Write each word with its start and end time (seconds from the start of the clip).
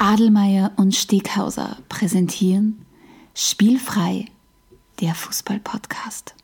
Adelmeier 0.00 0.72
und 0.76 0.96
Steghauser 0.96 1.76
präsentieren 1.90 2.86
Spielfrei, 3.34 4.24
der 5.02 5.14
Fußball-Podcast. 5.14 6.34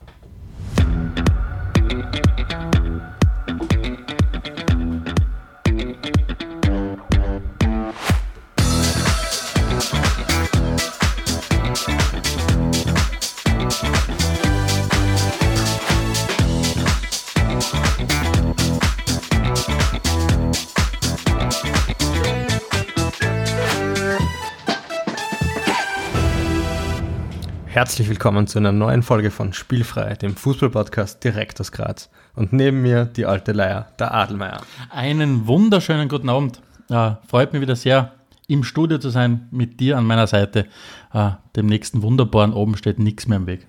Herzlich 27.76 28.08
willkommen 28.08 28.46
zu 28.46 28.58
einer 28.58 28.72
neuen 28.72 29.03
Folge 29.03 29.30
von 29.30 29.53
Spielfrei, 29.53 30.14
dem 30.14 30.35
Fußballpodcast 30.35 31.22
direkt 31.22 31.61
aus 31.61 31.72
Graz. 31.72 32.09
Und 32.35 32.55
neben 32.55 32.80
mir 32.80 33.05
die 33.05 33.27
alte 33.27 33.52
Leier, 33.52 33.89
der 33.99 34.15
Adelmeier. 34.15 34.62
Einen 34.89 35.47
wunderschönen 35.47 36.09
guten 36.09 36.30
Abend. 36.30 36.62
Äh, 36.89 37.11
freut 37.29 37.52
mich 37.52 37.61
wieder 37.61 37.77
sehr, 37.77 38.12
im 38.49 38.65
Studio 38.65 38.97
zu 38.97 39.11
sein, 39.11 39.47
mit 39.51 39.79
dir 39.79 39.99
an 39.99 40.07
meiner 40.07 40.27
Seite. 40.27 40.65
Äh, 41.12 41.33
dem 41.55 41.66
nächsten 41.66 42.01
Wunderbaren 42.01 42.55
oben 42.55 42.79
steht 42.79 42.99
nichts 42.99 43.29
mehr 43.29 43.37
im 43.37 43.47
Weg. 43.47 43.66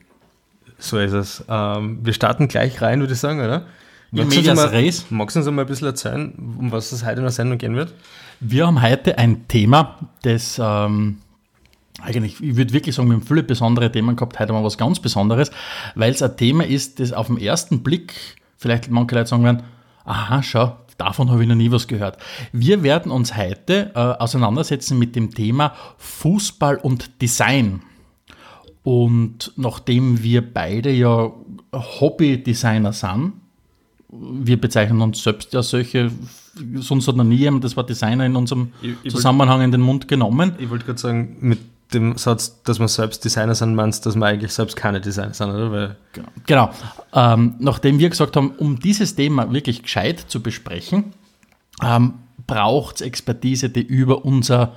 So 0.77 0.99
ist 0.99 1.11
es. 1.11 1.43
Ähm, 1.49 1.99
wir 2.01 2.13
starten 2.13 2.47
gleich 2.47 2.81
rein, 2.81 3.01
würde 3.01 3.11
ich 3.11 3.19
sagen, 3.19 3.41
oder? 3.41 3.65
Magst 4.11 4.37
du, 4.37 4.49
uns 4.49 5.05
magst 5.09 5.35
du 5.35 5.39
uns 5.41 5.49
mal 5.51 5.63
ein 5.63 5.67
bisschen 5.67 5.87
erzählen, 5.87 6.55
um 6.57 6.71
was 6.71 6.93
es 6.93 7.03
heute 7.03 7.17
in 7.17 7.23
der 7.23 7.31
Sendung 7.31 7.57
gehen 7.57 7.75
wird? 7.75 7.93
Wir 8.39 8.67
haben 8.67 8.81
heute 8.81 9.17
ein 9.17 9.49
Thema, 9.49 9.97
das 10.21 10.61
ähm, 10.63 11.17
eigentlich, 12.01 12.41
ich 12.41 12.55
würde 12.55 12.73
wirklich 12.73 12.95
sagen, 12.95 13.09
wir 13.09 13.15
haben 13.15 13.23
viele 13.23 13.43
besondere 13.43 13.91
Themen 13.91 14.15
gehabt. 14.15 14.39
Heute 14.39 14.53
haben 14.53 14.61
wir 14.61 14.65
was 14.65 14.77
ganz 14.77 14.99
Besonderes, 14.99 15.51
weil 15.95 16.11
es 16.11 16.21
ein 16.21 16.37
Thema 16.37 16.65
ist, 16.65 16.99
das 16.99 17.11
auf 17.11 17.27
den 17.27 17.37
ersten 17.37 17.83
Blick 17.83 18.13
vielleicht 18.57 18.89
manche 18.91 19.15
Leute 19.15 19.29
sagen 19.29 19.43
werden, 19.43 19.63
aha, 20.05 20.41
schau, 20.43 20.77
davon 20.97 21.29
habe 21.31 21.43
ich 21.43 21.49
noch 21.49 21.55
nie 21.55 21.71
was 21.71 21.87
gehört. 21.87 22.17
Wir 22.51 22.83
werden 22.83 23.11
uns 23.11 23.35
heute 23.35 23.91
äh, 23.95 23.99
auseinandersetzen 23.99 24.97
mit 24.99 25.15
dem 25.15 25.33
Thema 25.33 25.73
Fußball 25.97 26.77
und 26.77 27.21
Design. 27.21 27.81
Und 28.83 29.51
nachdem 29.57 30.23
wir 30.23 30.41
beide 30.53 30.91
ja 30.91 31.31
Hobby-Designer 31.73 32.93
sind, 32.93 33.33
wir 34.09 34.59
bezeichnen 34.59 35.01
uns 35.01 35.21
selbst 35.21 35.53
als 35.53 35.69
solche, 35.69 36.09
sonst 36.75 37.07
hat 37.07 37.17
noch 37.17 37.25
nie 37.25 37.35
jemand 37.35 37.65
das 37.65 37.75
Wort 37.75 37.89
Designer 37.89 38.25
in 38.25 38.35
unserem 38.35 38.71
ich, 38.81 38.93
ich 39.03 39.13
Zusammenhang 39.13 39.61
in 39.61 39.71
den 39.71 39.81
Mund 39.81 40.07
genommen. 40.07 40.53
Ich 40.57 40.69
wollte 40.69 40.85
gerade 40.85 40.99
sagen, 40.99 41.35
mit 41.41 41.59
dem 41.93 42.17
Satz, 42.17 42.61
dass 42.63 42.79
man 42.79 42.87
selbst 42.87 43.23
Designer 43.23 43.55
sind, 43.55 43.75
meinst 43.75 44.05
dass 44.05 44.15
man 44.15 44.29
eigentlich 44.29 44.51
selbst 44.51 44.75
keine 44.75 44.99
Designer 44.99 45.33
sind, 45.33 45.49
oder? 45.49 45.71
Weil 45.71 45.95
genau. 46.13 46.27
genau. 46.45 46.69
Ähm, 47.13 47.55
nachdem 47.59 47.99
wir 47.99 48.09
gesagt 48.09 48.35
haben, 48.35 48.51
um 48.51 48.79
dieses 48.79 49.15
Thema 49.15 49.51
wirklich 49.53 49.83
gescheit 49.83 50.19
zu 50.19 50.41
besprechen, 50.41 51.13
ähm, 51.83 52.15
braucht 52.45 52.97
es 52.97 53.01
Expertise, 53.01 53.69
die 53.69 53.81
über 53.81 54.25
unser, 54.25 54.73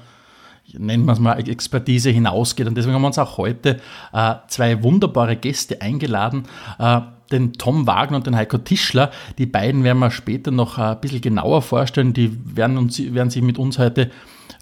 nennen 0.72 1.04
wir 1.04 1.12
es 1.12 1.18
mal, 1.18 1.36
Expertise 1.38 2.10
hinausgeht. 2.10 2.66
Und 2.66 2.76
deswegen 2.76 2.94
haben 2.94 3.02
wir 3.02 3.08
uns 3.08 3.18
auch 3.18 3.38
heute 3.38 3.80
äh, 4.12 4.34
zwei 4.48 4.82
wunderbare 4.82 5.36
Gäste 5.36 5.80
eingeladen. 5.82 6.44
Äh, 6.78 7.00
den 7.32 7.52
Tom 7.52 7.86
Wagner 7.86 8.16
und 8.16 8.26
den 8.26 8.34
Heiko 8.34 8.58
Tischler. 8.58 9.12
Die 9.38 9.46
beiden 9.46 9.84
werden 9.84 10.00
wir 10.00 10.10
später 10.10 10.50
noch 10.50 10.78
ein 10.78 11.00
bisschen 11.00 11.20
genauer 11.20 11.62
vorstellen. 11.62 12.12
Die 12.12 12.56
werden, 12.56 12.76
uns, 12.76 12.98
werden 12.98 13.30
sich 13.30 13.42
mit 13.42 13.56
uns 13.56 13.78
heute 13.78 14.10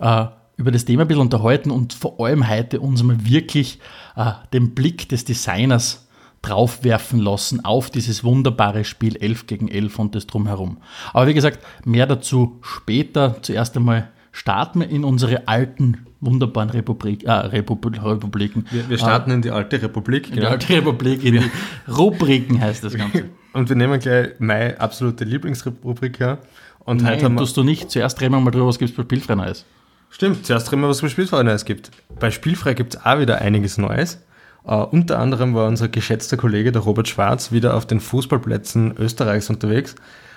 äh, 0.00 0.26
über 0.58 0.72
das 0.72 0.84
Thema 0.84 1.02
ein 1.02 1.08
bisschen 1.08 1.22
unterhalten 1.22 1.70
und 1.70 1.94
vor 1.94 2.20
allem 2.20 2.48
heute 2.48 2.80
uns 2.80 3.02
mal 3.02 3.24
wirklich 3.24 3.78
äh, 4.16 4.32
den 4.52 4.74
Blick 4.74 5.08
des 5.08 5.24
Designers 5.24 6.08
draufwerfen 6.42 7.20
lassen 7.20 7.64
auf 7.64 7.90
dieses 7.90 8.22
wunderbare 8.22 8.84
Spiel 8.84 9.16
11 9.16 9.46
gegen 9.46 9.68
11 9.68 9.98
und 9.98 10.14
das 10.14 10.26
drumherum. 10.26 10.78
Aber 11.12 11.26
wie 11.26 11.34
gesagt, 11.34 11.60
mehr 11.84 12.06
dazu 12.06 12.58
später. 12.62 13.36
Zuerst 13.42 13.76
einmal 13.76 14.10
starten 14.32 14.80
wir 14.80 14.88
in 14.88 15.04
unsere 15.04 15.48
alten 15.48 16.06
wunderbaren 16.20 16.70
Republik, 16.70 17.24
äh, 17.24 17.30
Republik, 17.30 18.02
Republiken. 18.04 18.66
Wir, 18.70 18.88
wir 18.88 18.98
starten 18.98 19.30
äh, 19.30 19.34
in 19.34 19.42
die 19.42 19.50
alte 19.50 19.80
Republik. 19.80 20.28
In 20.28 20.36
genau. 20.36 20.48
die 20.48 20.52
alte 20.52 20.74
Republik, 20.74 21.24
in 21.24 21.34
die 21.34 21.50
Rubriken 21.88 22.60
heißt 22.60 22.82
das 22.82 22.94
Ganze. 22.94 23.30
Und 23.52 23.68
wir 23.68 23.76
nehmen 23.76 23.98
gleich 24.00 24.30
meine 24.38 24.80
absolute 24.80 25.24
Lieblingsrubrik 25.24 26.18
her. 26.18 26.38
Und 26.80 27.02
Nein, 27.02 27.14
heute 27.14 27.24
haben 27.26 27.34
wir, 27.34 27.40
tust 27.40 27.56
du 27.56 27.62
nicht. 27.62 27.90
Zuerst 27.90 28.20
reden 28.20 28.32
wir 28.32 28.40
mal 28.40 28.50
drüber, 28.50 28.66
was 28.66 28.78
gibt 28.78 28.90
es 28.90 28.96
bei 28.96 29.02
Spielfrei 29.02 29.34
Neues. 29.36 29.64
Stimmt, 30.10 30.46
zuerst 30.46 30.72
reden 30.72 30.82
wir, 30.82 30.88
was 30.88 31.02
bei 31.02 31.08
Spielfrei 31.08 31.42
Neues 31.42 31.64
gibt. 31.64 31.90
Bei 32.18 32.30
Spielfrei 32.30 32.74
gibt 32.74 32.94
es 32.94 33.04
auch 33.04 33.18
wieder 33.18 33.40
einiges 33.40 33.78
Neues. 33.78 34.18
Uh, 34.64 34.86
unter 34.90 35.18
anderem 35.18 35.54
war 35.54 35.66
unser 35.66 35.88
geschätzter 35.88 36.36
Kollege, 36.36 36.72
der 36.72 36.82
Robert 36.82 37.08
Schwarz, 37.08 37.52
wieder 37.52 37.74
auf 37.74 37.86
den 37.86 38.00
Fußballplätzen 38.00 38.96
Österreichs 38.98 39.48
unterwegs. 39.48 39.94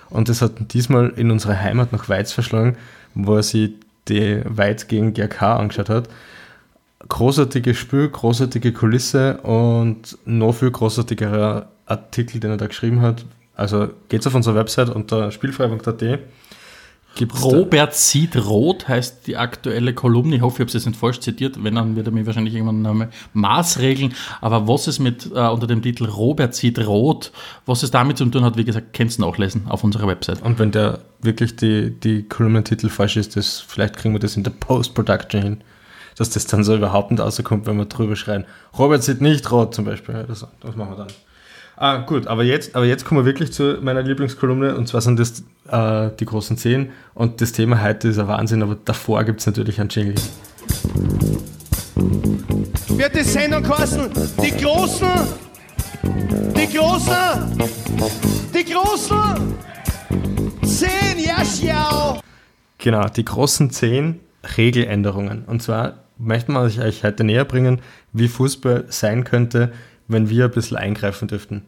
Und 0.10 0.30
das 0.30 0.42
hat 0.42 0.74
diesmal 0.74 1.10
in 1.16 1.32
unsere 1.32 1.60
Heimat 1.60 1.92
nach 1.92 2.08
Weiz 2.08 2.32
verschlagen, 2.32 2.78
wo 3.14 3.36
er 3.36 3.44
sich 3.44 3.72
die 4.08 4.42
Weiz 4.46 4.88
gegen 4.88 5.14
GRK 5.14 5.58
angeschaut 5.58 5.90
hat. 5.90 6.10
Großartiges 7.08 7.78
Spiel, 7.78 8.10
großartige 8.10 8.74
Kulisse 8.74 9.38
und 9.42 10.18
noch 10.26 10.54
viel 10.54 10.72
großartigerer 10.72 11.68
Artikel, 11.86 12.40
den 12.40 12.52
er 12.52 12.58
da 12.58 12.68
geschrieben 12.68 13.02
hat. 13.02 13.26
Also 13.56 13.90
geht's 14.10 14.28
auf 14.28 14.36
unsere 14.36 14.56
Website 14.56 14.90
unter 14.90 15.32
spielfrei.at 15.32 16.20
Gibt's 17.16 17.44
Robert 17.44 17.94
sieht 17.94 18.38
rot 18.38 18.88
heißt 18.88 19.28
die 19.28 19.36
aktuelle 19.36 19.94
Kolumne. 19.94 20.38
Ich 20.38 20.42
hoffe, 20.42 20.56
ich 20.56 20.60
habe 20.62 20.68
es 20.68 20.74
jetzt 20.74 20.86
nicht 20.86 20.98
falsch 20.98 21.20
zitiert. 21.20 21.62
Wenn, 21.62 21.76
dann 21.76 21.96
wird 21.96 22.08
er 22.08 22.14
mir 22.14 22.26
wahrscheinlich 22.26 22.56
irgendwann 22.56 22.86
einmal 22.86 23.10
maßregeln. 23.34 24.14
Aber 24.40 24.68
was 24.68 24.88
es 24.88 25.00
mit 25.00 25.30
äh, 25.34 25.48
unter 25.48 25.68
dem 25.68 25.82
Titel 25.82 26.06
Robert 26.06 26.56
sieht 26.56 26.80
rot, 26.80 27.32
was 27.66 27.84
es 27.84 27.92
damit 27.92 28.18
zu 28.18 28.26
tun 28.26 28.46
hat, 28.46 28.58
wie 28.58 28.64
gesagt, 28.64 28.94
kannst 28.94 29.20
du 29.20 29.24
nachlesen 29.24 29.68
auf 29.68 29.84
unserer 29.84 30.08
Website. 30.08 30.42
Und 30.42 30.58
wenn 30.58 30.72
der 30.72 31.00
wirklich 31.22 31.56
die, 31.58 31.92
die 31.92 32.24
Kolumnentitel 32.24 32.88
falsch 32.90 33.18
ist, 33.18 33.36
das, 33.36 33.60
vielleicht 33.60 33.98
kriegen 33.98 34.16
wir 34.16 34.20
das 34.20 34.38
in 34.38 34.44
der 34.44 34.52
Post-Production 34.52 35.42
hin. 35.42 35.64
Dass 36.18 36.30
das 36.30 36.46
dann 36.46 36.64
so 36.64 36.76
überhaupt 36.76 37.12
nicht 37.12 37.22
rauskommt, 37.22 37.66
wenn 37.66 37.78
wir 37.78 37.86
drüber 37.86 38.16
schreien. 38.16 38.46
Robert 38.78 39.04
sieht 39.04 39.22
nicht 39.22 39.50
rot 39.52 39.74
zum 39.74 39.86
Beispiel. 39.86 40.26
Das, 40.28 40.46
das 40.62 40.76
machen 40.76 40.92
wir 40.92 40.98
dann. 40.98 41.08
Ah, 41.84 41.98
gut, 41.98 42.28
aber 42.28 42.44
jetzt, 42.44 42.76
aber 42.76 42.86
jetzt 42.86 43.06
kommen 43.06 43.22
wir 43.22 43.26
wirklich 43.26 43.54
zu 43.54 43.80
meiner 43.82 44.04
Lieblingskolumne 44.04 44.76
und 44.76 44.88
zwar 44.88 45.02
sind 45.02 45.18
das 45.18 45.44
äh, 45.72 46.16
die 46.20 46.26
großen 46.26 46.56
Zehn 46.56 46.92
und 47.16 47.42
das 47.42 47.54
Thema 47.54 47.82
heute 47.82 48.10
ist 48.10 48.20
ein 48.20 48.28
Wahnsinn, 48.28 48.62
aber 48.62 48.78
davor 48.86 49.24
gibt 49.24 49.40
es 49.40 49.48
natürlich 49.48 49.82
einen 49.82 49.90
Jingle. 49.90 50.14
Wird 52.88 53.16
die 53.16 53.24
Sendung 53.24 53.64
kosten? 53.64 54.12
Die 54.44 54.52
Großen, 54.52 55.08
die 56.56 56.78
Großen, 56.78 57.60
die 58.54 58.72
Großen, 58.72 59.56
Zehn, 60.64 61.18
ja, 61.18 61.38
schau. 61.44 62.22
Genau, 62.78 63.08
die 63.08 63.26
großen 63.26 63.72
Zehn 63.72 64.20
Regeländerungen. 64.56 65.46
Und 65.46 65.64
zwar 65.64 65.96
möchte 66.20 66.52
man 66.52 66.64
euch 66.64 67.04
heute 67.04 67.24
näher 67.24 67.46
bringen, 67.46 67.82
wie 68.14 68.28
Fußball 68.28 68.86
sein 68.90 69.24
könnte, 69.24 69.72
wenn 70.12 70.30
wir 70.30 70.46
ein 70.46 70.52
bisschen 70.52 70.78
eingreifen 70.78 71.28
dürften. 71.28 71.64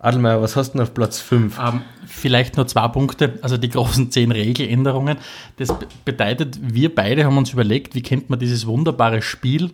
Adelmeier, 0.00 0.40
was 0.40 0.54
hast 0.54 0.70
du 0.70 0.72
denn 0.74 0.82
auf 0.82 0.94
Platz 0.94 1.20
5? 1.20 1.58
Ähm, 1.58 1.82
vielleicht 2.06 2.56
nur 2.56 2.66
zwei 2.68 2.86
Punkte, 2.88 3.38
also 3.42 3.56
die 3.56 3.68
großen 3.68 4.10
zehn 4.12 4.30
Regeländerungen. 4.30 5.18
Das 5.56 5.74
bedeutet, 6.04 6.58
wir 6.62 6.94
beide 6.94 7.24
haben 7.24 7.36
uns 7.36 7.52
überlegt, 7.52 7.94
wie 7.94 8.02
könnte 8.02 8.26
man 8.28 8.38
dieses 8.38 8.66
wunderbare 8.66 9.22
Spiel 9.22 9.70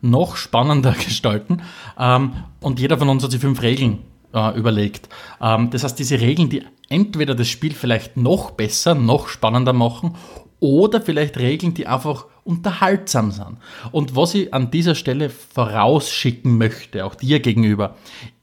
noch 0.00 0.36
spannender 0.36 0.92
gestalten. 1.04 1.62
Ähm, 1.98 2.32
und 2.60 2.80
jeder 2.80 2.96
von 2.96 3.08
uns 3.08 3.22
hat 3.22 3.32
sich 3.32 3.40
fünf 3.40 3.60
Regeln 3.60 3.98
äh, 4.32 4.56
überlegt. 4.56 5.10
Ähm, 5.42 5.68
das 5.70 5.84
heißt, 5.84 5.98
diese 5.98 6.20
Regeln, 6.20 6.48
die 6.48 6.64
entweder 6.88 7.34
das 7.34 7.48
Spiel 7.48 7.74
vielleicht 7.74 8.16
noch 8.16 8.52
besser, 8.52 8.94
noch 8.94 9.28
spannender 9.28 9.74
machen 9.74 10.14
oder 10.58 11.02
vielleicht 11.02 11.36
Regeln, 11.38 11.74
die 11.74 11.86
einfach 11.86 12.26
unterhaltsam 12.46 13.30
sind. 13.30 13.58
Und 13.92 14.16
was 14.16 14.34
ich 14.34 14.54
an 14.54 14.70
dieser 14.70 14.94
Stelle 14.94 15.30
vorausschicken 15.30 16.56
möchte, 16.56 17.04
auch 17.04 17.14
dir 17.14 17.40
gegenüber, 17.40 17.96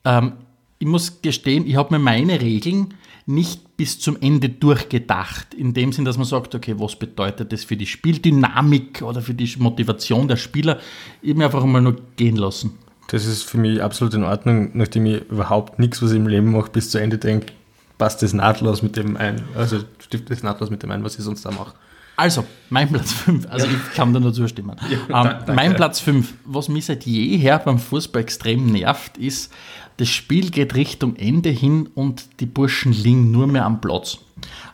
ähm, 0.06 0.34
ich 0.80 0.88
muss 0.88 1.22
gestehen, 1.22 1.66
ich 1.66 1.76
habe 1.76 1.94
mir 1.94 2.00
meine 2.00 2.42
Regeln 2.42 2.94
nicht 3.26 3.78
bis 3.78 4.00
zum 4.00 4.18
Ende 4.22 4.50
durchgedacht, 4.50 5.54
in 5.54 5.74
dem 5.74 5.94
Sinn, 5.94 6.04
dass 6.04 6.18
man 6.18 6.26
sagt, 6.26 6.56
okay, 6.56 6.76
was 6.78 6.98
bedeutet 6.98 7.54
das 7.54 7.64
für 7.64 7.78
die 7.78 7.86
Spieldynamik 7.86 9.02
oder 9.02 9.22
für 9.22 9.34
die 9.34 9.50
Motivation 9.60 10.28
der 10.28 10.36
Spieler? 10.36 10.80
Ich 11.22 11.30
habe 11.30 11.40
mir 11.40 11.46
einfach 11.46 11.64
mal 11.64 11.82
nur 11.82 11.96
gehen 12.18 12.36
lassen. 12.36 12.78
Das 13.08 13.26
ist 13.26 13.44
für 13.44 13.58
mich 13.58 13.82
absolut 13.82 14.14
in 14.14 14.24
Ordnung, 14.24 14.72
nachdem 14.74 15.06
ich 15.06 15.22
überhaupt 15.30 15.80
nichts, 15.80 16.02
was 16.02 16.12
ich 16.12 16.18
im 16.18 16.28
Leben 16.28 16.52
mache, 16.52 16.70
bis 16.72 16.90
zu 16.90 16.98
Ende 16.98 17.18
denke, 17.18 17.54
passt 17.98 18.22
das 18.22 18.34
nahtlos 18.34 18.82
mit 18.82 18.98
dem 18.98 19.16
ein, 19.16 19.44
also 19.56 19.80
stiftet 20.00 20.32
das 20.32 20.44
nahtlos 20.44 20.70
mit 20.70 20.84
dem 20.84 20.92
ein, 20.92 21.04
was 21.04 21.18
ich 21.18 21.24
sonst 21.24 21.46
da 21.46 21.52
mache. 21.52 21.74
Also, 22.16 22.46
mein 22.70 22.90
Platz 22.90 23.12
5, 23.12 23.48
also 23.50 23.66
ich 23.66 23.96
kann 23.96 24.14
da 24.14 24.20
nur 24.20 24.34
zustimmen. 24.34 24.76
ähm, 25.10 25.30
mein 25.48 25.76
Platz 25.76 26.00
5, 26.00 26.34
was 26.46 26.70
mich 26.70 26.86
seit 26.86 27.06
jeher 27.06 27.58
beim 27.60 27.80
Fußball 27.80 28.22
extrem 28.22 28.68
nervt, 28.68 29.18
ist, 29.18 29.52
das 29.98 30.10
Spiel 30.10 30.50
geht 30.52 30.76
Richtung 30.76 31.16
Ende 31.16 31.50
hin 31.50 31.90
und 31.96 32.40
die 32.40 32.46
Burschen 32.46 32.94
liegen 32.94 33.32
nur 33.32 33.48
mehr 33.48 33.66
am 33.66 33.82
Platz. 33.82 34.20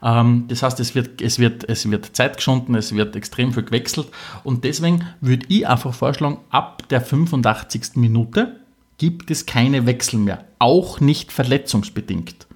Ähm, 0.04 0.46
das 0.48 0.64
heißt, 0.64 0.80
es 0.80 0.96
wird, 0.96 1.22
es, 1.22 1.40
wird, 1.40 1.68
es 1.70 1.90
wird 1.90 2.16
Zeit 2.16 2.38
geschunden, 2.38 2.76
es 2.76 2.94
wird 2.94 3.16
extrem 3.16 3.54
viel 3.54 3.64
gewechselt 3.64 4.08
und 4.44 4.64
deswegen 4.64 5.06
würde 5.22 5.46
ich 5.50 5.68
einfach 5.68 5.94
vorschlagen, 5.94 6.40
ab 6.50 6.88
der 6.90 7.02
85. 7.02 7.96
Minute 7.96 8.60
gibt 8.98 9.32
es 9.32 9.46
keine 9.46 9.86
Wechsel 9.86 10.20
mehr, 10.20 10.46
auch 10.60 11.00
nicht 11.00 11.32
verletzungsbedingt. 11.32 12.48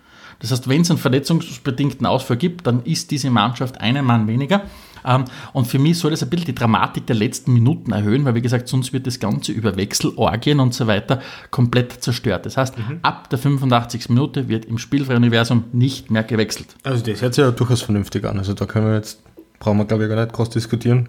Das 0.43 0.51
heißt, 0.51 0.67
wenn 0.67 0.81
es 0.81 0.89
einen 0.89 0.99
verletzungsbedingten 0.99 2.05
Ausfall 2.05 2.35
gibt, 2.35 2.67
dann 2.67 2.83
ist 2.83 3.11
diese 3.11 3.29
Mannschaft 3.29 3.79
einen 3.79 4.05
Mann 4.05 4.27
weniger. 4.27 4.63
Ähm, 5.05 5.23
und 5.53 5.67
für 5.67 5.79
mich 5.79 5.97
soll 5.97 6.11
das 6.11 6.21
ein 6.21 6.29
bisschen 6.29 6.47
die 6.47 6.55
Dramatik 6.55 7.07
der 7.07 7.15
letzten 7.15 7.53
Minuten 7.53 7.93
erhöhen, 7.93 8.25
weil 8.25 8.35
wie 8.35 8.41
gesagt, 8.41 8.67
sonst 8.67 8.91
wird 8.91 9.07
das 9.07 9.19
Ganze 9.19 9.53
über 9.53 9.77
Wechselorgien 9.77 10.59
und 10.59 10.73
so 10.73 10.85
weiter 10.85 11.21
komplett 11.49 11.93
zerstört. 12.03 12.45
Das 12.45 12.57
heißt, 12.57 12.77
mhm. 12.77 12.99
ab 13.03 13.29
der 13.29 13.39
85. 13.39 14.09
Minute 14.09 14.49
wird 14.49 14.65
im 14.65 14.77
spielfreien 14.77 15.17
Universum 15.17 15.63
nicht 15.71 16.11
mehr 16.11 16.23
gewechselt. 16.23 16.75
Also 16.83 17.01
das 17.05 17.21
hört 17.21 17.35
sich 17.35 17.43
ja 17.43 17.51
durchaus 17.51 17.81
vernünftig 17.81 18.25
an. 18.25 18.37
Also 18.37 18.53
da 18.53 18.65
können 18.65 18.87
wir 18.87 18.95
jetzt, 18.95 19.21
brauchen 19.59 19.77
wir 19.77 19.85
glaube 19.85 20.03
ich 20.03 20.09
gar 20.09 20.21
nicht 20.21 20.33
groß 20.33 20.49
diskutieren. 20.49 21.07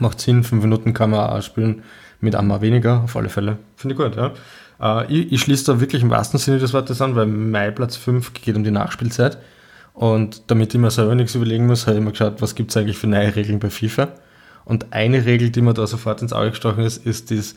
Macht 0.00 0.20
Sinn, 0.20 0.42
fünf 0.42 0.64
Minuten 0.64 0.92
kann 0.92 1.10
man 1.10 1.30
auch 1.30 1.40
spielen 1.40 1.84
mit 2.20 2.34
einmal 2.34 2.60
weniger, 2.62 3.04
auf 3.04 3.14
alle 3.16 3.28
Fälle. 3.28 3.58
Finde 3.76 3.94
ich 3.94 4.00
gut, 4.00 4.16
ja. 4.16 4.32
Äh, 4.84 5.12
ich, 5.12 5.32
ich 5.32 5.40
schließe 5.40 5.72
da 5.72 5.80
wirklich 5.80 6.02
im 6.02 6.10
wahrsten 6.10 6.38
Sinne 6.38 6.58
des 6.58 6.72
Wortes 6.72 7.00
an, 7.00 7.16
weil 7.16 7.26
mein 7.26 7.74
Platz 7.74 7.96
5 7.96 8.34
geht 8.34 8.54
um 8.54 8.62
die 8.62 8.70
Nachspielzeit. 8.70 9.38
Und 9.94 10.42
damit 10.48 10.74
ich 10.74 10.80
mir 10.80 10.90
selber 10.90 11.14
nichts 11.14 11.34
überlegen 11.34 11.66
muss, 11.66 11.86
habe 11.86 11.98
ich 11.98 12.04
mir 12.04 12.10
geschaut, 12.10 12.42
was 12.42 12.54
gibt 12.54 12.70
es 12.70 12.76
eigentlich 12.76 12.98
für 12.98 13.06
neue 13.06 13.34
Regeln 13.34 13.58
bei 13.60 13.70
FIFA. 13.70 14.08
Und 14.64 14.92
eine 14.92 15.24
Regel, 15.24 15.50
die 15.50 15.62
mir 15.62 15.74
da 15.74 15.86
sofort 15.86 16.20
ins 16.22 16.32
Auge 16.32 16.50
gestochen 16.50 16.84
ist, 16.84 17.04
ist 17.06 17.30
dies, 17.30 17.54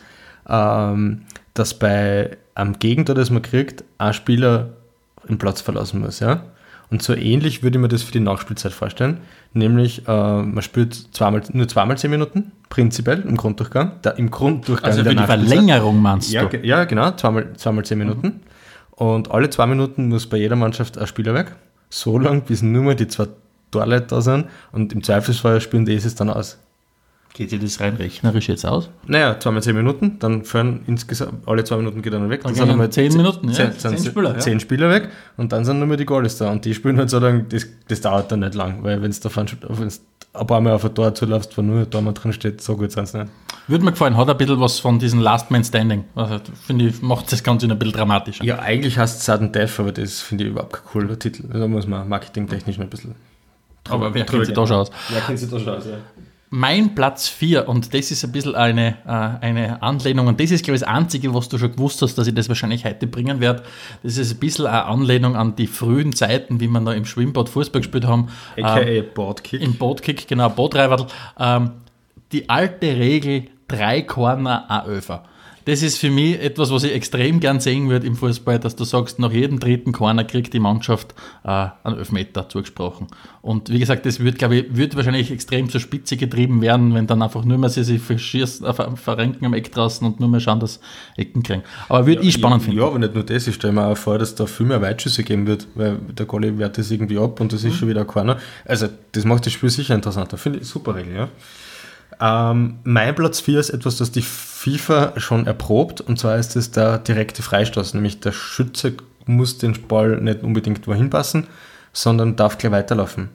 ähm, 0.48 1.24
dass 1.54 1.74
bei 1.74 2.38
einem 2.56 2.80
Gegentor, 2.80 3.16
das 3.16 3.30
man 3.30 3.42
kriegt, 3.42 3.84
ein 3.98 4.14
Spieler 4.14 4.74
den 5.28 5.38
Platz 5.38 5.62
verlassen 5.62 6.00
muss. 6.00 6.20
Ja? 6.20 6.44
Und 6.90 7.02
so 7.02 7.14
ähnlich 7.14 7.64
würde 7.64 7.78
ich 7.78 7.82
mir 7.82 7.90
das 7.90 8.04
für 8.04 8.14
die 8.14 8.20
Nachspielzeit 8.20 8.72
vorstellen. 8.72 9.20
Nämlich, 9.54 10.08
äh, 10.08 10.12
man 10.12 10.62
spielt 10.62 10.94
zweimal, 11.14 11.42
nur 11.52 11.68
zweimal 11.68 11.98
zehn 11.98 12.12
Minuten, 12.12 12.52
prinzipiell 12.70 13.22
im 13.22 13.36
Grunddurchgang. 13.36 13.94
Da, 14.02 14.12
Im 14.12 14.32
Grunddurchgang 14.32 14.92
also 14.92 15.04
für 15.04 15.16
die 15.16 15.24
Verlängerung 15.24 16.02
meinst 16.02 16.32
ja, 16.32 16.46
du? 16.46 16.66
Ja, 16.66 16.86
genau, 16.86 17.12
zweimal, 17.12 17.54
zweimal 17.58 17.84
zehn 17.84 17.98
Minuten. 17.98 18.28
Mhm. 18.28 18.40
Und 18.92 19.32
alle 19.32 19.50
zwei 19.50 19.68
Minuten 19.68 20.08
muss 20.08 20.28
bei 20.28 20.38
jeder 20.38 20.56
Mannschaft 20.56 20.98
ein 20.98 21.08
Spieler 21.08 21.34
weg. 21.34 21.56
So 21.90 22.18
lange, 22.18 22.42
bis 22.42 22.62
nur 22.62 22.84
mehr 22.84 22.96
die 22.96 23.08
zwei 23.08 23.28
Torleute 23.72 24.08
da 24.08 24.22
sind. 24.22 24.48
Und 24.72 24.94
im 24.94 25.04
Zweifelsfall 25.04 25.62
spielen 25.62 25.86
die 25.86 25.94
es 25.94 26.16
dann 26.16 26.30
aus. 26.30 26.58
Geht 27.34 27.52
dir 27.52 27.60
das 27.60 27.80
rein 27.80 27.96
rechnerisch 27.96 28.48
jetzt 28.48 28.66
aus? 28.66 28.90
Naja, 29.06 29.40
zweimal 29.40 29.62
zehn 29.62 29.76
Minuten, 29.76 30.18
dann 30.20 30.44
fahren 30.44 30.82
insgesamt, 30.88 31.48
alle 31.48 31.64
zwei 31.64 31.78
Minuten 31.78 32.02
geht 32.02 32.14
dann 32.14 32.30
weg. 32.30 32.42
Dann 32.44 32.56
dann 32.56 32.80
sind 32.80 32.94
zehn 32.94 33.14
Minuten, 33.14 33.54
zehn, 33.54 33.68
ja. 33.68 33.78
Zehn, 33.78 33.98
Spieler, 33.98 34.34
ja. 34.34 34.40
zehn 34.40 34.60
Spieler 34.60 34.90
weg 34.90 35.10
und 35.38 35.52
dann 35.52 35.64
sind 35.64 35.78
nur 35.78 35.88
mehr 35.88 35.98
die 35.98 36.06
Goalies 36.06 36.38
da. 36.38 36.52
Und 36.52 36.66
die 36.66 36.74
spielen 36.74 36.98
halt 36.98 37.10
so 37.10 37.20
lange, 37.20 37.44
das, 37.44 37.68
das 37.88 38.02
dauert 38.02 38.32
dann 38.32 38.40
nicht 38.40 38.56
lang, 38.56 38.84
weil 38.84 39.02
wenn 39.02 39.12
es 39.12 39.20
da 39.20 39.30
wenn's 39.36 40.02
ein 40.34 40.48
paar 40.48 40.62
Mal 40.62 40.74
auf 40.74 40.86
ein 40.86 40.94
Tor 40.94 41.14
zulaufst, 41.14 41.58
wo 41.58 41.62
nur 41.62 41.82
ein 41.82 41.90
Tor 41.90 42.02
drin 42.14 42.34
steht, 42.34 42.62
so 42.62 42.76
gut 42.76 42.92
sind 42.92 43.04
es 43.04 43.14
nicht. 43.14 43.28
Würde 43.68 43.84
mir 43.84 43.92
gefallen, 43.92 44.16
hat 44.16 44.30
ein 44.30 44.38
bisschen 44.38 44.60
was 44.60 44.80
von 44.80 44.98
diesem 44.98 45.20
Last 45.20 45.52
Man 45.52 45.64
Standing. 45.64 46.06
Also, 46.16 46.40
finde 46.66 46.88
ich, 46.88 47.02
macht 47.02 47.32
das 47.32 47.44
Ganze 47.44 47.68
ein 47.68 47.78
bisschen 47.78 47.94
dramatischer. 47.94 48.44
Ja, 48.44 48.60
eigentlich 48.60 48.98
heißt 48.98 49.20
es 49.20 49.26
Sudden 49.26 49.52
Death, 49.52 49.80
aber 49.80 49.92
das 49.92 50.22
finde 50.22 50.46
ich 50.46 50.52
überhaupt 50.52 50.74
kein 50.74 50.86
cooler 50.86 51.20
Titel. 51.20 51.44
Da 51.52 51.68
muss 51.68 51.86
man 51.86 52.08
marketingtechnisch 52.08 52.78
noch 52.78 52.86
ein 52.86 52.90
bisschen. 52.90 53.16
Aber 53.90 54.14
wer 54.14 54.26
kennt 54.26 54.46
sich 54.46 54.54
da 54.54 54.66
schon 54.66 54.78
aus? 54.78 54.92
Wer 55.10 55.22
kennt 55.22 55.40
sich 55.40 55.50
da 55.50 55.60
schon 55.60 55.70
aus, 55.70 55.86
ja. 55.86 55.98
Mein 56.50 56.96
Platz 56.96 57.28
4, 57.28 57.68
und 57.68 57.94
das 57.94 58.10
ist 58.10 58.24
ein 58.24 58.32
bisschen 58.32 58.56
eine, 58.56 58.96
äh, 59.06 59.46
eine 59.46 59.82
Anlehnung, 59.82 60.28
und 60.28 60.40
das 60.40 60.52
ist, 60.52 60.64
glaube 60.64 60.76
ich, 60.76 60.82
das 60.82 60.90
Einzige, 60.90 61.34
was 61.34 61.50
du 61.50 61.58
schon 61.58 61.74
gewusst 61.74 62.02
hast, 62.02 62.18
dass 62.18 62.26
ich 62.26 62.34
das 62.34 62.48
wahrscheinlich 62.48 62.86
heute 62.86 63.06
bringen 63.06 63.42
werde. 63.42 63.64
Das 64.02 64.18
ist 64.18 64.34
ein 64.34 64.40
bisschen 64.40 64.66
eine 64.66 64.86
Anlehnung 64.86 65.36
an 65.36 65.58
die 65.58 65.68
frühen 65.68 66.14
Zeiten, 66.14 66.62
wie 66.62 66.70
wir 66.70 66.80
noch 66.80 66.94
im 66.94 67.04
Schwimmbad 67.04 67.50
Fußball 67.50 67.82
gespielt 67.82 68.06
haben. 68.06 68.30
A.k.a. 68.56 68.80
Ähm, 68.80 69.06
Boardkick. 69.14 69.62
Im 69.62 69.74
Boardkick, 69.74 70.28
genau, 70.28 70.50
Bootreiberl. 70.50 71.08
Ähm, 71.38 71.72
die 72.32 72.50
alte 72.50 72.88
Regel, 72.88 73.50
drei 73.68 74.02
Corner, 74.02 74.72
ein 74.72 74.86
Öfer 74.86 75.24
das 75.68 75.82
ist 75.82 75.98
für 75.98 76.10
mich 76.10 76.42
etwas, 76.42 76.72
was 76.72 76.86
ich 76.86 76.94
extrem 76.94 77.42
gern 77.42 77.60
sehen 77.60 77.90
würde 77.90 78.08
im 78.08 78.16
Fußball, 78.16 78.58
dass 78.58 78.78
du 78.78 78.86
sagst, 78.86 79.20
nach 79.20 79.34
jedem 79.34 79.60
dritten 79.60 79.92
Corner 79.92 80.24
kriegt 80.24 80.54
die 80.54 80.62
Mannschaft 80.62 81.14
äh, 81.44 81.68
einen 81.84 81.98
Elfmeter 81.98 82.48
zugesprochen. 82.48 83.08
Und 83.42 83.70
wie 83.70 83.80
gesagt, 83.80 84.06
das 84.06 84.22
wird, 84.22 84.38
glaube 84.38 84.56
ich, 84.56 84.78
wird 84.78 84.96
wahrscheinlich 84.96 85.30
extrem 85.30 85.70
zur 85.70 85.82
Spitze 85.82 86.16
getrieben 86.16 86.62
werden, 86.62 86.94
wenn 86.94 87.06
dann 87.06 87.22
einfach 87.22 87.44
nur 87.44 87.58
mehr 87.58 87.70
sie 87.70 87.84
sich 87.84 88.02
verschießen, 88.02 88.66
äh, 88.66 88.96
verrenken 88.96 89.46
am 89.46 89.54
Eck 89.54 89.74
draußen 89.74 90.08
und 90.08 90.22
nur 90.22 90.30
mehr 90.30 90.40
schauen, 90.40 90.62
dass 90.62 90.80
Ecken 91.18 91.44
kriegen. 91.44 91.64
Aber 91.90 92.08
würde 92.08 92.22
ja, 92.22 92.30
ich 92.30 92.36
spannend 92.36 92.64
finden. 92.64 92.80
Ja, 92.80 92.88
aber 92.88 93.00
nicht 93.00 93.14
nur 93.14 93.26
das, 93.26 93.46
ich 93.46 93.56
stelle 93.56 93.74
mir 93.74 93.88
auch 93.88 93.98
vor, 93.98 94.18
dass 94.18 94.36
da 94.36 94.46
viel 94.46 94.68
mehr 94.68 94.82
Weitschüsse 94.82 95.26
geben 95.26 95.48
wird, 95.48 95.68
weil 95.76 95.98
der 96.18 96.26
Goalie 96.26 96.58
wehrt 96.58 96.78
das 96.78 96.90
irgendwie 96.92 97.18
ab 97.18 97.42
und 97.42 97.52
das 97.52 97.66
ist 97.66 97.74
mhm. 97.74 97.78
schon 97.78 97.90
wieder 97.90 98.02
ein 98.02 98.08
Corner. 98.08 98.38
Also 98.64 98.88
das 99.12 99.26
macht 99.26 99.46
das 99.46 99.52
Spiel 99.52 99.70
sicher 99.70 99.96
interessanter. 99.96 100.38
Finde 100.38 100.60
ich 100.60 100.68
super 100.68 100.96
Regel, 100.96 101.14
ja. 101.14 101.28
Ähm, 102.20 102.80
mein 102.84 103.16
Platz 103.16 103.42
4 103.42 103.60
ist 103.60 103.70
etwas, 103.70 103.98
das 103.98 104.12
die 104.12 104.22
FIFA 104.22 105.14
schon 105.18 105.46
erprobt, 105.46 106.02
und 106.02 106.18
zwar 106.20 106.38
ist 106.38 106.56
es 106.56 106.72
der 106.72 106.98
direkte 106.98 107.44
Freistoß, 107.44 107.94
nämlich 107.94 108.20
der 108.20 108.32
Schütze 108.32 108.94
muss 109.26 109.58
den 109.58 109.74
Ball 109.88 110.20
nicht 110.22 110.44
unbedingt 110.44 110.88
wohin 110.88 111.10
passen, 111.10 111.48
sondern 111.94 112.36
darf 112.36 112.58
gleich 112.58 112.72
weiterlaufen. 112.72 113.30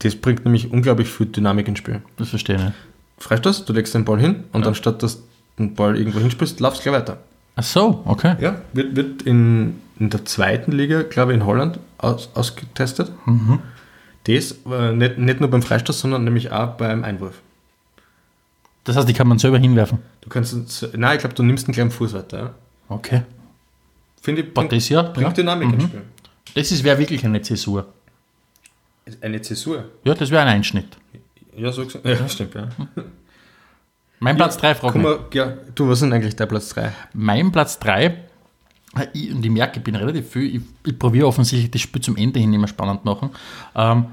Das 0.00 0.14
bringt 0.14 0.44
nämlich 0.44 0.70
unglaublich 0.70 1.08
viel 1.08 1.26
Dynamik 1.26 1.68
ins 1.68 1.78
Spiel. 1.78 2.02
Das 2.18 2.28
verstehe 2.28 2.56
ich. 2.56 3.24
Freistoß, 3.24 3.64
du 3.64 3.72
legst 3.72 3.94
den 3.94 4.04
Ball 4.04 4.20
hin 4.20 4.44
und 4.52 4.62
ja. 4.62 4.68
anstatt 4.68 5.02
dass 5.02 5.16
du 5.16 5.22
den 5.58 5.74
Ball 5.74 5.96
irgendwo 5.96 6.20
hinspielst, 6.20 6.60
laufst 6.60 6.80
du 6.80 6.90
gleich 6.90 7.00
weiter. 7.00 7.18
Ach 7.56 7.62
so, 7.62 8.02
okay. 8.04 8.36
Ja, 8.40 8.60
wird, 8.74 8.94
wird 8.94 9.22
in, 9.22 9.80
in 9.98 10.10
der 10.10 10.26
zweiten 10.26 10.72
Liga, 10.72 11.02
glaube 11.02 11.32
ich, 11.32 11.38
in 11.38 11.46
Holland 11.46 11.78
aus, 11.96 12.28
ausgetestet. 12.34 13.10
Mhm. 13.24 13.60
Das 14.24 14.56
äh, 14.70 14.92
nicht, 14.92 15.18
nicht 15.18 15.40
nur 15.40 15.48
beim 15.48 15.62
Freistoß, 15.62 16.00
sondern 16.00 16.24
nämlich 16.24 16.52
auch 16.52 16.74
beim 16.74 17.02
Einwurf. 17.02 17.40
Das 18.86 18.94
heißt, 18.96 19.08
die 19.08 19.14
kann 19.14 19.26
man 19.26 19.38
selber 19.38 19.58
hinwerfen? 19.58 19.98
Du 20.20 20.28
kannst, 20.28 20.54
nein, 20.96 21.16
ich 21.16 21.20
glaube, 21.20 21.34
du 21.34 21.42
nimmst 21.42 21.66
einen 21.66 21.74
kleinen 21.74 21.90
Fuß 21.90 22.12
weiter. 22.14 22.38
Ja. 22.38 22.54
Okay. 22.88 23.22
Finde 24.22 24.42
ich, 24.42 24.54
bringt, 24.54 24.70
das 24.70 24.88
ja, 24.88 25.02
bringt 25.02 25.26
ja. 25.26 25.32
Dynamik 25.32 25.68
mhm. 25.68 25.74
ins 25.74 25.84
Spiel. 25.84 26.02
Das 26.54 26.84
wäre 26.84 26.98
wirklich 26.98 27.24
eine 27.24 27.42
Zäsur. 27.42 27.92
Eine 29.20 29.42
Zäsur? 29.42 29.86
Ja, 30.04 30.14
das 30.14 30.30
wäre 30.30 30.42
ein 30.42 30.48
Einschnitt. 30.48 30.96
Ja, 31.56 31.72
so 31.72 31.84
gesagt. 31.84 32.06
Ja, 32.06 32.28
stimmt, 32.28 32.54
ja. 32.54 32.68
Mein 34.20 34.36
Platz 34.36 34.56
3, 34.56 34.76
frag 34.76 34.94
mich. 34.94 35.04
Ja, 35.34 35.52
du, 35.74 35.88
was 35.88 35.94
ist 35.94 36.02
denn 36.02 36.12
eigentlich 36.12 36.36
der 36.36 36.46
Platz 36.46 36.68
3? 36.68 36.92
Mein 37.12 37.50
Platz 37.50 37.80
3, 37.80 38.16
ich, 39.12 39.34
und 39.34 39.44
ich 39.44 39.50
merke, 39.50 39.78
ich 39.78 39.84
bin 39.84 39.96
relativ 39.96 40.30
viel, 40.30 40.56
ich, 40.56 40.62
ich 40.86 40.96
probiere 40.96 41.26
offensichtlich 41.26 41.72
das 41.72 41.80
Spiel 41.80 42.02
zum 42.02 42.16
Ende 42.16 42.38
hin 42.38 42.54
immer 42.54 42.68
spannend 42.68 43.04
machen. 43.04 43.30
Ähm, 43.74 44.06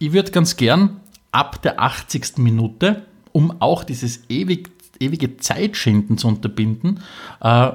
ich 0.00 0.12
würde 0.12 0.32
ganz 0.32 0.56
gern 0.56 1.00
ab 1.30 1.62
der 1.62 1.80
80. 1.80 2.38
Minute 2.38 3.04
um 3.34 3.60
auch 3.60 3.82
dieses 3.82 4.30
ewig, 4.30 4.70
ewige 5.00 5.36
Zeitschinden 5.36 6.16
zu 6.16 6.28
unterbinden, 6.28 7.00
äh, 7.40 7.72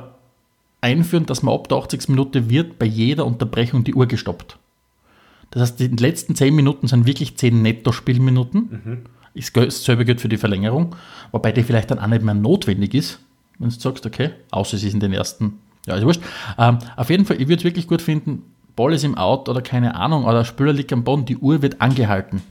einführen, 0.82 1.26
dass 1.26 1.44
man 1.44 1.54
ab 1.54 1.68
der 1.68 1.78
80. 1.78 2.08
Minute 2.08 2.50
wird 2.50 2.80
bei 2.80 2.86
jeder 2.86 3.26
Unterbrechung 3.26 3.84
die 3.84 3.94
Uhr 3.94 4.08
gestoppt. 4.08 4.58
Das 5.52 5.62
heißt, 5.62 5.80
die 5.80 5.88
letzten 5.88 6.34
10 6.34 6.56
Minuten 6.56 6.88
sind 6.88 7.06
wirklich 7.06 7.38
10 7.38 7.62
Netto-Spielminuten. 7.62 9.06
Mhm. 9.34 9.42
Dasselbe 9.54 10.06
gilt 10.06 10.22
für 10.22 10.30
die 10.30 10.38
Verlängerung, 10.38 10.96
wobei 11.32 11.52
die 11.52 11.64
vielleicht 11.64 11.92
dann 11.92 12.00
auch 12.00 12.08
nicht 12.08 12.24
mehr 12.24 12.34
notwendig 12.34 12.94
ist, 12.94 13.20
wenn 13.58 13.70
du 13.70 13.76
sagst, 13.76 14.06
okay, 14.06 14.32
außer 14.52 14.78
es 14.78 14.84
ist 14.84 14.94
in 14.94 15.00
den 15.02 15.14
ersten, 15.14 15.60
ja, 15.86 15.96
ist 15.96 16.06
wurscht. 16.06 16.22
Ähm, 16.58 16.80
auf 16.96 17.10
jeden 17.10 17.26
Fall, 17.26 17.42
ich 17.42 17.48
würde 17.48 17.60
es 17.60 17.64
wirklich 17.64 17.88
gut 17.88 18.02
finden, 18.02 18.44
Ball 18.76 18.94
ist 18.94 19.04
im 19.04 19.18
Out 19.18 19.50
oder 19.50 19.62
keine 19.62 19.96
Ahnung, 19.96 20.24
oder 20.24 20.46
Spieler 20.46 20.72
liegt 20.72 20.94
am 20.94 21.04
Boden, 21.04 21.26
die 21.26 21.38
Uhr 21.38 21.62
wird 21.62 21.82
angehalten. 21.82 22.42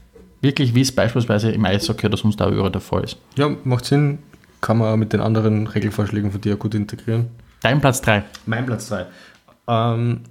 Wirklich, 0.41 0.73
wie 0.73 0.81
es 0.81 0.91
beispielsweise 0.91 1.51
im 1.51 1.65
Eishockey 1.65 2.07
oder 2.07 2.17
sonst 2.17 2.41
auch 2.41 2.51
überall 2.51 2.71
der 2.71 2.81
Fall 2.81 3.03
ist. 3.03 3.17
Ja, 3.35 3.49
macht 3.63 3.85
Sinn. 3.85 4.19
Kann 4.61 4.77
man 4.77 4.93
auch 4.93 4.97
mit 4.97 5.13
den 5.13 5.21
anderen 5.21 5.67
Regelvorschlägen 5.67 6.31
von 6.31 6.41
dir 6.41 6.55
gut 6.57 6.75
integrieren. 6.75 7.27
Dein 7.61 7.79
Platz 7.81 8.01
3. 8.01 8.23
Mein 8.45 8.65
Platz 8.65 8.89
3. 8.89 9.05
Ähm, 9.67 10.21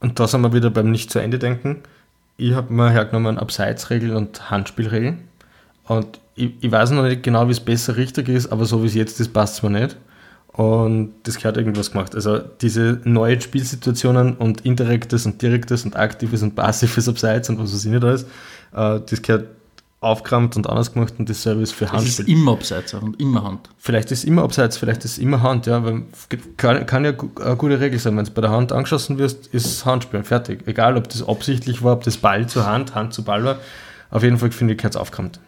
und 0.00 0.20
da 0.20 0.26
sind 0.26 0.42
wir 0.42 0.52
wieder 0.52 0.70
beim 0.70 0.90
Nicht 0.90 1.10
zu 1.10 1.18
Ende 1.18 1.38
denken. 1.38 1.82
Ich 2.36 2.54
habe 2.54 2.72
mir 2.72 2.90
hergenommen 2.90 3.38
Abseitsregeln 3.38 4.16
und 4.16 4.50
Handspielregeln. 4.50 5.28
Und 5.86 6.20
ich, 6.34 6.52
ich, 6.60 6.70
weiß 6.70 6.90
noch 6.90 7.02
nicht 7.04 7.22
genau, 7.22 7.46
wie 7.48 7.52
es 7.52 7.60
besser 7.60 7.96
richtig 7.96 8.28
ist, 8.28 8.50
aber 8.50 8.64
so 8.64 8.82
wie 8.82 8.86
es 8.86 8.94
jetzt 8.94 9.20
ist, 9.20 9.32
passt 9.32 9.56
es 9.56 9.62
mir 9.62 9.70
nicht. 9.70 9.96
Und 10.56 11.14
das 11.24 11.36
gehört 11.36 11.56
irgendwas 11.56 11.90
gemacht. 11.90 12.14
Also 12.14 12.38
diese 12.38 13.00
neuen 13.02 13.40
Spielsituationen 13.40 14.36
und 14.36 14.60
indirektes 14.60 15.26
und 15.26 15.42
direktes 15.42 15.84
und 15.84 15.96
aktives 15.96 16.42
und 16.42 16.54
passives 16.54 17.08
Abseits 17.08 17.50
und 17.50 17.58
was 17.58 17.74
weiß 17.74 17.84
ich 17.84 17.90
nicht 17.90 18.04
alles, 18.04 18.22
äh, 18.72 19.00
das 19.00 19.20
gehört 19.20 19.48
aufgerammt 19.98 20.54
und 20.56 20.68
anders 20.68 20.92
gemacht 20.92 21.14
und 21.18 21.28
dasselbe 21.28 21.62
ist 21.62 21.72
für 21.72 21.90
Hand. 21.90 22.06
Es 22.06 22.20
ist 22.20 22.28
immer 22.28 22.52
Abseits 22.52 22.94
und 22.94 23.18
immer 23.18 23.42
Hand. 23.42 23.70
Vielleicht 23.78 24.12
ist 24.12 24.18
es 24.18 24.24
immer 24.24 24.42
Abseits, 24.42 24.76
vielleicht 24.76 25.04
ist 25.04 25.12
es 25.12 25.18
immer 25.18 25.42
Hand, 25.42 25.66
ja, 25.66 25.82
weil 25.82 26.02
kann, 26.56 26.86
kann 26.86 27.04
ja 27.04 27.10
eine 27.10 27.56
gute 27.56 27.80
Regel 27.80 27.98
sein, 27.98 28.16
wenn 28.16 28.24
es 28.24 28.30
bei 28.30 28.42
der 28.42 28.50
Hand 28.50 28.70
angeschossen 28.70 29.18
wirst, 29.18 29.48
ist 29.48 29.84
Handspielen, 29.84 30.24
fertig. 30.24 30.66
Egal, 30.66 30.96
ob 30.96 31.08
das 31.08 31.26
absichtlich 31.26 31.82
war, 31.82 31.94
ob 31.94 32.04
das 32.04 32.18
Ball 32.18 32.46
zur 32.46 32.66
Hand, 32.66 32.94
Hand 32.94 33.14
zu 33.14 33.24
Ball 33.24 33.44
war, 33.44 33.58
Auf 34.10 34.22
jeden 34.22 34.38
Fall 34.38 34.52
finde 34.52 34.74
ich, 34.74 34.78
gehört 34.78 34.96
aufkommt. 34.96 35.40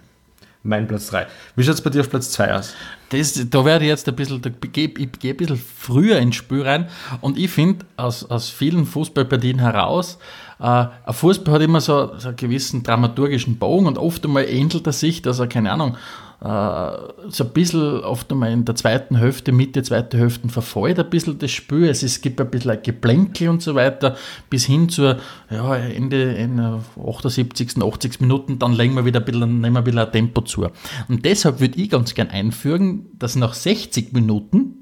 Mein 0.66 0.88
Platz 0.88 1.08
3. 1.08 1.26
Wie 1.54 1.62
schaut 1.62 1.74
es 1.74 1.80
bei 1.80 1.90
dir 1.90 2.00
auf 2.00 2.10
Platz 2.10 2.30
2 2.32 2.54
aus? 2.54 2.74
Das, 3.10 3.48
da 3.48 3.64
werde 3.64 3.84
ich 3.84 3.88
jetzt 3.88 4.08
ein 4.08 4.16
bisschen, 4.16 4.42
ich 4.44 4.72
gehe 4.72 4.92
ein 5.32 5.36
bisschen 5.36 5.56
früher 5.56 6.18
ins 6.18 6.36
Spiel 6.36 6.62
rein 6.62 6.88
und 7.20 7.38
ich 7.38 7.50
finde 7.50 7.86
aus, 7.96 8.28
aus 8.28 8.50
vielen 8.50 8.84
Fußballpartien 8.84 9.60
heraus, 9.60 10.18
äh, 10.58 10.64
ein 10.64 10.90
Fußball 11.12 11.54
hat 11.54 11.62
immer 11.62 11.80
so, 11.80 12.18
so 12.18 12.28
einen 12.28 12.36
gewissen 12.36 12.82
dramaturgischen 12.82 13.58
Bogen 13.58 13.86
und 13.86 13.98
oft 13.98 14.24
einmal 14.24 14.44
ähnelt 14.44 14.86
er 14.86 14.92
sich, 14.92 15.22
dass 15.22 15.38
er, 15.38 15.46
keine 15.46 15.70
Ahnung, 15.70 15.96
äh, 16.40 16.90
so 17.28 17.44
ein 17.44 17.50
bisschen 17.54 18.00
oft 18.00 18.30
einmal 18.30 18.52
in 18.52 18.64
der 18.64 18.74
zweiten 18.74 19.16
Hälfte, 19.16 19.52
Mitte, 19.52 19.82
zweite 19.82 20.18
Hälfte 20.18 20.48
verfällt 20.48 20.98
ein 20.98 21.08
bisschen 21.08 21.38
das 21.38 21.50
Spiel. 21.50 21.84
Es, 21.84 22.02
ist, 22.02 22.20
gibt 22.22 22.40
ein 22.40 22.50
bisschen 22.50 22.72
ein 22.72 22.82
Geplänkel 22.82 23.48
und 23.48 23.62
so 23.62 23.74
weiter, 23.74 24.16
bis 24.50 24.66
hin 24.66 24.88
zur 24.88 25.18
ja, 25.50 25.76
Ende, 25.76 26.36
Ende 26.36 26.80
78., 26.96 27.82
80. 27.82 28.20
Minuten, 28.20 28.58
dann 28.58 28.74
legen 28.74 28.94
wir 28.94 29.04
wieder 29.04 29.20
ein 29.20 29.24
bisschen, 29.24 29.60
nehmen 29.60 29.76
wir 29.76 29.86
wieder 29.86 30.06
ein 30.06 30.12
Tempo 30.12 30.42
zu. 30.42 30.68
Und 31.08 31.24
deshalb 31.24 31.60
würde 31.60 31.80
ich 31.80 31.88
ganz 31.88 32.14
gern 32.14 32.28
einfügen, 32.28 33.06
dass 33.18 33.36
nach 33.36 33.54
60 33.54 34.12
Minuten 34.12 34.74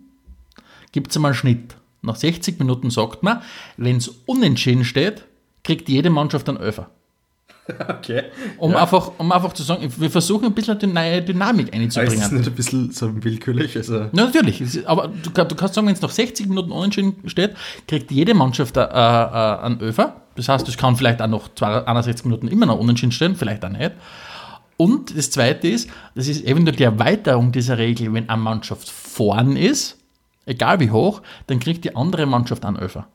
gibt 0.90 1.10
es 1.10 1.16
einmal 1.16 1.30
einen 1.30 1.36
Schnitt. 1.36 1.76
Nach 2.02 2.16
60 2.16 2.58
Minuten 2.58 2.90
sagt 2.90 3.22
man, 3.22 3.42
wenn 3.76 3.96
es 3.96 4.08
unentschieden 4.26 4.84
steht, 4.84 5.24
kriegt 5.62 5.88
jede 5.88 6.10
Mannschaft 6.10 6.48
einen 6.48 6.58
Öfer. 6.58 6.90
Okay. 7.88 8.24
Um, 8.58 8.72
ja. 8.72 8.82
einfach, 8.82 9.12
um 9.16 9.32
einfach 9.32 9.52
zu 9.54 9.62
sagen, 9.62 9.90
wir 9.96 10.10
versuchen 10.10 10.46
ein 10.46 10.52
bisschen 10.52 10.78
eine 10.78 10.92
neue 10.92 11.22
Dynamik 11.22 11.74
einzubringen. 11.74 11.94
Aber 11.96 12.14
ist 12.14 12.22
das 12.22 12.32
nicht 12.32 12.46
ein 12.46 12.54
bisschen 12.54 12.90
so 12.92 13.24
willkürlich? 13.24 13.76
Also 13.76 14.00
ja, 14.00 14.10
natürlich. 14.12 14.86
Aber 14.86 15.08
du, 15.08 15.30
du 15.30 15.54
kannst 15.54 15.74
sagen, 15.74 15.86
wenn 15.86 15.94
es 15.94 16.02
nach 16.02 16.10
60 16.10 16.48
Minuten 16.48 16.72
unentschieden 16.72 17.16
steht, 17.26 17.54
kriegt 17.88 18.10
jede 18.10 18.34
Mannschaft 18.34 18.76
äh, 18.76 18.82
äh, 18.82 18.84
einen 18.84 19.80
Öfer. 19.80 20.20
Das 20.36 20.48
heißt, 20.48 20.68
es 20.68 20.76
kann 20.76 20.96
vielleicht 20.96 21.22
auch 21.22 21.28
noch 21.28 21.48
61 21.60 22.26
Minuten 22.26 22.48
immer 22.48 22.66
noch 22.66 22.78
unentschieden 22.78 23.12
stehen, 23.12 23.36
vielleicht 23.36 23.64
auch 23.64 23.70
nicht. 23.70 23.92
Und 24.76 25.16
das 25.16 25.30
Zweite 25.30 25.68
ist, 25.68 25.88
das 26.14 26.26
ist 26.28 26.44
eventuell 26.44 26.76
die 26.76 26.82
Erweiterung 26.82 27.52
dieser 27.52 27.78
Regel, 27.78 28.12
wenn 28.12 28.28
eine 28.28 28.42
Mannschaft 28.42 28.90
vorn 28.90 29.56
ist, 29.56 29.98
egal 30.46 30.80
wie 30.80 30.90
hoch, 30.90 31.22
dann 31.46 31.60
kriegt 31.60 31.84
die 31.84 31.94
andere 31.94 32.26
Mannschaft 32.26 32.64
einen 32.64 32.76
Öfer. 32.76 33.06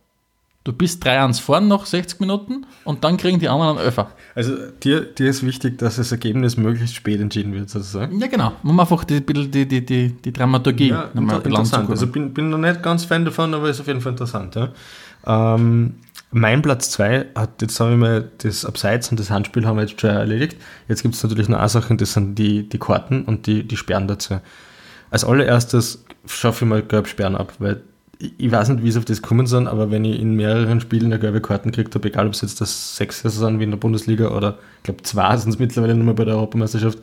Du 0.66 0.74
bist 0.74 1.06
3-1 1.06 1.42
vorn 1.42 1.70
nach 1.70 1.86
60 1.86 2.20
Minuten 2.20 2.66
und 2.84 3.04
dann 3.06 3.16
kriegen 3.16 3.40
die 3.40 3.48
anderen 3.48 3.78
einen 3.78 3.88
Öfer. 3.88 4.12
Also 4.36 4.56
dir, 4.84 5.02
dir 5.02 5.30
ist 5.30 5.46
wichtig, 5.46 5.78
dass 5.78 5.96
das 5.96 6.12
Ergebnis 6.12 6.58
möglichst 6.58 6.96
spät 6.96 7.22
entschieden 7.22 7.54
wird, 7.54 7.70
sozusagen? 7.70 8.20
Ja, 8.20 8.28
genau. 8.28 8.52
Muss 8.62 8.78
einfach 8.78 9.06
die, 9.06 9.26
die, 9.26 9.66
die, 9.66 9.86
die, 9.86 10.10
die 10.10 10.34
Dramaturgie 10.34 10.90
ja, 10.90 11.10
inter 11.16 11.44
interessant. 11.44 11.90
Also 11.90 12.08
bin, 12.08 12.34
bin 12.34 12.50
noch 12.50 12.58
nicht 12.58 12.84
ganz 12.84 13.06
Fan 13.06 13.24
davon, 13.24 13.54
aber 13.54 13.70
ist 13.70 13.80
auf 13.80 13.88
jeden 13.88 14.02
Fall 14.02 14.12
interessant. 14.12 14.56
Ja. 14.56 14.74
Ähm, 15.26 15.96
mein 16.32 16.62
Platz 16.62 16.92
2 16.92 17.28
hat, 17.36 17.62
jetzt 17.62 17.80
haben 17.80 17.92
wir 17.92 17.98
mal 17.98 18.32
das 18.40 18.66
Abseits 18.66 19.10
und 19.10 19.20
das 19.20 19.32
Handspiel 19.32 19.66
haben 19.66 19.78
wir 19.78 19.86
jetzt 19.86 20.00
schon 20.00 20.10
erledigt. 20.10 20.58
Jetzt 20.88 21.02
gibt 21.02 21.16
es 21.16 21.24
natürlich 21.24 21.50
noch 21.50 21.60
eine 21.60 21.70
Sachen, 21.70 21.98
das 21.98 22.14
sind 22.14 22.36
die, 22.36 22.68
die 22.68 22.78
Karten 22.78 23.24
und 23.24 23.48
die, 23.48 23.64
die 23.68 23.78
Sperren 23.78 24.08
dazu. 24.08 24.40
Als 25.10 25.24
allererstes 25.24 26.06
schaffe 26.28 26.66
ich 26.66 26.70
mal 26.70 26.84
Gelb-Sperren 26.84 27.36
ab, 27.36 27.54
weil 27.60 27.82
ich 28.20 28.52
weiß 28.52 28.70
nicht, 28.70 28.84
wie 28.84 28.92
sie 28.92 29.00
auf 29.00 29.06
das 29.06 29.22
kommen 29.22 29.48
sind, 29.48 29.68
aber 29.68 29.92
wenn 29.92 30.04
ich 30.04 30.20
in 30.20 30.36
mehreren 30.36 30.82
Spielen 30.82 31.06
eine 31.06 31.20
gelbe 31.20 31.40
Karten 31.40 31.72
gekriegt 31.72 31.96
habe, 31.96 32.10
egal 32.10 32.28
ob 32.28 32.34
es 32.34 32.42
jetzt 32.42 32.60
das 32.60 32.98
sechste 32.98 33.30
sind 33.30 33.60
wie 33.60 33.64
in 33.64 33.72
der 33.72 33.78
Bundesliga 33.78 34.30
oder 34.30 34.60
ich 34.78 34.84
glaube 34.84 35.04
zwei 35.04 35.38
sind 35.38 35.52
es 35.52 35.60
mittlerweile 35.60 35.96
nur 35.96 36.06
mal 36.06 36.16
bei 36.16 36.26
der 36.26 36.36
Europameisterschaft, 36.36 37.00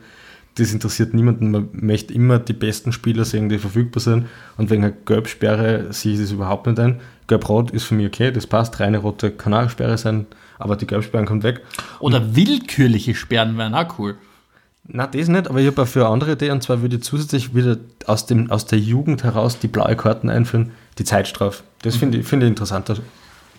das 0.57 0.73
interessiert 0.73 1.15
niemanden. 1.15 1.51
Man 1.51 1.69
möchte 1.73 2.13
immer 2.13 2.39
die 2.39 2.53
besten 2.53 2.93
Spieler 2.93 3.25
sehen, 3.25 3.49
die 3.49 3.59
verfügbar 3.59 4.03
sind 4.03 4.27
und 4.59 4.69
wegen 4.69 4.85
einer 4.85 4.93
Gelbsperre 4.93 5.91
sehe 5.93 6.15
ich 6.15 6.21
das 6.21 6.33
überhaupt 6.33 6.67
nicht 6.67 6.79
ein. 6.79 7.01
Gelb-Rot 7.29 7.71
ist 7.71 7.85
für 7.85 7.95
mich 7.95 8.07
okay, 8.07 8.31
das 8.31 8.47
passt, 8.47 8.79
reine 8.79 8.99
rote 8.99 9.31
Kanalsperre 9.31 9.97
sein, 9.97 10.27
aber 10.59 10.77
die 10.77 10.87
Gelbsperren 10.87 11.27
kommt 11.27 11.45
weg. 11.45 11.63
Oder 11.99 12.37
willkürliche 12.37 13.15
Sperren 13.15 13.57
wären 13.57 13.75
auch 13.75 13.99
cool. 13.99 14.17
Na, 14.89 15.07
das 15.07 15.29
nicht, 15.29 15.49
aber 15.49 15.61
ich 15.61 15.67
habe 15.67 15.87
für 15.87 16.05
eine 16.05 16.13
andere 16.13 16.33
Idee 16.33 16.51
und 16.51 16.63
zwar 16.63 16.81
würde 16.81 16.97
ich 16.97 17.03
zusätzlich 17.03 17.55
wieder 17.55 17.77
aus, 18.07 18.27
dem, 18.27 18.51
aus 18.51 18.67
der 18.67 18.79
Jugend 18.79 19.25
heraus 19.25 19.59
die 19.59 19.69
blaue 19.69 19.97
Karten 19.97 20.31
einführen, 20.31 20.73
die 20.99 21.05
Zeitstrafe. 21.05 21.63
Das 21.83 21.97
finde 21.97 22.19
ich, 22.19 22.27
find 22.27 22.43
ich 22.43 22.49
interessanter 22.49 22.97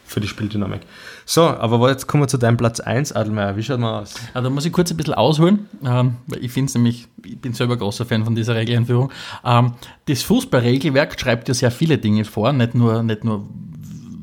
für 0.06 0.22
die 0.22 0.28
Spieldynamik. 0.28 0.82
So, 1.26 1.44
aber 1.44 1.90
jetzt 1.90 2.08
kommen 2.08 2.24
wir 2.24 2.28
zu 2.30 2.38
deinem 2.38 2.56
Platz 2.56 2.80
1, 2.80 3.12
Adelmeier. 3.12 3.58
Wie 3.58 3.64
schaut 3.64 3.80
man 3.80 4.04
aus? 4.04 4.16
Ja, 4.34 4.42
da 4.42 4.50
muss 4.50 4.66
ich 4.66 4.72
kurz 4.72 4.90
ein 4.90 4.98
bisschen 4.98 5.16
ausholen, 5.16 5.68
ähm, 5.86 6.16
weil 6.28 6.44
ich 6.44 6.52
finde 6.52 6.70
es 6.70 6.76
nämlich, 6.76 7.08
ich 7.26 7.38
bin 7.38 7.54
selber 7.54 7.76
großer 7.76 8.06
Fan 8.06 8.24
von 8.24 8.34
dieser 8.34 8.56
Regeleinführung. 8.56 9.12
Ähm, 9.44 9.74
das 10.06 10.24
Fußballregelwerk 10.24 11.20
schreibt 11.20 11.50
ja 11.50 11.54
sehr 11.54 11.72
viele 11.72 11.98
Dinge 11.98 12.24
vor, 12.24 12.54
nicht 12.54 12.74
nur, 12.74 13.04
nicht 13.04 13.26
nur 13.26 13.46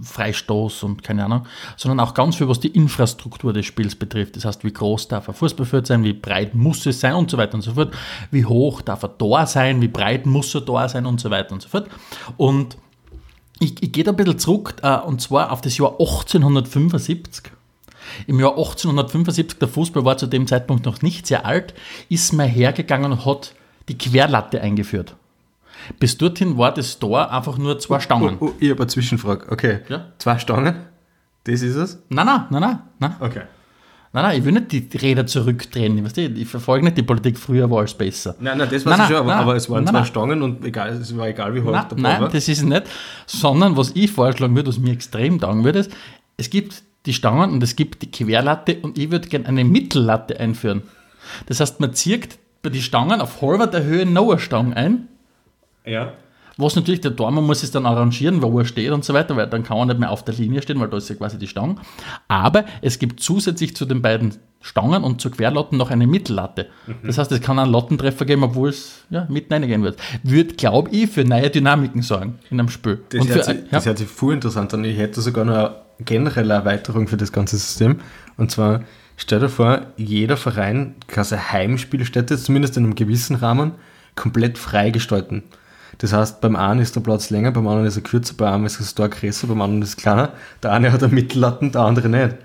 Freistoß 0.05 0.83
und 0.83 1.03
keine 1.03 1.25
Ahnung, 1.25 1.47
sondern 1.77 2.01
auch 2.01 2.15
ganz 2.15 2.37
viel, 2.37 2.49
was 2.49 2.61
die 2.61 2.69
Infrastruktur 2.69 3.53
des 3.53 3.67
Spiels 3.67 3.95
betrifft. 3.95 4.37
Das 4.37 4.45
heißt, 4.45 4.65
wie 4.65 4.73
groß 4.73 5.09
darf 5.09 5.29
ein 5.29 5.35
Fußballfeld 5.35 5.87
sein, 5.87 6.05
wie 6.05 6.13
breit 6.13 6.55
muss 6.55 6.85
es 6.87 7.01
sein 7.01 7.15
und 7.15 7.31
so 7.31 7.37
weiter 7.37 7.55
und 7.55 7.63
so 7.63 7.75
fort. 7.75 7.95
Wie 8.31 8.45
hoch 8.45 8.83
darf 8.83 9.05
ein 9.05 9.19
Tor 9.19 9.47
sein, 9.47 9.81
wie 9.81 9.89
breit 9.89 10.27
muss 10.27 10.55
ein 10.55 10.65
Tor 10.67 10.89
sein 10.89 11.07
und 11.07 11.21
so 11.21 11.31
weiter 11.31 11.53
und 11.53 11.63
so 11.63 11.69
fort. 11.69 11.89
Und 12.37 12.77
ich, 13.61 13.83
ich 13.83 13.93
gehe 13.93 14.05
da 14.05 14.11
ein 14.11 14.17
bisschen 14.17 14.39
zurück, 14.39 14.77
äh, 14.83 14.99
und 14.99 15.21
zwar 15.21 15.53
auf 15.53 15.61
das 15.61 15.79
Jahr 15.79 15.93
1875. 15.93 17.53
Im 18.27 18.39
Jahr 18.39 18.51
1875, 18.51 19.59
der 19.59 19.69
Fußball 19.69 20.05
war 20.05 20.17
zu 20.17 20.27
dem 20.27 20.47
Zeitpunkt 20.47 20.85
noch 20.85 21.03
nicht 21.03 21.27
sehr 21.27 21.47
alt, 21.47 21.75
ist 22.09 22.33
man 22.33 22.49
hergegangen 22.49 23.13
und 23.13 23.25
hat 23.25 23.55
die 23.89 23.97
Querlatte 23.97 24.61
eingeführt. 24.61 25.17
Bis 25.99 26.17
dorthin 26.19 26.57
war 26.57 26.73
das 26.73 26.99
Tor 26.99 27.31
einfach 27.31 27.59
nur 27.59 27.79
zwei 27.79 28.01
Stangen. 28.01 28.37
Oh, 28.41 28.47
oh, 28.47 28.53
ich 28.59 28.71
habe 28.71 28.83
eine 28.83 28.89
Zwischenfrage. 28.89 29.51
Okay. 29.51 29.81
Ja? 29.89 30.13
Zwei 30.19 30.39
Stangen? 30.39 30.77
Das 31.45 31.63
ist 31.63 31.77
es? 31.77 32.03
Nein, 32.09 32.27
nein, 32.27 32.47
nein, 32.51 32.61
nein. 32.61 32.79
nein. 32.99 33.15
Okay. 33.21 33.43
Nein, 34.15 34.23
nein, 34.27 34.39
ich 34.39 34.45
will 34.45 34.53
nicht 34.53 34.71
die 34.71 34.97
Räder 34.97 35.27
zurückdrehen. 35.27 36.07
Ich, 36.07 36.17
ich 36.17 36.47
verfolge 36.47 36.85
nicht 36.85 36.97
die 36.97 37.03
Politik, 37.03 37.37
früher 37.37 37.69
war 37.69 37.79
alles 37.79 37.95
besser. 37.95 38.37
Nein, 38.39 38.59
nein, 38.59 38.69
das 38.71 38.87
weiß 38.87 38.97
nein, 38.97 39.11
ich 39.11 39.17
schon, 39.17 39.27
nein, 39.27 39.39
aber, 39.39 39.57
es 39.57 39.69
waren 39.69 39.83
nein, 39.83 39.93
zwei 39.93 40.05
Stangen 40.05 40.43
und 40.43 40.65
egal, 40.65 40.91
es 40.91 41.17
war 41.17 41.27
egal, 41.27 41.53
wie 41.53 41.61
hoch 41.61 41.73
nein, 41.73 41.87
der 41.91 41.99
Nein, 41.99 42.23
war. 42.23 42.29
das 42.29 42.47
ist 42.47 42.63
nicht. 42.63 42.85
Sondern 43.27 43.77
was 43.77 43.91
ich 43.97 44.13
vorschlagen 44.13 44.55
würde, 44.55 44.69
was 44.69 44.79
mir 44.79 44.93
extrem 44.93 45.41
taugen 45.41 45.65
würde, 45.65 45.81
ist, 45.81 45.91
es 46.37 46.49
gibt 46.49 46.85
die 47.07 47.13
Stangen 47.13 47.51
und 47.51 47.63
es 47.65 47.75
gibt 47.75 48.03
die 48.03 48.11
Querlatte 48.11 48.77
und 48.83 48.99
ich 48.99 49.11
würde 49.11 49.29
gerne 49.29 49.47
eine 49.47 49.65
Mittellatte 49.65 50.39
einführen. 50.39 50.83
Das 51.47 51.59
heißt, 51.59 51.81
man 51.81 51.93
zieht 51.95 52.39
bei 52.63 52.71
die 52.71 52.83
Stangen 52.83 53.21
auf 53.21 53.43
halber 53.43 53.67
der 53.67 53.83
Höhe 53.83 54.07
noch 54.07 54.31
eine 54.31 54.39
Stange 54.39 54.77
ein 54.77 55.09
ja. 55.85 56.13
Was 56.57 56.77
natürlich 56.77 57.01
der 57.01 57.17
Tormann 57.17 57.45
muss 57.45 57.63
es 57.63 57.73
dann 57.73 57.85
arrangieren, 57.85 58.41
wo 58.41 58.59
er 58.59 58.65
steht 58.65 58.91
und 58.93 59.05
so 59.05 59.13
weiter, 59.13 59.37
weil 59.37 59.49
dann 59.49 59.65
kann 59.65 59.77
er 59.79 59.87
nicht 59.87 59.99
mehr 59.99 60.11
auf 60.11 60.25
der 60.25 60.35
Linie 60.35 60.63
stehen, 60.63 60.79
weil 60.79 60.89
da 60.89 60.97
ist 60.97 61.09
ja 61.09 61.17
quasi 61.17 61.37
die 61.39 61.49
Stange. 61.49 61.77
Aber 62.29 62.65
es 62.81 62.99
gibt 62.99 63.21
zusätzlich 63.21 63.75
zu 63.75 63.85
den 63.87 64.03
beiden 64.03 64.37
Stangen 64.61 65.03
und 65.03 65.21
zu 65.21 65.31
Querlotten 65.31 65.77
noch 65.77 65.91
eine 65.91 66.07
Mittellatte. 66.07 66.69
Mhm. 66.87 67.07
Das 67.07 67.19
heißt, 67.19 67.33
es 67.33 67.41
kann 67.41 67.59
einen 67.59 67.73
Lottentreffer 67.73 68.25
geben, 68.25 68.45
obwohl 68.45 68.69
es 68.69 69.05
ja, 69.11 69.27
mitten 69.29 69.53
reingehen 69.53 69.83
wird. 69.83 69.99
Wird, 70.23 70.57
glaube 70.57 70.91
ich, 70.91 71.11
für 71.11 71.25
neue 71.25 71.51
Dynamiken 71.51 72.03
sorgen 72.03 72.39
in 72.51 72.61
einem 72.61 72.69
Spiel. 72.69 73.03
Das, 73.09 73.21
und 73.21 73.29
hört, 73.29 73.45
für, 73.45 73.53
sich, 73.53 73.63
ja. 73.63 73.69
das 73.73 73.87
hört 73.87 73.99
sich 73.99 74.09
voll 74.09 74.35
interessant 74.35 74.73
an. 74.73 74.85
Ich 74.85 74.97
hätte 74.97 75.21
sogar 75.21 75.45
noch 75.45 75.55
eine 75.55 75.75
generelle 76.05 76.55
Erweiterung 76.55 77.09
für 77.09 77.17
das 77.17 77.33
ganze 77.33 77.57
System. 77.57 78.01
Und 78.37 78.53
zwar, 78.53 78.85
stell 79.17 79.41
dir 79.41 79.49
vor, 79.49 79.83
jeder 79.97 80.37
Verein 80.37 80.95
kann 81.09 81.25
seine 81.25 81.53
Heimspielstätte, 81.53 82.39
zumindest 82.39 82.77
in 82.77 82.85
einem 82.85 82.95
gewissen 82.95 83.37
Rahmen, 83.37 83.73
komplett 84.15 84.57
frei 84.57 84.91
gestalten. 84.91 85.43
Das 85.99 86.13
heißt, 86.13 86.41
beim 86.41 86.57
einen 86.57 86.81
ist 86.81 86.97
der 86.97 87.01
Platz 87.01 87.31
länger, 87.31 87.53
beim 87.53 87.67
anderen 87.67 87.87
ist 87.87 87.97
er 87.97 88.03
kürzer, 88.03 88.35
beim 88.37 88.55
einen 88.55 88.67
ist 88.67 88.81
das 88.81 88.95
Tor 88.95 89.09
größer, 89.09 89.47
beim 89.47 89.61
anderen 89.63 89.83
ist 89.83 89.91
es 89.91 89.97
kleiner. 89.97 90.33
Der 90.63 90.73
eine 90.73 90.93
hat 90.93 91.03
einen 91.03 91.15
Mittellatten, 91.15 91.73
der 91.73 91.83
andere 91.83 92.09
nicht. 92.09 92.37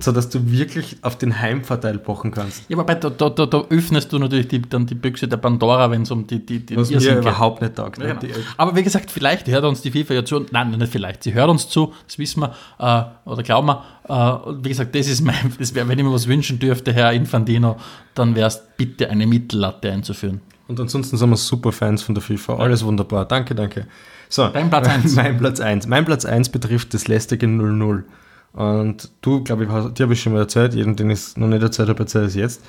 So 0.00 0.12
dass 0.12 0.28
du 0.28 0.52
wirklich 0.52 0.98
auf 1.02 1.18
den 1.18 1.40
Heimvorteil 1.40 1.98
pochen 1.98 2.30
kannst. 2.30 2.62
Ja, 2.68 2.78
aber 2.78 2.94
da, 2.94 3.10
da, 3.10 3.30
da, 3.30 3.46
da 3.46 3.64
öffnest 3.68 4.12
du 4.12 4.18
natürlich 4.20 4.46
die, 4.46 4.62
dann 4.62 4.86
die 4.86 4.94
Büchse 4.94 5.26
der 5.26 5.38
Pandora, 5.38 5.90
wenn 5.90 6.02
es 6.02 6.10
um 6.12 6.24
die, 6.24 6.44
die, 6.44 6.64
die 6.64 6.76
Was 6.76 6.90
mir 6.90 6.98
geht. 6.98 7.18
überhaupt 7.18 7.60
nicht 7.62 7.74
taugt. 7.74 7.98
Ja, 7.98 8.12
genau. 8.14 8.34
Aber 8.56 8.76
wie 8.76 8.84
gesagt, 8.84 9.10
vielleicht 9.10 9.48
hört 9.48 9.64
uns 9.64 9.82
die 9.82 9.90
FIFA 9.90 10.14
ja 10.14 10.24
zu. 10.24 10.46
Nein, 10.52 10.70
nicht 10.70 10.92
vielleicht. 10.92 11.24
Sie 11.24 11.34
hört 11.34 11.50
uns 11.50 11.68
zu, 11.68 11.92
das 12.06 12.16
wissen 12.16 12.42
wir 12.42 12.54
äh, 12.78 13.28
oder 13.28 13.42
glauben 13.42 13.66
wir. 13.68 13.82
Äh, 14.08 14.54
wie 14.62 14.68
gesagt, 14.68 14.94
das 14.94 15.08
ist 15.08 15.20
mein, 15.20 15.34
das 15.58 15.74
wär, 15.74 15.88
wenn 15.88 15.98
ich 15.98 16.04
mir 16.04 16.12
was 16.12 16.28
wünschen 16.28 16.60
dürfte, 16.60 16.92
Herr 16.92 17.12
Infantino, 17.12 17.76
dann 18.14 18.36
wäre 18.36 18.46
es 18.48 18.62
bitte 18.76 19.10
eine 19.10 19.26
Mittellatte 19.26 19.90
einzuführen. 19.90 20.42
Und 20.68 20.78
ansonsten 20.78 21.16
sind 21.16 21.30
wir 21.30 21.36
super 21.36 21.72
Fans 21.72 22.02
von 22.02 22.14
der 22.14 22.22
FIFA. 22.22 22.58
Alles 22.58 22.84
wunderbar. 22.84 23.24
Danke, 23.26 23.54
danke. 23.54 23.86
So, 24.28 24.48
Dein 24.48 24.68
Platz 24.68 24.86
1. 24.86 25.14
Mein 25.16 25.38
Platz 25.38 25.60
1. 25.60 25.86
Mein 25.86 26.04
Platz 26.04 26.26
1 26.26 26.50
betrifft 26.50 26.92
das 26.92 27.08
lästige 27.08 27.46
0-0. 27.46 28.04
Und 28.52 29.10
du, 29.22 29.42
glaube 29.42 29.64
ich, 29.64 29.70
dir 29.94 30.04
habe 30.04 30.12
ich 30.12 30.22
schon 30.22 30.34
mal 30.34 30.40
erzählt, 30.40 30.74
jeden, 30.74 30.94
den 30.94 31.10
ich 31.10 31.18
es 31.20 31.36
noch 31.36 31.48
nicht 31.48 31.62
erzählt 31.62 31.88
habe, 31.88 32.00
erzähle 32.00 32.26
es 32.26 32.34
jetzt. 32.34 32.62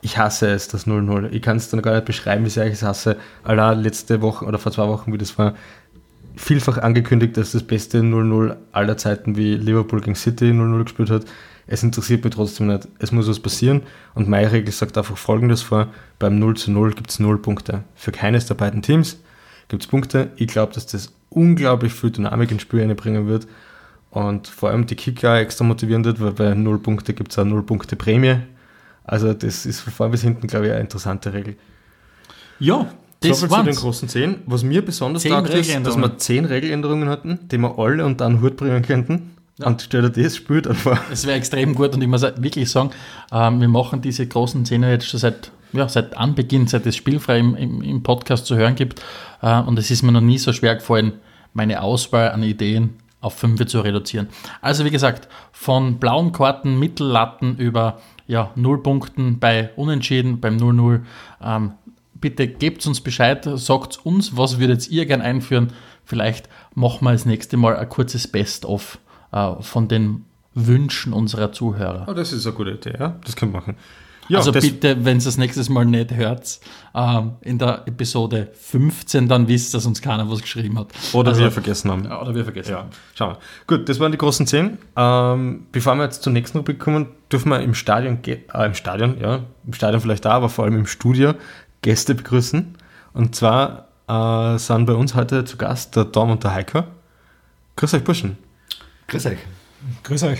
Ich 0.00 0.16
hasse 0.16 0.48
es, 0.48 0.68
das 0.68 0.86
0-0. 0.86 1.30
Ich 1.32 1.42
kann 1.42 1.56
es 1.56 1.68
dann 1.68 1.82
gar 1.82 1.94
nicht 1.94 2.04
beschreiben, 2.04 2.44
wie 2.44 2.50
sehr 2.50 2.66
ich 2.66 2.74
es 2.74 2.82
hasse. 2.82 3.16
Allein 3.42 3.80
letzte 3.80 4.22
Woche 4.22 4.44
oder 4.44 4.58
vor 4.58 4.72
zwei 4.72 4.86
Wochen, 4.86 5.12
wie 5.12 5.18
das 5.18 5.36
war, 5.36 5.54
vielfach 6.36 6.78
angekündigt, 6.78 7.36
dass 7.36 7.52
das 7.52 7.64
beste 7.64 7.98
0-0 7.98 8.56
aller 8.72 8.96
Zeiten, 8.96 9.36
wie 9.36 9.56
Liverpool 9.56 10.00
gegen 10.00 10.14
City 10.14 10.52
0-0 10.52 10.84
gespielt 10.84 11.10
hat, 11.10 11.24
es 11.70 11.84
interessiert 11.84 12.24
mich 12.24 12.34
trotzdem 12.34 12.66
nicht. 12.66 12.88
Es 12.98 13.12
muss 13.12 13.28
was 13.28 13.38
passieren. 13.38 13.82
Und 14.14 14.28
meine 14.28 14.50
Regel 14.50 14.72
sagt 14.72 14.98
einfach 14.98 15.16
folgendes 15.16 15.62
vor: 15.62 15.86
Beim 16.18 16.38
0 16.38 16.56
zu 16.56 16.72
0 16.72 16.94
gibt 16.94 17.10
es 17.10 17.20
0 17.20 17.38
Punkte. 17.38 17.84
Für 17.94 18.10
keines 18.10 18.46
der 18.46 18.54
beiden 18.54 18.82
Teams 18.82 19.20
gibt 19.68 19.84
es 19.84 19.88
Punkte. 19.88 20.32
Ich 20.34 20.48
glaube, 20.48 20.74
dass 20.74 20.86
das 20.86 21.12
unglaublich 21.28 21.92
viel 21.92 22.10
Dynamik 22.10 22.50
ins 22.50 22.62
Spiel 22.62 22.82
einbringen 22.82 23.28
wird. 23.28 23.46
Und 24.10 24.48
vor 24.48 24.70
allem 24.70 24.86
die 24.86 24.96
Kicker 24.96 25.38
extra 25.38 25.64
motivieren 25.64 26.04
wird, 26.04 26.20
weil 26.20 26.32
bei 26.32 26.54
0 26.54 26.80
Punkte 26.80 27.14
gibt 27.14 27.30
es 27.30 27.38
auch 27.38 27.44
0 27.44 27.62
Punkte 27.62 27.94
Prämie. 27.94 28.38
Also 29.04 29.32
das 29.32 29.64
ist 29.64 29.80
von 29.80 29.92
vorn 29.92 30.10
bis 30.10 30.22
hinten, 30.22 30.48
glaube 30.48 30.66
ich, 30.66 30.72
eine 30.72 30.80
interessante 30.80 31.32
Regel. 31.32 31.56
Ja, 32.58 32.92
das 33.20 33.38
so 33.38 33.46
viel 33.46 33.56
zu 33.56 33.62
den 33.62 33.74
großen 33.76 34.08
zehn. 34.08 34.36
Was 34.46 34.64
mir 34.64 34.84
besonders 34.84 35.22
taugt 35.22 35.50
ist, 35.50 35.72
dass 35.84 35.96
wir 35.96 36.18
zehn 36.18 36.46
Regeländerungen 36.46 37.08
hatten, 37.08 37.38
die 37.48 37.58
wir 37.58 37.78
alle 37.78 38.04
unter 38.04 38.26
einen 38.26 38.40
Hut 38.40 38.56
bringen 38.56 38.82
könnten. 38.82 39.36
Und 39.64 39.82
stell 39.82 40.02
dir 40.10 40.22
das 40.22 40.36
Spiel 40.36 40.62
dann 40.62 40.74
vor. 40.74 40.98
Es 41.10 41.26
wäre 41.26 41.36
extrem 41.36 41.74
gut 41.74 41.94
und 41.94 42.02
ich 42.02 42.08
muss 42.08 42.22
wirklich 42.22 42.70
sagen, 42.70 42.90
ähm, 43.32 43.60
wir 43.60 43.68
machen 43.68 44.00
diese 44.00 44.26
großen 44.26 44.64
Szenen 44.64 44.90
jetzt 44.90 45.06
schon 45.06 45.20
seit, 45.20 45.50
ja, 45.72 45.88
seit 45.88 46.16
Anbeginn, 46.16 46.66
seit 46.66 46.86
es 46.86 46.96
spielfrei 46.96 47.38
im, 47.38 47.54
im, 47.54 47.82
im 47.82 48.02
Podcast 48.02 48.46
zu 48.46 48.56
hören 48.56 48.74
gibt. 48.74 49.02
Äh, 49.42 49.60
und 49.60 49.78
es 49.78 49.90
ist 49.90 50.02
mir 50.02 50.12
noch 50.12 50.20
nie 50.20 50.38
so 50.38 50.52
schwer 50.52 50.76
gefallen, 50.76 51.12
meine 51.52 51.82
Auswahl 51.82 52.30
an 52.30 52.42
Ideen 52.42 52.94
auf 53.20 53.34
fünf 53.34 53.64
zu 53.66 53.80
reduzieren. 53.80 54.28
Also 54.62 54.84
wie 54.84 54.90
gesagt, 54.90 55.28
von 55.52 55.98
blauen 55.98 56.32
Karten, 56.32 56.78
Mittellatten 56.78 57.56
über 57.56 58.00
ja, 58.26 58.50
Nullpunkten 58.54 59.38
bei 59.38 59.70
Unentschieden, 59.76 60.40
beim 60.40 60.56
0-0. 60.56 61.00
Ähm, 61.42 61.72
bitte 62.14 62.48
gebt 62.48 62.86
uns 62.86 63.00
Bescheid, 63.00 63.46
sagt 63.54 64.04
uns, 64.04 64.36
was 64.36 64.58
würdet 64.58 64.88
ihr 64.88 65.06
gern 65.06 65.20
einführen. 65.20 65.72
Vielleicht 66.04 66.48
machen 66.74 67.04
wir 67.04 67.12
das 67.12 67.26
nächste 67.26 67.56
Mal 67.56 67.76
ein 67.76 67.88
kurzes 67.88 68.26
Best-of 68.26 68.98
äh, 69.32 69.54
von 69.60 69.88
den 69.88 70.24
Wünschen 70.54 71.12
unserer 71.12 71.52
Zuhörer. 71.52 72.06
Oh, 72.08 72.12
das 72.12 72.32
ist 72.32 72.46
eine 72.46 72.56
gute 72.56 72.72
Idee, 72.72 72.94
ja. 72.98 73.16
Das 73.24 73.36
können 73.36 73.52
wir 73.52 73.60
machen. 73.60 73.76
Ja, 74.30 74.38
also 74.38 74.52
bitte, 74.52 75.04
wenn 75.04 75.18
ihr 75.18 75.24
das 75.24 75.38
nächstes 75.38 75.68
Mal 75.68 75.84
nicht 75.84 76.14
hört, 76.14 76.60
ähm, 76.94 77.32
in 77.40 77.58
der 77.58 77.82
Episode 77.86 78.48
15, 78.54 79.26
dann 79.26 79.48
wisst, 79.48 79.74
dass 79.74 79.86
uns 79.86 80.00
keiner 80.00 80.30
was 80.30 80.40
geschrieben 80.40 80.78
hat. 80.78 80.92
Oder 81.12 81.30
also, 81.30 81.40
wir 81.40 81.50
vergessen 81.50 81.90
haben. 81.90 82.06
Oder 82.06 82.32
wir 82.32 82.44
vergessen. 82.44 82.70
Ja, 82.70 82.86
schauen 83.16 83.34
wir. 83.34 83.38
Gut, 83.66 83.88
das 83.88 83.98
waren 83.98 84.12
die 84.12 84.18
großen 84.18 84.46
zehn. 84.46 84.78
Ähm, 84.94 85.66
bevor 85.72 85.96
wir 85.96 86.04
jetzt 86.04 86.22
zur 86.22 86.32
nächsten 86.32 86.58
Rubrik 86.58 86.78
kommen, 86.78 87.08
dürfen 87.32 87.48
wir 87.48 87.60
im 87.60 87.74
Stadion, 87.74 88.20
äh, 88.24 88.66
im 88.66 88.74
Stadion, 88.74 89.20
ja, 89.20 89.40
im 89.66 89.72
Stadion 89.72 90.00
vielleicht 90.00 90.24
da, 90.24 90.30
aber 90.30 90.48
vor 90.48 90.64
allem 90.64 90.76
im 90.76 90.86
Studio 90.86 91.34
Gäste 91.82 92.14
begrüßen. 92.14 92.76
Und 93.14 93.34
zwar 93.34 93.88
äh, 94.06 94.58
sind 94.58 94.86
bei 94.86 94.94
uns 94.94 95.16
heute 95.16 95.44
zu 95.44 95.56
Gast 95.56 95.96
der 95.96 96.12
Tom 96.12 96.30
und 96.30 96.44
der 96.44 96.54
Heiko. 96.54 96.84
Grüß 97.74 97.94
euch, 97.94 98.04
Burschen. 98.04 98.38
Grüß 99.10 99.26
euch. 99.26 99.38
Grüß 100.04 100.22
euch. 100.22 100.38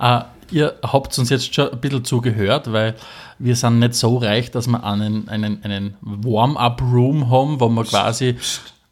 Äh, 0.00 0.20
ihr 0.50 0.74
habt 0.82 1.16
uns 1.18 1.30
jetzt 1.30 1.54
schon 1.54 1.70
ein 1.70 1.80
bisschen 1.80 2.04
zugehört, 2.04 2.72
weil 2.72 2.96
wir 3.38 3.54
sind 3.54 3.78
nicht 3.78 3.94
so 3.94 4.18
reich, 4.18 4.50
dass 4.50 4.66
wir 4.66 4.82
einen, 4.82 5.28
einen, 5.28 5.62
einen 5.62 5.94
Warm-up-Room 6.00 7.30
haben, 7.30 7.60
wo 7.60 7.68
wir 7.68 7.84
quasi 7.84 8.36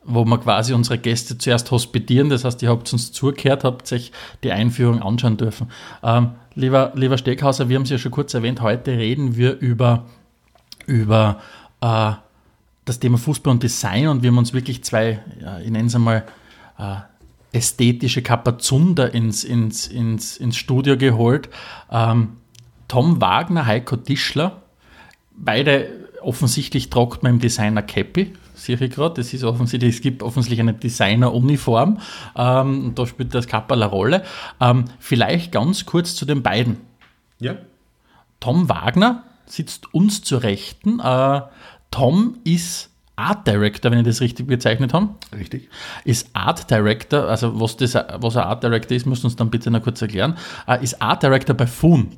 wo 0.08 0.24
wir 0.24 0.38
quasi 0.38 0.72
unsere 0.72 0.98
Gäste 0.98 1.36
zuerst 1.36 1.72
hospitieren. 1.72 2.30
Das 2.30 2.44
heißt, 2.44 2.62
ihr 2.62 2.70
habt 2.70 2.92
uns 2.92 3.10
zugehört, 3.10 3.64
habt 3.64 3.92
euch 3.92 4.12
die 4.44 4.52
Einführung 4.52 5.02
anschauen 5.02 5.36
dürfen. 5.36 5.72
Ähm, 6.04 6.30
lieber, 6.54 6.92
lieber 6.94 7.18
Steckhauser, 7.18 7.68
wir 7.68 7.74
haben 7.74 7.82
es 7.82 7.90
ja 7.90 7.98
schon 7.98 8.12
kurz 8.12 8.32
erwähnt, 8.32 8.60
heute 8.60 8.92
reden 8.92 9.36
wir 9.36 9.58
über, 9.58 10.06
über 10.86 11.40
äh, 11.80 12.12
das 12.84 13.00
Thema 13.00 13.18
Fußball 13.18 13.50
und 13.50 13.64
Design 13.64 14.06
und 14.06 14.22
wir 14.22 14.30
haben 14.30 14.38
uns 14.38 14.52
wirklich 14.52 14.84
zwei, 14.84 15.18
ja, 15.40 15.58
ich 15.58 15.70
nenne 15.70 15.88
es 15.88 15.94
einmal, 15.96 16.24
äh, 16.78 16.98
ästhetische 17.52 18.22
Kapazunder 18.22 19.12
ins, 19.14 19.44
ins, 19.44 19.86
ins, 19.86 20.36
ins 20.36 20.56
Studio 20.56 20.96
geholt. 20.96 21.48
Ähm, 21.90 22.36
Tom 22.88 23.20
Wagner, 23.20 23.66
Heiko 23.66 23.96
Tischler, 23.96 24.62
beide 25.36 25.88
offensichtlich 26.20 26.90
tragt 26.90 27.22
man 27.22 27.34
im 27.34 27.38
Designer 27.40 27.82
Cappy, 27.82 28.34
sehe 28.54 28.76
ich 28.80 28.90
gerade. 28.90 29.14
Das 29.14 29.32
ist 29.32 29.44
offensichtlich, 29.44 29.96
es 29.96 30.00
gibt 30.02 30.22
offensichtlich 30.22 30.60
eine 30.60 30.74
Designer-Uniform. 30.74 32.00
Ähm, 32.36 32.86
und 32.86 32.98
da 32.98 33.06
spielt 33.06 33.34
das 33.34 33.46
Kapperl 33.46 33.82
eine 33.82 33.90
Rolle. 33.90 34.24
Ähm, 34.60 34.86
vielleicht 34.98 35.52
ganz 35.52 35.86
kurz 35.86 36.14
zu 36.14 36.24
den 36.24 36.42
beiden. 36.42 36.78
Ja. 37.38 37.56
Tom 38.40 38.68
Wagner 38.68 39.24
sitzt 39.46 39.92
uns 39.94 40.22
zur 40.22 40.42
Rechten. 40.42 41.00
Äh, 41.00 41.42
Tom 41.90 42.38
ist 42.44 42.90
Art 43.16 43.46
Director, 43.46 43.90
wenn 43.90 44.00
ich 44.00 44.06
das 44.06 44.20
richtig 44.20 44.46
bezeichnet 44.46 44.92
habe. 44.92 45.08
Richtig. 45.36 45.70
Ist 46.04 46.28
Art 46.34 46.70
Director, 46.70 47.28
also 47.28 47.58
was, 47.58 47.76
das, 47.76 47.94
was 47.94 48.36
ein 48.36 48.44
Art 48.44 48.62
Director 48.62 48.96
ist, 48.96 49.06
müsst 49.06 49.24
ihr 49.24 49.26
uns 49.26 49.36
dann 49.36 49.50
bitte 49.50 49.70
noch 49.70 49.82
kurz 49.82 50.02
erklären, 50.02 50.36
äh, 50.68 50.82
ist 50.82 51.00
Art 51.00 51.22
Director 51.22 51.56
bei 51.56 51.66
Foon. 51.66 52.08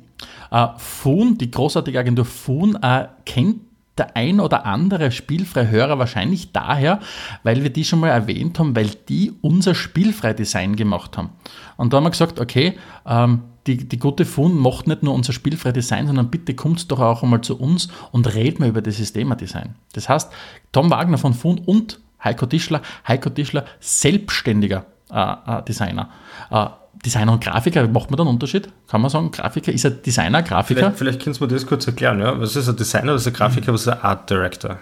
Äh, 0.51 0.67
Foon, 0.77 1.37
die 1.37 1.49
großartige 1.49 1.97
Agentur 1.97 2.25
Foon, 2.25 2.75
äh, 2.81 3.07
kennt 3.25 3.61
der 3.97 4.15
ein 4.15 4.39
oder 4.39 4.65
andere 4.65 5.11
Spielfreihörer 5.11 5.99
wahrscheinlich 5.99 6.51
daher, 6.51 6.99
weil 7.43 7.63
wir 7.63 7.69
die 7.69 7.83
schon 7.83 7.99
mal 7.99 8.09
erwähnt 8.09 8.57
haben, 8.57 8.75
weil 8.75 8.89
die 9.07 9.33
unser 9.41 9.75
Spielfrei-Design 9.75 10.75
gemacht 10.75 11.17
haben. 11.17 11.29
Und 11.77 11.93
da 11.93 11.97
haben 11.97 12.05
wir 12.05 12.11
gesagt, 12.11 12.39
okay, 12.39 12.77
ähm, 13.05 13.43
die, 13.77 13.87
die 13.87 13.99
gute 13.99 14.25
Fun 14.25 14.57
macht 14.57 14.87
nicht 14.87 15.03
nur 15.03 15.13
unser 15.13 15.31
Spielfrei-Design, 15.31 16.07
sondern 16.07 16.31
bitte 16.31 16.55
kommt 16.55 16.91
doch 16.91 16.99
auch 16.99 17.21
einmal 17.21 17.41
zu 17.41 17.59
uns 17.59 17.89
und 18.11 18.33
redet 18.33 18.59
mal 18.59 18.69
über 18.69 18.81
dieses 18.81 19.13
Thema 19.13 19.35
Design. 19.35 19.75
Das 19.93 20.09
heißt, 20.09 20.31
Tom 20.71 20.89
Wagner 20.89 21.17
von 21.17 21.33
Fun 21.33 21.59
und 21.59 21.99
Heiko 22.23 22.47
Tischler, 22.47 22.81
Heiko 23.07 23.29
Tischler, 23.29 23.65
selbstständiger 23.79 24.85
äh, 25.11 25.21
äh, 25.21 25.63
Designer. 25.63 26.09
Äh, 26.49 26.65
Designer 27.05 27.33
und 27.33 27.43
Grafiker, 27.43 27.87
macht 27.87 28.09
man 28.09 28.17
da 28.17 28.23
einen 28.23 28.33
Unterschied? 28.33 28.69
Kann 28.87 29.01
man 29.01 29.09
sagen, 29.09 29.31
Grafiker, 29.31 29.71
ist 29.71 29.85
er 29.85 29.91
Designer, 29.91 30.41
Grafiker? 30.41 30.79
Vielleicht, 30.79 30.97
vielleicht 30.97 31.23
kannst 31.23 31.39
du 31.39 31.45
mir 31.45 31.53
das 31.53 31.65
kurz 31.65 31.87
erklären. 31.87 32.19
Ja? 32.19 32.39
Was 32.41 32.55
ist 32.55 32.67
ein 32.67 32.75
Designer, 32.75 33.13
was 33.13 33.21
ist 33.21 33.27
ein 33.27 33.33
Grafiker, 33.33 33.71
was 33.71 33.81
ist 33.81 33.87
ein 33.87 34.01
Art 34.01 34.29
Director? 34.29 34.79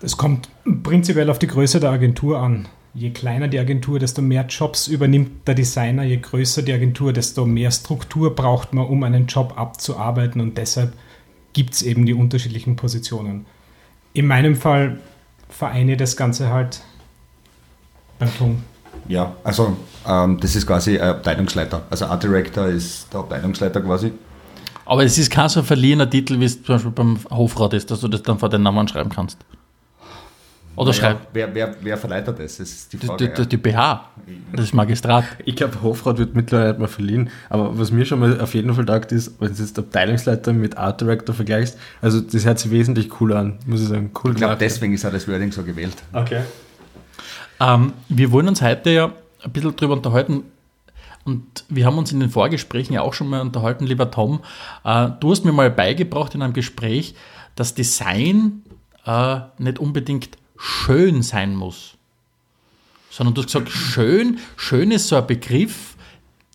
Es 0.00 0.16
kommt 0.16 0.48
prinzipiell 0.84 1.28
auf 1.28 1.38
die 1.38 1.48
Größe 1.48 1.80
der 1.80 1.90
Agentur 1.90 2.38
an. 2.38 2.68
Je 2.96 3.10
kleiner 3.10 3.46
die 3.48 3.58
Agentur, 3.58 3.98
desto 3.98 4.22
mehr 4.22 4.46
Jobs 4.46 4.88
übernimmt 4.88 5.46
der 5.46 5.54
Designer. 5.54 6.02
Je 6.02 6.16
größer 6.16 6.62
die 6.62 6.72
Agentur, 6.72 7.12
desto 7.12 7.44
mehr 7.44 7.70
Struktur 7.70 8.34
braucht 8.34 8.72
man, 8.72 8.86
um 8.86 9.02
einen 9.02 9.26
Job 9.26 9.52
abzuarbeiten. 9.58 10.40
Und 10.40 10.56
deshalb 10.56 10.94
gibt 11.52 11.74
es 11.74 11.82
eben 11.82 12.06
die 12.06 12.14
unterschiedlichen 12.14 12.74
Positionen. 12.74 13.44
In 14.14 14.26
meinem 14.26 14.56
Fall 14.56 14.98
vereine 15.50 15.92
ich 15.92 15.98
das 15.98 16.16
Ganze 16.16 16.48
halt 16.48 16.80
beim 18.18 18.34
Ton. 18.38 18.62
Ja, 19.08 19.36
also 19.44 19.76
ähm, 20.08 20.40
das 20.40 20.56
ist 20.56 20.66
quasi 20.66 20.98
ein 20.98 21.10
Abteilungsleiter. 21.10 21.82
Also 21.90 22.06
Art 22.06 22.22
Director 22.22 22.66
ist 22.66 23.12
der 23.12 23.20
Abteilungsleiter 23.20 23.82
quasi. 23.82 24.12
Aber 24.86 25.04
es 25.04 25.18
ist 25.18 25.30
kein 25.30 25.50
so 25.50 25.62
verliehener 25.62 26.08
Titel, 26.08 26.40
wie 26.40 26.46
es 26.46 26.62
zum 26.62 26.76
Beispiel 26.76 26.92
beim 26.92 27.18
Hofrat 27.28 27.74
ist, 27.74 27.90
dass 27.90 28.00
du 28.00 28.08
das 28.08 28.22
dann 28.22 28.38
vor 28.38 28.48
den 28.48 28.62
Namen 28.62 28.88
schreiben 28.88 29.10
kannst. 29.10 29.36
Oder 30.76 30.90
Naja, 30.90 31.00
schreib 31.00 31.28
wer, 31.32 31.54
wer, 31.54 31.74
wer 31.80 31.96
verleitet 31.96 32.38
das? 32.38 32.58
Das 32.58 32.70
ist 32.70 32.92
die 32.92 32.98
Frage. 32.98 33.28
die, 33.28 33.42
die, 33.42 33.48
die 33.48 33.56
BH, 33.56 34.08
das 34.52 34.72
Magistrat. 34.74 35.24
Ich 35.44 35.56
glaube, 35.56 35.80
Hofrat 35.82 36.18
wird 36.18 36.34
mittlerweile 36.34 36.70
nicht 36.70 36.78
mehr 36.78 36.88
verliehen. 36.88 37.30
Aber 37.48 37.78
was 37.78 37.90
mir 37.90 38.04
schon 38.04 38.20
mal 38.20 38.40
auf 38.40 38.54
jeden 38.54 38.74
Fall 38.74 38.84
taugt 38.84 39.10
ist, 39.10 39.40
wenn 39.40 39.54
du 39.54 39.62
jetzt 39.62 39.78
Abteilungsleiter 39.78 40.52
mit 40.52 40.76
Art 40.76 41.00
Director 41.00 41.34
vergleichst, 41.34 41.78
also 42.02 42.20
das 42.20 42.44
hört 42.44 42.58
sich 42.58 42.70
wesentlich 42.70 43.08
cooler 43.08 43.38
an, 43.38 43.58
muss 43.66 43.80
ich 43.80 43.88
sagen. 43.88 44.10
Cool 44.22 44.32
ich 44.32 44.36
glaube, 44.36 44.56
deswegen 44.60 44.92
ist 44.92 45.06
auch 45.06 45.12
das 45.12 45.26
Wording 45.26 45.50
so 45.50 45.62
gewählt. 45.62 45.96
Okay. 46.12 46.42
Ähm, 47.58 47.94
wir 48.10 48.30
wollen 48.30 48.48
uns 48.48 48.60
heute 48.60 48.90
ja 48.90 49.12
ein 49.42 49.52
bisschen 49.52 49.74
drüber 49.76 49.94
unterhalten 49.94 50.44
und 51.24 51.64
wir 51.68 51.86
haben 51.86 51.98
uns 51.98 52.12
in 52.12 52.20
den 52.20 52.30
Vorgesprächen 52.30 52.92
ja 52.92 53.00
auch 53.00 53.14
schon 53.14 53.28
mal 53.28 53.40
unterhalten, 53.40 53.86
lieber 53.86 54.10
Tom. 54.10 54.40
Äh, 54.84 55.08
du 55.20 55.30
hast 55.30 55.44
mir 55.44 55.52
mal 55.52 55.70
beigebracht 55.70 56.34
in 56.34 56.42
einem 56.42 56.52
Gespräch, 56.52 57.14
dass 57.54 57.74
Design 57.74 58.62
äh, 59.06 59.38
nicht 59.58 59.78
unbedingt 59.78 60.36
schön 60.58 61.22
sein 61.22 61.54
muss, 61.54 61.96
sondern 63.10 63.34
du 63.34 63.42
hast 63.42 63.46
gesagt, 63.46 63.70
schön, 63.70 64.38
schön 64.56 64.90
ist 64.90 65.08
so 65.08 65.16
ein 65.16 65.26
Begriff, 65.26 65.96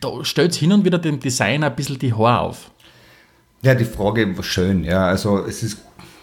da 0.00 0.24
stellt 0.24 0.54
hin 0.54 0.72
und 0.72 0.84
wieder 0.84 0.98
dem 0.98 1.20
Designer 1.20 1.66
ein 1.66 1.76
bisschen 1.76 1.98
die 1.98 2.12
Haare 2.12 2.40
auf. 2.40 2.70
Ja, 3.62 3.74
die 3.74 3.84
Frage 3.84 4.36
war 4.36 4.42
schön. 4.42 4.82
Ja, 4.82 5.06
also 5.06 5.44
es 5.44 5.62
ist, 5.62 5.78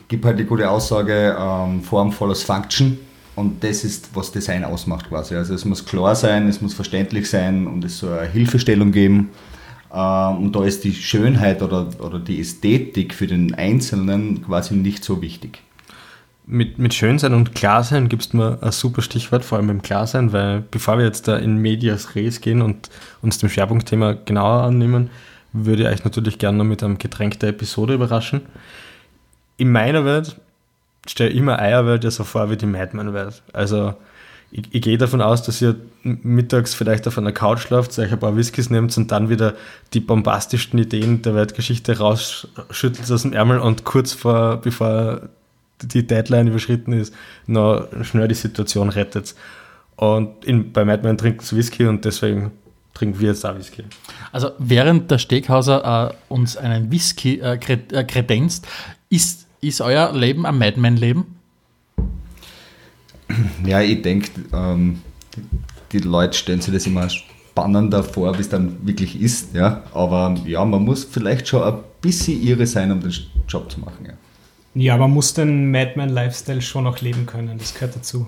gibt 0.10 0.26
halt 0.26 0.38
die 0.38 0.44
gute 0.44 0.70
Aussage, 0.70 1.36
ähm, 1.40 1.82
Form 1.82 2.12
follows 2.12 2.44
Function. 2.44 3.00
Und 3.36 3.64
das 3.64 3.86
ist, 3.86 4.10
was 4.14 4.34
Design 4.34 4.66
ausmacht 4.66 5.08
quasi. 5.08 5.36
Also 5.36 5.54
es 5.54 5.64
muss 5.64 5.86
klar 5.86 6.14
sein, 6.14 6.50
es 6.50 6.60
muss 6.60 6.74
verständlich 6.74 7.30
sein 7.30 7.68
und 7.68 7.86
es 7.86 8.00
soll 8.00 8.20
eine 8.20 8.30
Hilfestellung 8.30 8.92
geben. 8.92 9.30
Ähm, 9.94 10.38
und 10.38 10.56
da 10.56 10.66
ist 10.66 10.84
die 10.84 10.94
Schönheit 10.94 11.62
oder, 11.62 11.88
oder 12.00 12.20
die 12.20 12.42
Ästhetik 12.42 13.14
für 13.14 13.28
den 13.28 13.56
Einzelnen 13.56 14.44
quasi 14.44 14.76
nicht 14.76 15.06
so 15.06 15.22
wichtig. 15.22 15.62
Mit, 16.52 16.80
mit 16.80 16.96
Schönsein 16.96 17.36
und 17.36 17.54
Klarsein 17.54 18.10
gibst 18.10 18.34
mir 18.34 18.58
ein 18.62 18.72
super 18.72 19.04
Stichwort, 19.04 19.46
vor 19.46 19.60
allem 19.60 19.68
beim 19.68 19.84
Klarsein, 19.84 20.34
weil 20.34 20.64
bevor 20.72 20.98
wir 20.98 21.06
jetzt 21.06 21.28
da 21.28 21.38
in 21.38 21.58
Medias 21.58 22.16
Res 22.16 22.42
gehen 22.42 22.64
und 22.64 22.90
uns 23.22 23.38
dem 23.38 23.50
Schwerpunktthema 23.50 24.14
genauer 24.26 24.64
annehmen, 24.64 25.12
würde 25.54 25.84
ich 25.84 25.90
euch 25.90 26.04
natürlich 26.04 26.40
gerne 26.40 26.58
noch 26.58 26.66
mit 26.66 26.82
einem 26.82 26.98
Getränk 26.98 27.40
der 27.40 27.50
Episode 27.50 27.94
überraschen. 27.94 28.42
In 29.58 29.72
meiner 29.72 30.06
Welt 30.06 30.38
stelle 31.08 31.30
ich 31.30 31.38
immer 31.38 31.60
Eierwelt 31.60 32.04
ja 32.04 32.10
so 32.10 32.24
vor 32.24 32.50
wie 32.50 32.58
die 32.58 32.66
Madman-Welt. 32.66 33.44
Also 33.54 33.94
ich, 34.52 34.64
ich 34.72 34.82
gehe 34.82 34.98
davon 34.98 35.22
aus, 35.22 35.44
dass 35.44 35.62
ihr 35.62 35.76
mittags 36.02 36.74
vielleicht 36.74 37.08
auf 37.08 37.20
einer 37.20 37.32
Couch 37.32 37.60
schlaft, 37.60 37.98
euch 38.00 38.12
ein 38.12 38.20
paar 38.20 38.36
Whiskys 38.36 38.72
nehmt 38.72 38.98
und 38.98 39.12
dann 39.12 39.30
wieder 39.30 39.54
die 39.94 40.00
bombastischsten 40.00 40.80
Ideen 40.80 41.22
der 41.22 41.36
Weltgeschichte 41.36 42.00
rausschüttelt 42.00 43.12
aus 43.12 43.22
dem 43.22 43.34
Ärmel 43.34 43.60
und 43.60 43.84
kurz 43.84 44.14
vor, 44.14 44.58
bevor 44.58 45.30
die 45.82 46.06
Deadline 46.06 46.48
überschritten 46.48 46.94
ist, 46.94 47.14
noch 47.48 47.88
schnell 48.04 48.28
die 48.28 48.36
Situation 48.36 48.90
rettet. 48.90 49.36
Und 49.96 50.46
in, 50.46 50.72
bei 50.72 50.86
Madman 50.86 51.18
trinkt 51.18 51.42
es 51.42 51.56
Whisky 51.56 51.86
und 51.86 52.06
deswegen 52.06 52.52
trinken 52.94 53.20
wir 53.20 53.30
jetzt 53.30 53.46
auch 53.46 53.58
Whisky. 53.58 53.84
Also 54.32 54.52
während 54.60 55.10
der 55.12 55.18
Steakhauser 55.18 56.12
äh, 56.12 56.34
uns 56.34 56.58
einen 56.58 56.92
Whisky 56.92 57.40
äh, 57.40 57.56
äh, 57.56 58.04
kredenzt, 58.04 58.68
ist, 59.10 59.48
ist 59.62 59.82
euer 59.82 60.14
Leben 60.14 60.46
ein 60.46 60.58
Madman-Leben? 60.58 61.26
Ja, 63.66 63.82
ich 63.82 64.02
denke, 64.02 64.30
ähm, 64.54 65.02
die 65.92 66.00
Leute 66.00 66.38
stellen 66.38 66.62
sich 66.62 66.74
das 66.74 66.88
immer 66.88 67.10
spannender 67.10 68.04
vor, 68.04 68.38
wie 68.38 68.42
es 68.42 68.50
dann 68.50 68.86
wirklich 68.86 69.20
ist. 69.20 69.54
Ja? 69.54 69.84
Aber 69.94 70.36
ja, 70.46 70.64
man 70.66 70.84
muss 70.84 71.04
vielleicht 71.04 71.48
schon 71.48 71.64
ein 71.64 71.80
bisschen 72.02 72.42
irre 72.42 72.66
sein, 72.66 72.92
um 72.92 73.02
den 73.02 73.14
Job 73.48 73.72
zu 73.72 73.80
machen. 73.80 74.06
Ja. 74.06 74.14
Ja, 74.80 74.96
man 74.96 75.12
muss 75.12 75.34
den 75.34 75.72
Madman-Lifestyle 75.72 76.62
schon 76.62 76.88
auch 76.88 77.02
leben 77.02 77.26
können, 77.26 77.58
das 77.58 77.74
gehört 77.74 77.98
dazu. 77.98 78.26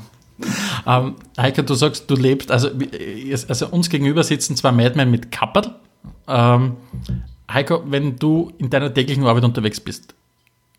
Ähm, 0.86 1.16
Heike, 1.38 1.64
du 1.64 1.76
sagst, 1.76 2.10
du 2.10 2.16
lebst, 2.16 2.52
also, 2.52 2.68
äh, 2.68 3.34
also 3.48 3.68
uns 3.68 3.90
gegenüber 3.90 4.22
sitzen 4.24 4.58
zwei 4.58 4.74
Madmen 4.74 5.10
mit 5.10 5.32
Kapperl. 5.32 5.76
Ähm, 6.28 6.76
Heiko, 7.50 7.84
wenn 7.86 8.18
du 8.18 8.52
in 8.58 8.70
deiner 8.70 8.94
täglichen 8.94 9.26
Arbeit 9.26 9.46
unterwegs 9.46 9.80
bist, 9.80 10.14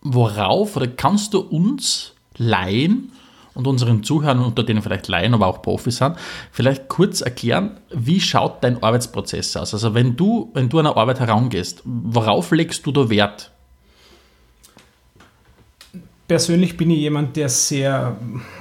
worauf 0.03 0.77
oder 0.77 0.89
kannst 0.89 1.33
du 1.33 1.41
uns 1.41 2.13
Laien 2.37 3.13
und 3.55 3.67
unseren 3.67 4.03
Zuhörern, 4.03 4.41
unter 4.41 4.65
denen 4.65 4.83
vielleicht 4.83 5.09
Laien, 5.09 5.33
aber 5.33 5.47
auch 5.47 5.63
Profis 5.63 5.99
sind, 5.99 6.17
vielleicht 6.51 6.89
kurz 6.89 7.23
erklären, 7.23 7.79
wie 7.91 8.21
schaut 8.21 8.63
dein 8.63 8.83
Arbeitsprozess 8.83 9.57
aus? 9.57 9.73
Also 9.73 9.95
wenn 9.95 10.17
du, 10.17 10.51
wenn 10.53 10.69
du 10.69 10.79
an 10.81 10.87
eine 10.87 10.97
Arbeit 10.99 11.21
herangehst, 11.21 11.81
worauf 11.85 12.51
legst 12.51 12.85
du 12.85 12.93
da 12.93 13.09
Wert? 13.09 13.53
Persönlich 16.29 16.77
bin 16.77 16.91
ich 16.91 16.99
jemand, 16.99 17.37
der 17.37 17.49
sehr 17.49 18.17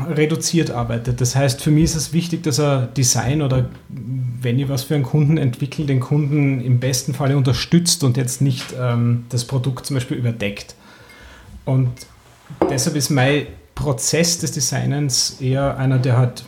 reduziert 0.09 0.71
arbeitet. 0.71 1.21
Das 1.21 1.35
heißt, 1.35 1.61
für 1.61 1.71
mich 1.71 1.85
ist 1.85 1.95
es 1.95 2.13
wichtig, 2.13 2.43
dass 2.43 2.59
er 2.59 2.87
Design 2.87 3.41
oder 3.41 3.69
wenn 3.89 4.59
ich 4.59 4.67
was 4.67 4.83
für 4.83 4.95
einen 4.95 5.03
Kunden 5.03 5.37
entwickle, 5.37 5.85
den 5.85 5.99
Kunden 5.99 6.59
im 6.61 6.79
besten 6.79 7.13
Falle 7.13 7.37
unterstützt 7.37 8.03
und 8.03 8.17
jetzt 8.17 8.41
nicht 8.41 8.73
ähm, 8.79 9.25
das 9.29 9.45
Produkt 9.45 9.85
zum 9.85 9.95
Beispiel 9.95 10.17
überdeckt. 10.17 10.75
Und 11.63 11.91
deshalb 12.69 12.95
ist 12.95 13.09
mein 13.09 13.47
Prozess 13.75 14.39
des 14.39 14.51
Designens 14.51 15.37
eher 15.39 15.77
einer, 15.77 15.99
der 15.99 16.17
halt 16.17 16.43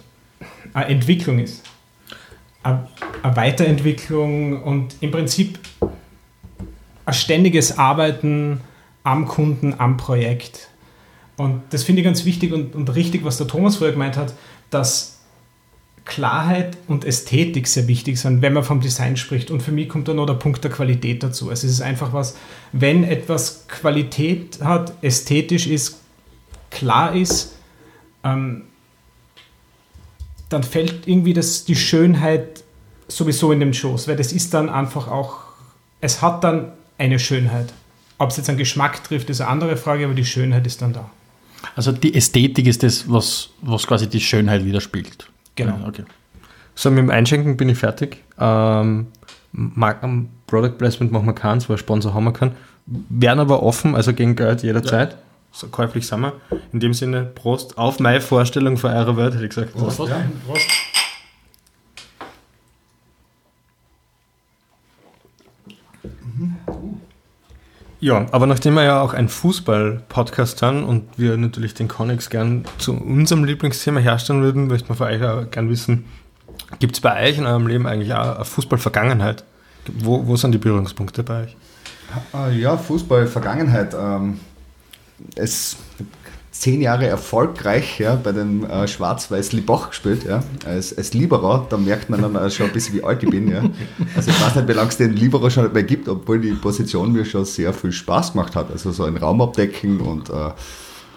eine 0.74 0.88
Entwicklung 0.88 1.40
ist. 1.40 1.64
Eine 2.64 2.88
eine 3.24 3.36
Weiterentwicklung 3.36 4.62
und 4.62 4.96
im 5.00 5.12
Prinzip 5.12 5.60
ein 7.06 7.14
ständiges 7.14 7.78
Arbeiten 7.78 8.62
am 9.04 9.28
Kunden, 9.28 9.76
am 9.78 9.98
Projekt. 9.98 10.70
Und 11.38 11.62
das 11.72 11.84
finde 11.84 12.02
ich 12.02 12.06
ganz 12.06 12.26
wichtig 12.26 12.54
und, 12.54 12.76
und 12.76 12.94
richtig, 12.96 13.24
was 13.24 13.38
der 13.38 13.48
Thomas 13.48 13.78
vorher 13.78 13.94
gemeint 13.94 14.18
hat, 14.18 14.34
dass 14.70 15.14
Klarheit 16.06 16.78
und 16.88 17.06
Ästhetik 17.06 17.68
sehr 17.68 17.88
wichtig 17.88 18.20
sind, 18.20 18.42
wenn 18.42 18.54
man 18.54 18.64
vom 18.64 18.82
Design 18.82 19.16
spricht. 19.16 19.50
Und 19.50 19.62
für 19.62 19.72
mich 19.72 19.88
kommt 19.88 20.08
dann 20.08 20.18
noch 20.18 20.26
der 20.26 20.34
Punkt 20.34 20.64
der 20.64 20.72
Qualität 20.72 21.24
dazu. 21.24 21.50
Also 21.50 21.66
es 21.66 21.74
ist 21.74 21.82
einfach 21.82 22.14
was, 22.14 22.36
wenn 22.72 23.04
etwas 23.04 23.68
Qualität 23.68 24.60
hat, 24.62 24.94
ästhetisch 25.02 25.68
ist, 25.68 26.00
klar 26.72 27.16
ist, 27.16 27.56
ähm, 28.24 28.64
dann 30.50 30.64
fällt 30.64 31.08
irgendwie 31.08 31.34
das, 31.34 31.66
die 31.66 31.76
Schönheit 31.76 32.64
sowieso 33.08 33.52
in 33.52 33.60
den 33.60 33.74
Schoß, 33.74 34.08
weil 34.08 34.16
das 34.16 34.34
ist 34.34 34.54
dann 34.54 34.70
einfach 34.70 35.08
auch, 35.08 35.40
es 36.02 36.22
hat 36.22 36.44
dann 36.44 36.74
eine 36.98 37.18
Schönheit. 37.18 37.74
Ob 38.18 38.30
es 38.30 38.38
jetzt 38.38 38.50
einen 38.50 38.58
Geschmack 38.58 39.04
trifft, 39.04 39.30
ist 39.30 39.42
eine 39.42 39.50
andere 39.50 39.78
Frage, 39.78 40.06
aber 40.06 40.14
die 40.14 40.26
Schönheit 40.26 40.68
ist 40.68 40.82
dann 40.82 40.94
da. 40.94 41.10
Also 41.76 41.92
die 41.92 42.14
Ästhetik 42.14 42.68
ist 42.68 42.84
das, 42.84 43.10
was, 43.10 43.50
was 43.62 43.88
quasi 43.88 44.08
die 44.08 44.20
Schönheit 44.20 44.66
widerspiegelt. 44.66 45.28
Genau. 45.56 45.78
Ja, 45.82 45.88
okay. 45.88 46.04
So, 46.76 46.90
mit 46.90 47.00
dem 47.00 47.10
Einschenken 47.10 47.58
bin 47.58 47.70
ich 47.70 47.78
fertig. 47.78 48.24
Ähm, 48.40 49.08
Marken, 49.52 50.30
Product 50.48 50.78
Placement 50.78 51.12
machen 51.12 51.28
wir 51.28 51.34
keins, 51.34 51.70
weil 51.70 51.78
Sponsor 51.78 52.14
haben 52.14 52.26
wir 52.26 52.34
keinen. 52.34 52.56
Werden 52.86 53.40
aber 53.40 53.64
offen, 53.64 53.96
also 53.96 54.14
gegen 54.14 54.36
Geld 54.36 54.64
jederzeit. 54.64 55.18
So 55.52 55.68
käuflich 55.68 56.08
sind 56.08 56.22
wir. 56.22 56.34
In 56.72 56.80
dem 56.80 56.94
Sinne, 56.94 57.24
Prost 57.24 57.78
auf 57.78 58.00
meine 58.00 58.22
Vorstellung 58.22 58.78
von 58.78 58.92
eurer 58.92 59.16
Welt, 59.16 59.36
hätte 59.36 59.44
ich 59.44 59.50
gesagt. 59.50 59.74
Prost. 59.74 60.00
Ja, 60.00 60.26
aber 68.32 68.48
nachdem 68.48 68.74
wir 68.74 68.84
ja 68.84 69.02
auch 69.02 69.14
ein 69.14 69.30
Fußball-Podcast 69.30 70.62
haben 70.62 70.84
und 70.84 71.06
wir 71.18 71.38
natürlich 71.38 71.74
den 71.74 71.88
Connex 71.88 72.30
gern 72.30 72.66
zu 72.78 72.94
unserem 72.94 73.46
Lieblingsthema 73.46 74.00
herstellen 74.00 74.42
würden, 74.42 74.68
möchten 74.68 74.90
wir 74.90 74.96
von 74.96 75.08
euch 75.08 75.24
auch 75.24 75.50
gern 75.50 75.70
wissen, 75.70 76.06
gibt 76.80 76.96
es 76.96 77.02
bei 77.02 77.30
euch 77.30 77.38
in 77.38 77.46
eurem 77.46 77.68
Leben 77.68 77.88
eigentlich 77.88 78.14
auch 78.14 78.36
eine 78.36 78.46
Fußball-Vergangenheit? 78.46 79.44
Wo, 79.88 80.28
wo 80.28 80.36
sind 80.36 80.52
die 80.52 80.58
Berührungspunkte 80.58 81.24
bei 81.24 81.44
euch? 81.44 81.56
Ah, 82.34 82.50
Ja, 82.50 82.78
Fußball, 82.78 83.28
Vergangenheit. 83.28 83.96
Ähm, 83.98 84.40
es 85.36 85.78
zehn 86.54 86.82
Jahre 86.82 87.08
erfolgreich 87.08 88.00
ja, 88.00 88.16
bei 88.16 88.32
den 88.32 88.64
äh, 88.70 88.88
Schwarz-Weiß 88.88 89.54
Liboch 89.54 89.90
gespielt, 89.90 90.24
ja, 90.24 90.44
als, 90.66 90.96
als 90.96 91.14
Libero. 91.14 91.66
Da 91.70 91.78
merkt 91.78 92.10
man 92.10 92.22
dann 92.22 92.52
schon 92.52 92.68
ein 92.68 92.72
bisschen, 92.72 92.96
wie 92.96 93.04
alt 93.04 93.24
ich 93.24 93.30
bin. 93.30 93.50
Ja. 93.50 93.64
Also 94.16 94.30
ich 94.30 94.40
weiß 94.40 94.56
nicht, 94.56 94.68
wie 94.68 94.74
lange 94.74 94.90
es 94.90 94.98
den 94.98 95.14
Libero 95.14 95.50
schon 95.50 95.64
nicht 95.64 95.74
mehr 95.74 95.84
gibt, 95.84 96.08
obwohl 96.08 96.40
die 96.40 96.52
Position 96.54 97.12
mir 97.12 97.26
schon 97.26 97.44
sehr 97.44 97.74
viel 97.74 97.92
Spaß 97.92 98.34
gemacht 98.34 98.56
hat. 98.56 98.72
Also 98.72 98.92
so 98.92 99.04
ein 99.04 99.18
Raum 99.18 99.42
abdecken 99.42 100.00
und 100.00 100.30
äh, 100.30 100.52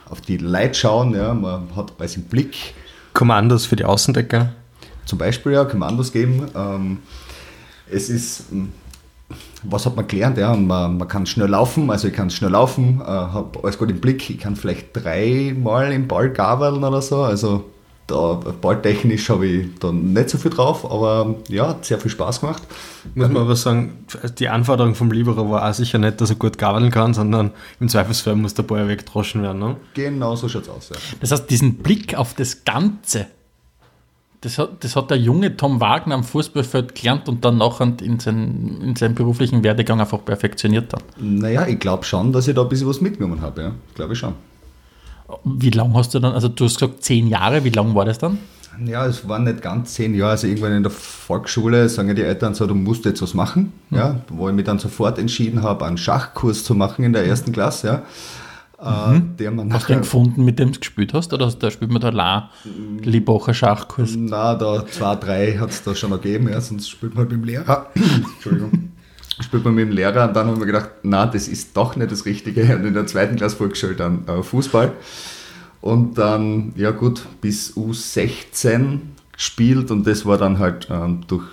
auf 0.08 0.20
die 0.26 0.38
Leute 0.38 0.74
schauen. 0.74 1.14
Ja. 1.14 1.34
Man 1.34 1.68
hat 1.76 1.92
alles 1.98 2.16
im 2.16 2.24
Blick. 2.24 2.56
Kommandos 3.12 3.66
für 3.66 3.76
die 3.76 3.84
Außendecker. 3.84 4.52
Zum 5.04 5.18
Beispiel 5.18 5.52
ja 5.52 5.64
Kommandos 5.66 6.12
geben. 6.12 6.48
Ähm, 6.56 6.98
es 7.90 8.08
ist, 8.08 8.52
mh, 8.52 8.68
was 9.62 9.86
hat 9.86 9.96
man 9.96 10.06
gelernt? 10.06 10.38
Ja, 10.38 10.54
man, 10.54 10.98
man 10.98 11.08
kann 11.08 11.26
schnell 11.26 11.48
laufen, 11.48 11.90
also 11.90 12.08
ich 12.08 12.14
kann 12.14 12.30
schnell 12.30 12.50
laufen, 12.50 13.00
äh, 13.00 13.04
habe 13.06 13.58
alles 13.62 13.78
gut 13.78 13.90
im 13.90 14.00
Blick. 14.00 14.28
Ich 14.30 14.38
kann 14.38 14.56
vielleicht 14.56 14.88
dreimal 14.92 15.92
im 15.92 16.08
Ball 16.08 16.30
gabeln 16.30 16.82
oder 16.84 17.02
so. 17.02 17.22
Also 17.22 17.64
da 18.06 18.34
balltechnisch 18.60 19.28
habe 19.30 19.46
ich 19.46 19.78
da 19.80 19.90
nicht 19.90 20.30
so 20.30 20.38
viel 20.38 20.50
drauf, 20.50 20.84
aber 20.84 21.36
ja, 21.48 21.68
hat 21.68 21.84
sehr 21.84 21.98
viel 21.98 22.10
Spaß 22.10 22.40
gemacht. 22.40 22.62
Muss 23.14 23.28
man 23.28 23.42
aber 23.42 23.56
sagen, 23.56 24.06
die 24.38 24.48
Anforderung 24.48 24.94
vom 24.94 25.10
Libero 25.10 25.50
war 25.50 25.68
auch 25.68 25.74
sicher 25.74 25.98
nicht, 25.98 26.20
dass 26.20 26.30
er 26.30 26.36
gut 26.36 26.56
gabeln 26.56 26.90
kann, 26.90 27.14
sondern 27.14 27.50
im 27.80 27.88
Zweifelsfall 27.88 28.36
muss 28.36 28.54
der 28.54 28.62
Ball 28.62 28.86
wegdroschen 28.86 29.42
werden. 29.42 29.58
Ne? 29.58 29.76
Genau 29.94 30.36
so 30.36 30.48
schaut 30.48 30.62
es 30.62 30.68
aus. 30.68 30.88
Ja. 30.90 30.96
Das 31.20 31.32
heißt, 31.32 31.50
diesen 31.50 31.78
Blick 31.78 32.16
auf 32.16 32.34
das 32.34 32.64
Ganze, 32.64 33.26
das 34.40 34.58
hat, 34.58 34.84
das 34.84 34.96
hat 34.96 35.10
der 35.10 35.18
junge 35.18 35.56
Tom 35.56 35.80
Wagner 35.80 36.14
am 36.14 36.24
Fußballfeld 36.24 36.94
gelernt 36.94 37.28
und 37.28 37.44
dann 37.44 37.58
nachher 37.58 37.92
in, 38.02 38.18
sein, 38.20 38.80
in 38.82 38.96
seinem 38.96 39.14
beruflichen 39.14 39.64
Werdegang 39.64 40.00
einfach 40.00 40.24
perfektioniert 40.24 40.92
hat. 40.92 41.02
Naja, 41.18 41.66
ich 41.66 41.78
glaube 41.78 42.04
schon, 42.04 42.32
dass 42.32 42.48
ich 42.48 42.54
da 42.54 42.62
ein 42.62 42.68
bisschen 42.68 42.88
was 42.88 43.00
mitgenommen 43.00 43.40
habe. 43.40 43.62
Ja. 43.62 43.72
Glaube 43.94 44.12
ich 44.12 44.18
schon. 44.18 44.34
Wie 45.44 45.70
lange 45.70 45.94
hast 45.94 46.14
du 46.14 46.20
dann, 46.20 46.32
also 46.32 46.48
du 46.48 46.64
hast 46.64 46.78
gesagt 46.78 47.02
zehn 47.02 47.26
Jahre, 47.26 47.64
wie 47.64 47.70
lang 47.70 47.94
war 47.94 48.04
das 48.04 48.18
dann? 48.18 48.38
Ja, 48.84 49.06
es 49.06 49.26
waren 49.26 49.44
nicht 49.44 49.62
ganz 49.62 49.94
zehn 49.94 50.14
Jahre. 50.14 50.32
Also 50.32 50.46
irgendwann 50.46 50.72
in 50.72 50.82
der 50.82 50.92
Volksschule 50.92 51.88
sagen 51.88 52.08
ja 52.08 52.14
die 52.14 52.22
Eltern 52.22 52.54
so, 52.54 52.66
du 52.66 52.74
musst 52.74 53.04
jetzt 53.04 53.22
was 53.22 53.34
machen. 53.34 53.72
Ja, 53.90 54.20
wo 54.28 54.48
ich 54.48 54.54
mich 54.54 54.66
dann 54.66 54.78
sofort 54.78 55.18
entschieden 55.18 55.62
habe, 55.62 55.86
einen 55.86 55.96
Schachkurs 55.96 56.62
zu 56.62 56.74
machen 56.74 57.04
in 57.04 57.12
der 57.12 57.26
ersten 57.26 57.52
Klasse. 57.52 57.86
Ja. 57.86 58.02
Äh, 58.78 59.20
der 59.38 59.50
man 59.52 59.72
Hast 59.72 59.88
du 59.88 59.94
den 59.94 60.02
gefunden, 60.02 60.44
mit 60.44 60.58
dem 60.58 60.72
du 60.72 60.78
gespielt 60.78 61.14
hast? 61.14 61.32
Oder 61.32 61.50
da 61.50 61.70
spielt 61.70 61.90
man 61.90 62.02
da 62.02 62.08
allein 62.08 62.42
Libacher 63.02 63.54
Schachkurs? 63.54 64.14
Na, 64.16 64.54
da 64.54 64.86
zwei, 64.86 65.16
drei 65.16 65.56
hat 65.58 65.70
es 65.70 65.82
da 65.82 65.94
schon 65.94 66.10
noch 66.10 66.20
gegeben, 66.20 66.48
ja, 66.48 66.60
sonst 66.60 66.90
spielt 66.90 67.14
man 67.14 67.24
mit 67.24 67.32
dem 67.32 67.44
Lehrer. 67.44 67.86
Entschuldigung. 67.94 68.90
Spielt 69.40 69.64
man 69.64 69.74
mit 69.74 69.86
dem 69.86 69.92
Lehrer 69.92 70.28
und 70.28 70.36
dann 70.36 70.46
haben 70.46 70.58
wir 70.58 70.66
gedacht, 70.66 70.90
na, 71.02 71.26
das 71.26 71.48
ist 71.48 71.76
doch 71.76 71.96
nicht 71.96 72.10
das 72.10 72.26
Richtige. 72.26 72.76
Und 72.76 72.84
in 72.84 72.94
der 72.94 73.06
zweiten 73.06 73.36
Klasse 73.36 73.56
Volksschule 73.56 73.94
dann 73.94 74.26
äh, 74.28 74.42
Fußball. 74.42 74.92
Und 75.80 76.18
dann, 76.18 76.72
ja 76.76 76.90
gut, 76.90 77.26
bis 77.40 77.76
U16 77.76 78.98
gespielt 79.32 79.90
und 79.90 80.06
das 80.06 80.26
war 80.26 80.38
dann 80.38 80.58
halt 80.58 80.88
ähm, 80.90 81.20
durch 81.28 81.44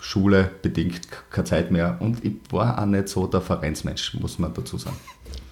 Schule 0.00 0.50
bedingt 0.62 1.08
keine 1.30 1.44
Zeit 1.44 1.70
mehr. 1.70 1.96
Und 2.00 2.24
ich 2.24 2.34
war 2.50 2.80
auch 2.80 2.86
nicht 2.86 3.08
so 3.08 3.26
der 3.26 3.40
Vereinsmensch, 3.40 4.14
muss 4.14 4.38
man 4.38 4.52
dazu 4.54 4.78
sagen. 4.78 4.96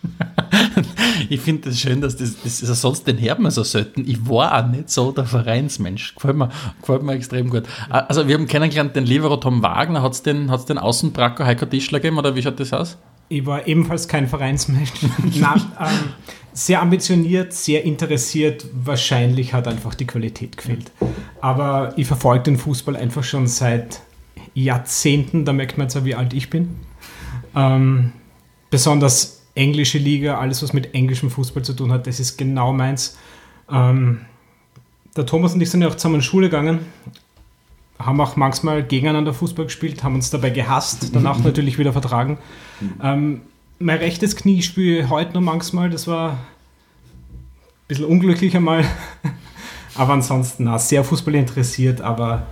Ich 1.28 1.40
finde 1.40 1.68
das 1.68 1.78
schön, 1.78 2.00
dass 2.00 2.16
das, 2.16 2.36
das 2.42 2.62
ist, 2.62 2.80
sonst 2.80 3.06
den 3.06 3.18
hört 3.20 3.40
so 3.52 3.62
selten. 3.62 4.08
Ich 4.08 4.28
war 4.28 4.56
auch 4.56 4.68
nicht 4.68 4.88
so 4.90 5.12
der 5.12 5.24
Vereinsmensch. 5.24 6.14
Gefällt 6.14 6.36
mir, 6.36 6.50
gefällt 6.80 7.02
mir 7.02 7.12
extrem 7.14 7.50
gut. 7.50 7.64
Also 7.90 8.28
wir 8.28 8.34
haben 8.34 8.46
kennengelernt 8.46 8.96
den 8.96 9.04
Libero 9.04 9.36
Tom 9.36 9.62
Wagner. 9.62 10.02
Hat 10.02 10.12
es 10.12 10.22
den, 10.22 10.50
hat's 10.50 10.64
den 10.64 10.78
Außenbracker 10.78 11.44
Heiko 11.44 11.66
Tischler 11.66 12.00
gegeben 12.00 12.18
oder 12.18 12.34
wie 12.34 12.42
schaut 12.42 12.58
das 12.60 12.72
aus? 12.72 12.98
Ich 13.28 13.44
war 13.44 13.66
ebenfalls 13.66 14.08
kein 14.08 14.26
Vereinsmensch. 14.26 14.92
Nein, 15.38 15.62
ähm, 15.78 16.12
sehr 16.52 16.80
ambitioniert, 16.80 17.52
sehr 17.52 17.84
interessiert. 17.84 18.66
Wahrscheinlich 18.72 19.52
hat 19.52 19.68
einfach 19.68 19.94
die 19.94 20.06
Qualität 20.06 20.56
gefehlt. 20.56 20.90
Aber 21.40 21.92
ich 21.96 22.06
verfolge 22.06 22.44
den 22.44 22.56
Fußball 22.56 22.96
einfach 22.96 23.24
schon 23.24 23.46
seit 23.46 24.00
Jahrzehnten. 24.54 25.44
Da 25.44 25.52
merkt 25.52 25.76
man 25.76 25.88
jetzt 25.88 25.96
auch, 25.96 26.04
wie 26.04 26.14
alt 26.14 26.32
ich 26.32 26.48
bin. 26.48 26.76
Ähm, 27.54 28.12
besonders 28.70 29.37
englische 29.58 29.98
Liga, 29.98 30.38
alles 30.38 30.62
was 30.62 30.72
mit 30.72 30.94
englischem 30.94 31.30
Fußball 31.30 31.62
zu 31.62 31.74
tun 31.74 31.92
hat, 31.92 32.06
das 32.06 32.20
ist 32.20 32.36
genau 32.36 32.72
meins. 32.72 33.18
Ähm, 33.70 34.22
der 35.16 35.26
Thomas 35.26 35.52
und 35.52 35.60
ich 35.60 35.70
sind 35.70 35.82
ja 35.82 35.88
auch 35.88 35.96
zusammen 35.96 36.16
in 36.16 36.22
Schule 36.22 36.48
gegangen, 36.48 36.80
haben 37.98 38.20
auch 38.20 38.36
manchmal 38.36 38.84
gegeneinander 38.84 39.34
Fußball 39.34 39.66
gespielt, 39.66 40.04
haben 40.04 40.14
uns 40.14 40.30
dabei 40.30 40.50
gehasst, 40.50 41.10
danach 41.12 41.38
natürlich 41.44 41.78
wieder 41.78 41.92
vertragen. 41.92 42.38
Ähm, 43.02 43.42
mein 43.80 43.98
rechtes 43.98 44.36
Knie 44.36 44.62
spiele 44.62 45.00
ich 45.00 45.08
heute 45.08 45.34
noch 45.34 45.40
manchmal, 45.40 45.90
das 45.90 46.06
war 46.06 46.30
ein 46.32 46.38
bisschen 47.88 48.04
unglücklich 48.04 48.54
einmal. 48.56 48.84
aber 49.96 50.12
ansonsten 50.12 50.64
na, 50.64 50.78
sehr 50.78 51.02
Fußball 51.04 51.34
interessiert, 51.34 52.00
aber 52.00 52.46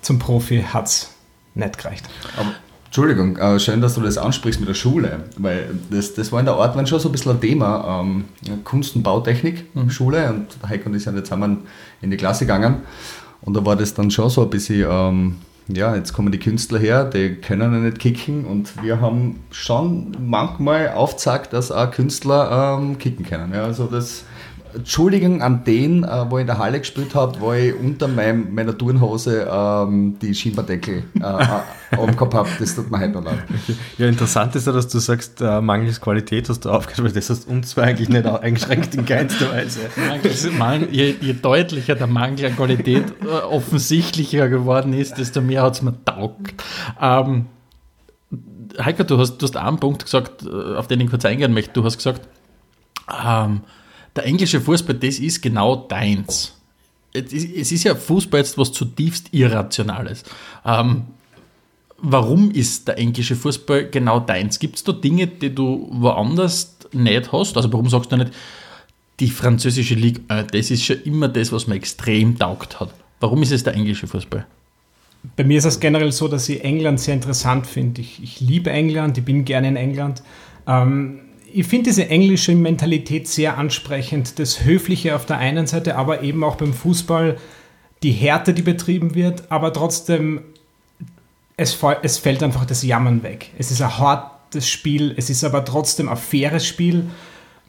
zum 0.00 0.18
Profi 0.18 0.62
hat 0.62 0.86
es 0.86 1.14
nicht 1.54 1.78
gereicht. 1.78 2.08
Aber, 2.36 2.54
Entschuldigung, 2.90 3.36
äh, 3.36 3.60
schön, 3.60 3.80
dass 3.80 3.94
du 3.94 4.00
das 4.00 4.18
ansprichst 4.18 4.58
mit 4.58 4.68
der 4.68 4.74
Schule, 4.74 5.20
weil 5.38 5.78
das, 5.92 6.12
das 6.14 6.32
war 6.32 6.40
in 6.40 6.46
der 6.46 6.56
Art 6.56 6.88
schon 6.88 6.98
so 6.98 7.08
ein 7.08 7.12
bisschen 7.12 7.30
ein 7.30 7.40
Thema. 7.40 8.02
Ähm, 8.02 8.24
Kunst- 8.64 8.96
und 8.96 9.04
Bautechnik, 9.04 9.66
Schule 9.90 10.28
und 10.28 10.68
Heiko 10.68 10.88
und 10.88 10.96
ich 10.96 11.04
sind 11.04 11.14
jetzt 11.14 11.32
einmal 11.32 11.58
in 12.02 12.10
die 12.10 12.16
Klasse 12.16 12.46
gegangen 12.46 12.78
und 13.42 13.56
da 13.56 13.64
war 13.64 13.76
das 13.76 13.94
dann 13.94 14.10
schon 14.10 14.28
so 14.28 14.42
ein 14.42 14.50
bisschen, 14.50 14.88
ähm, 14.90 15.36
ja, 15.68 15.94
jetzt 15.94 16.12
kommen 16.12 16.32
die 16.32 16.40
Künstler 16.40 16.80
her, 16.80 17.04
die 17.04 17.36
können 17.36 17.72
ja 17.72 17.78
nicht 17.78 18.00
kicken 18.00 18.44
und 18.44 18.82
wir 18.82 19.00
haben 19.00 19.38
schon 19.52 20.16
manchmal 20.20 20.88
aufgezeigt, 20.88 21.52
dass 21.52 21.70
auch 21.70 21.92
Künstler 21.92 22.76
ähm, 22.80 22.98
kicken 22.98 23.24
können. 23.24 23.54
Ja, 23.54 23.66
also 23.66 23.86
das, 23.86 24.24
Entschuldigung 24.74 25.42
an 25.42 25.64
den, 25.64 26.04
äh, 26.04 26.30
wo 26.30 26.38
ich 26.38 26.42
in 26.42 26.46
der 26.46 26.58
Halle 26.58 26.78
gespielt 26.78 27.14
habe, 27.14 27.40
wo 27.40 27.52
ich 27.52 27.74
unter 27.74 28.08
meinem, 28.08 28.54
meiner 28.54 28.76
Turnhose 28.76 29.48
ähm, 29.50 30.18
die 30.20 30.34
Schienberdeckel 30.34 31.04
äh, 31.14 31.20
äh, 31.20 31.96
oben 31.98 32.16
gehabt 32.16 32.34
habe. 32.34 32.48
Das 32.58 32.74
tut 32.74 32.90
mir 32.90 32.98
heute 32.98 33.12
noch 33.12 33.24
leid. 33.24 33.38
Ja, 33.98 34.06
interessant 34.06 34.54
ist 34.56 34.66
ja, 34.66 34.72
dass 34.72 34.88
du 34.88 34.98
sagst, 34.98 35.40
äh, 35.40 35.60
mangels 35.60 36.00
Qualität 36.00 36.48
hast 36.48 36.64
du 36.64 36.70
aufgehört, 36.70 37.04
weil 37.04 37.12
das 37.12 37.30
hast 37.30 37.48
uns 37.48 37.70
zwar 37.70 37.84
eigentlich 37.84 38.08
nicht 38.08 38.26
eingeschränkt 38.26 38.94
in 38.94 39.04
keinster 39.04 39.50
Weise. 39.50 39.80
Mangel- 40.58 40.88
je, 40.90 41.14
je 41.20 41.32
deutlicher 41.34 41.94
der 41.94 42.06
Mangel 42.06 42.46
an 42.46 42.56
Qualität 42.56 43.04
äh, 43.22 43.26
offensichtlicher 43.26 44.48
geworden 44.48 44.92
ist, 44.92 45.18
desto 45.18 45.40
mehr 45.40 45.62
hat 45.62 45.74
es 45.74 45.82
mir 45.82 45.94
taugt. 46.04 46.62
Ähm, 47.00 47.46
Heiko, 48.78 49.02
du 49.02 49.18
hast, 49.18 49.38
du 49.38 49.46
hast 49.46 49.56
einen 49.56 49.78
Punkt 49.80 50.04
gesagt, 50.04 50.44
äh, 50.44 50.76
auf 50.76 50.86
den 50.86 51.00
ich 51.00 51.10
kurz 51.10 51.24
eingehen 51.24 51.52
möchte. 51.52 51.72
Du 51.72 51.84
hast 51.84 51.96
gesagt, 51.96 52.28
ähm, 53.24 53.62
der 54.16 54.24
englische 54.24 54.60
Fußball, 54.60 54.96
das 54.96 55.18
ist 55.18 55.40
genau 55.40 55.76
deins. 55.76 56.54
Es 57.12 57.32
ist, 57.32 57.84
ja 57.84 57.94
Fußball 57.94 58.40
jetzt 58.40 58.56
was 58.56 58.72
zutiefst 58.72 59.28
Irrationales. 59.32 60.22
Ähm, 60.64 61.06
warum 61.98 62.52
ist 62.52 62.86
der 62.86 62.98
englische 62.98 63.34
Fußball 63.34 63.90
genau 63.90 64.20
deins? 64.20 64.58
Gibt 64.58 64.76
es 64.76 64.84
da 64.84 64.92
Dinge, 64.92 65.26
die 65.26 65.52
du 65.52 65.88
woanders 65.90 66.76
nicht 66.92 67.32
hast? 67.32 67.56
Also 67.56 67.72
warum 67.72 67.88
sagst 67.88 68.12
du 68.12 68.16
nicht, 68.16 68.32
die 69.18 69.28
französische 69.28 69.94
Liga, 69.94 70.20
äh, 70.28 70.44
das 70.44 70.70
ist 70.70 70.84
schon 70.84 71.02
immer 71.02 71.28
das, 71.28 71.52
was 71.52 71.66
mir 71.66 71.74
extrem 71.74 72.38
taugt 72.38 72.80
hat. 72.80 72.90
Warum 73.20 73.42
ist 73.42 73.52
es 73.52 73.62
der 73.62 73.74
englische 73.74 74.06
Fußball? 74.06 74.46
Bei 75.36 75.44
mir 75.44 75.58
ist 75.58 75.66
es 75.66 75.78
generell 75.78 76.12
so, 76.12 76.28
dass 76.28 76.48
ich 76.48 76.64
England 76.64 76.98
sehr 77.00 77.14
interessant 77.14 77.66
finde. 77.66 78.00
Ich, 78.00 78.22
ich 78.22 78.40
liebe 78.40 78.70
England, 78.70 79.18
ich 79.18 79.24
bin 79.24 79.44
gerne 79.44 79.68
in 79.68 79.76
England. 79.76 80.22
Ähm, 80.66 81.20
ich 81.52 81.66
finde 81.66 81.90
diese 81.90 82.08
englische 82.08 82.54
Mentalität 82.54 83.28
sehr 83.28 83.58
ansprechend. 83.58 84.38
Das 84.38 84.64
Höfliche 84.64 85.16
auf 85.16 85.26
der 85.26 85.38
einen 85.38 85.66
Seite, 85.66 85.96
aber 85.96 86.22
eben 86.22 86.44
auch 86.44 86.56
beim 86.56 86.72
Fußball 86.72 87.38
die 88.02 88.12
Härte, 88.12 88.54
die 88.54 88.62
betrieben 88.62 89.14
wird, 89.14 89.50
aber 89.50 89.72
trotzdem, 89.72 90.42
es, 91.56 91.78
es 92.02 92.18
fällt 92.18 92.42
einfach 92.42 92.64
das 92.64 92.82
Jammern 92.82 93.22
weg. 93.22 93.50
Es 93.58 93.70
ist 93.70 93.82
ein 93.82 93.98
hartes 93.98 94.68
Spiel, 94.68 95.14
es 95.16 95.28
ist 95.28 95.44
aber 95.44 95.64
trotzdem 95.64 96.08
ein 96.08 96.16
faires 96.16 96.66
Spiel. 96.66 97.10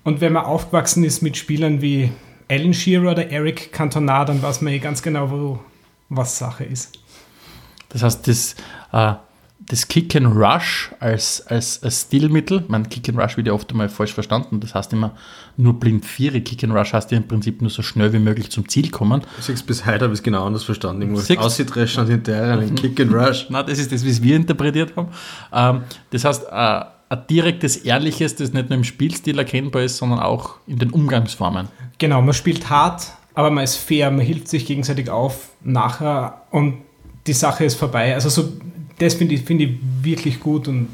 Und 0.03 0.21
wenn 0.21 0.33
man 0.33 0.45
aufgewachsen 0.45 1.03
ist 1.03 1.21
mit 1.21 1.37
Spielern 1.37 1.81
wie 1.81 2.11
Alan 2.49 2.73
Shearer 2.73 3.11
oder 3.11 3.29
Eric 3.29 3.71
Cantona, 3.71 4.25
dann 4.25 4.41
weiß 4.41 4.61
man 4.61 4.73
eh 4.73 4.79
ganz 4.79 5.01
genau, 5.01 5.29
wo, 5.29 5.59
was 6.09 6.37
Sache 6.37 6.63
ist. 6.63 6.97
Das 7.89 8.03
heißt, 8.03 8.27
das, 8.27 8.55
äh, 8.93 9.13
das 9.67 9.87
Kick 9.87 10.15
and 10.15 10.35
Rush 10.35 10.91
als, 10.99 11.45
als, 11.47 11.81
als 11.83 12.01
Stilmittel, 12.01 12.63
mein 12.67 12.89
Kick 12.89 13.07
and 13.09 13.17
Rush 13.17 13.37
wird 13.37 13.47
ja 13.47 13.53
oft 13.53 13.71
einmal 13.71 13.89
falsch 13.89 14.13
verstanden, 14.13 14.59
das 14.59 14.75
heißt 14.75 14.91
immer 14.93 15.15
nur 15.55 15.79
blind 15.79 16.05
Viere. 16.05 16.41
Kick 16.41 16.63
and 16.63 16.73
Rush 16.73 16.93
heißt 16.93 17.11
ja 17.11 17.17
im 17.17 17.27
Prinzip 17.27 17.61
nur 17.61 17.69
so 17.69 17.81
schnell 17.81 18.11
wie 18.13 18.19
möglich 18.19 18.51
zum 18.51 18.67
Ziel 18.67 18.89
kommen. 18.89 19.21
Siehst, 19.39 19.65
bis 19.67 19.85
heute 19.85 20.05
habe 20.05 20.13
ich 20.13 20.19
es 20.19 20.23
genau 20.23 20.45
anders 20.45 20.63
verstanden. 20.63 21.03
Irgendwo 21.03 21.41
ausgedreschen 21.41 22.03
und 22.03 22.09
hinterher 22.09 22.53
einen 22.53 22.75
Kick 22.75 22.99
and 22.99 23.13
Rush. 23.13 23.47
Na, 23.49 23.63
das 23.63 23.79
ist 23.79 23.91
das, 23.91 24.03
wie 24.03 24.09
es 24.09 24.21
wir 24.21 24.35
interpretiert 24.35 24.95
haben. 24.95 25.09
Ähm, 25.53 25.83
das 26.09 26.25
heißt, 26.25 26.43
äh, 26.51 26.81
ein 27.11 27.27
direktes, 27.29 27.77
ehrliches, 27.77 28.35
das 28.35 28.53
nicht 28.53 28.69
nur 28.69 28.77
im 28.77 28.83
Spielstil 28.83 29.37
erkennbar 29.37 29.83
ist, 29.83 29.97
sondern 29.97 30.19
auch 30.19 30.55
in 30.65 30.79
den 30.79 30.91
Umgangsformen. 30.91 31.67
Genau, 31.97 32.21
man 32.21 32.33
spielt 32.33 32.69
hart, 32.69 33.11
aber 33.33 33.51
man 33.51 33.63
ist 33.63 33.75
fair, 33.75 34.09
man 34.11 34.25
hilft 34.25 34.47
sich 34.47 34.65
gegenseitig 34.65 35.09
auf 35.09 35.49
nachher 35.61 36.41
und 36.51 36.77
die 37.27 37.33
Sache 37.33 37.65
ist 37.65 37.75
vorbei. 37.75 38.13
Also 38.13 38.29
so, 38.29 38.53
das 39.01 39.15
finde 39.15 39.35
ich, 39.35 39.41
finde 39.41 39.65
ich 39.65 39.71
wirklich 40.01 40.39
gut 40.39 40.67
und 40.67 40.89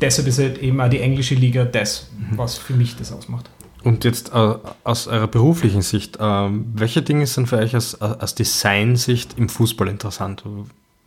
deshalb 0.00 0.26
ist 0.28 0.38
halt 0.38 0.58
eben 0.58 0.80
auch 0.80 0.88
die 0.88 1.00
englische 1.00 1.34
Liga 1.34 1.64
das, 1.64 2.10
was 2.32 2.56
für 2.56 2.72
mich 2.72 2.96
das 2.96 3.12
ausmacht. 3.12 3.50
Und 3.84 4.04
jetzt 4.04 4.32
äh, 4.34 4.54
aus 4.84 5.06
eurer 5.06 5.28
beruflichen 5.28 5.82
Sicht, 5.82 6.18
ähm, 6.20 6.66
welche 6.74 7.02
Dinge 7.02 7.26
sind 7.26 7.46
für 7.46 7.58
euch 7.58 7.76
aus, 7.76 8.00
aus 8.00 8.34
Designsicht 8.34 9.38
im 9.38 9.48
Fußball 9.48 9.88
interessant? 9.88 10.42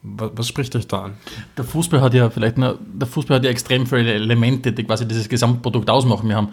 Was, 0.03 0.31
was 0.35 0.47
spricht 0.47 0.75
euch 0.75 0.87
da 0.87 1.03
an? 1.03 1.13
Der 1.57 1.65
Fußball 1.65 2.01
hat 2.01 2.13
ja 2.13 2.29
vielleicht 2.29 2.57
nur, 2.57 2.79
der 2.81 3.07
Fußball 3.07 3.37
hat 3.37 3.43
ja 3.43 3.51
extrem 3.51 3.85
viele 3.85 4.13
Elemente, 4.13 4.71
die 4.71 4.83
quasi 4.83 5.07
dieses 5.07 5.27
Gesamtprodukt 5.27 5.89
ausmachen. 5.89 6.29
Wir 6.29 6.37
haben, 6.37 6.49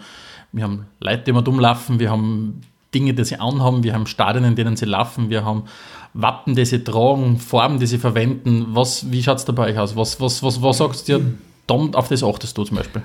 wir 0.51 0.63
haben 0.63 0.85
Leute, 0.99 1.23
die 1.23 1.29
immer 1.31 1.41
dumm 1.41 1.59
laufen, 1.59 1.99
wir 1.99 2.11
haben 2.11 2.61
Dinge, 2.93 3.13
die 3.13 3.23
sie 3.23 3.39
anhaben, 3.39 3.83
wir 3.83 3.93
haben 3.93 4.07
Stadien, 4.07 4.43
in 4.43 4.55
denen 4.55 4.75
sie 4.75 4.85
laufen, 4.85 5.29
wir 5.29 5.45
haben 5.45 5.63
Wappen, 6.13 6.55
die 6.55 6.65
sie 6.65 6.83
tragen, 6.83 7.37
Farben, 7.37 7.79
die 7.79 7.85
sie 7.85 7.97
verwenden. 7.97 8.67
Was, 8.69 9.11
wie 9.11 9.21
schaut 9.21 9.37
es 9.37 9.45
da 9.45 9.51
bei 9.51 9.69
euch 9.69 9.77
aus? 9.77 9.95
Was, 9.95 10.19
was, 10.19 10.41
was, 10.41 10.61
was 10.61 10.77
sagst 10.77 11.07
du 11.07 11.19
dir, 11.19 11.25
Dom, 11.67 11.93
auf 11.93 12.07
das 12.07 12.23
achtest 12.23 12.57
du 12.57 12.63
zum 12.63 12.77
Beispiel? 12.77 13.01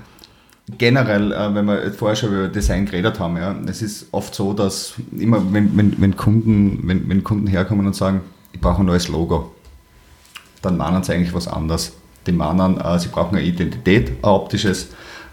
Generell, 0.79 1.31
äh, 1.31 1.53
wenn 1.53 1.65
wir 1.65 1.93
vorher 1.93 2.15
schon 2.15 2.29
über 2.29 2.47
Design 2.47 2.85
geredet 2.85 3.19
haben, 3.19 3.37
ja, 3.37 3.55
es 3.67 3.83
ist 3.83 4.07
oft 4.11 4.33
so, 4.33 4.53
dass 4.53 4.95
immer, 5.15 5.53
wenn, 5.53 5.77
wenn, 5.77 6.01
wenn, 6.01 6.15
Kunden, 6.15 6.87
wenn, 6.87 7.07
wenn 7.07 7.23
Kunden 7.23 7.45
herkommen 7.45 7.85
und 7.85 7.95
sagen, 7.95 8.21
ich 8.51 8.59
brauche 8.59 8.81
ein 8.81 8.87
neues 8.87 9.07
Logo, 9.07 9.51
dann 10.63 10.77
meinen 10.77 11.03
sie 11.03 11.13
eigentlich 11.13 11.33
was 11.35 11.47
anderes. 11.47 11.93
Die 12.25 12.31
meinen, 12.31 12.81
äh, 12.81 12.97
sie 12.97 13.09
brauchen 13.09 13.35
eine 13.35 13.45
Identität, 13.45 14.09
ein 14.09 14.23
optisches, 14.23 14.89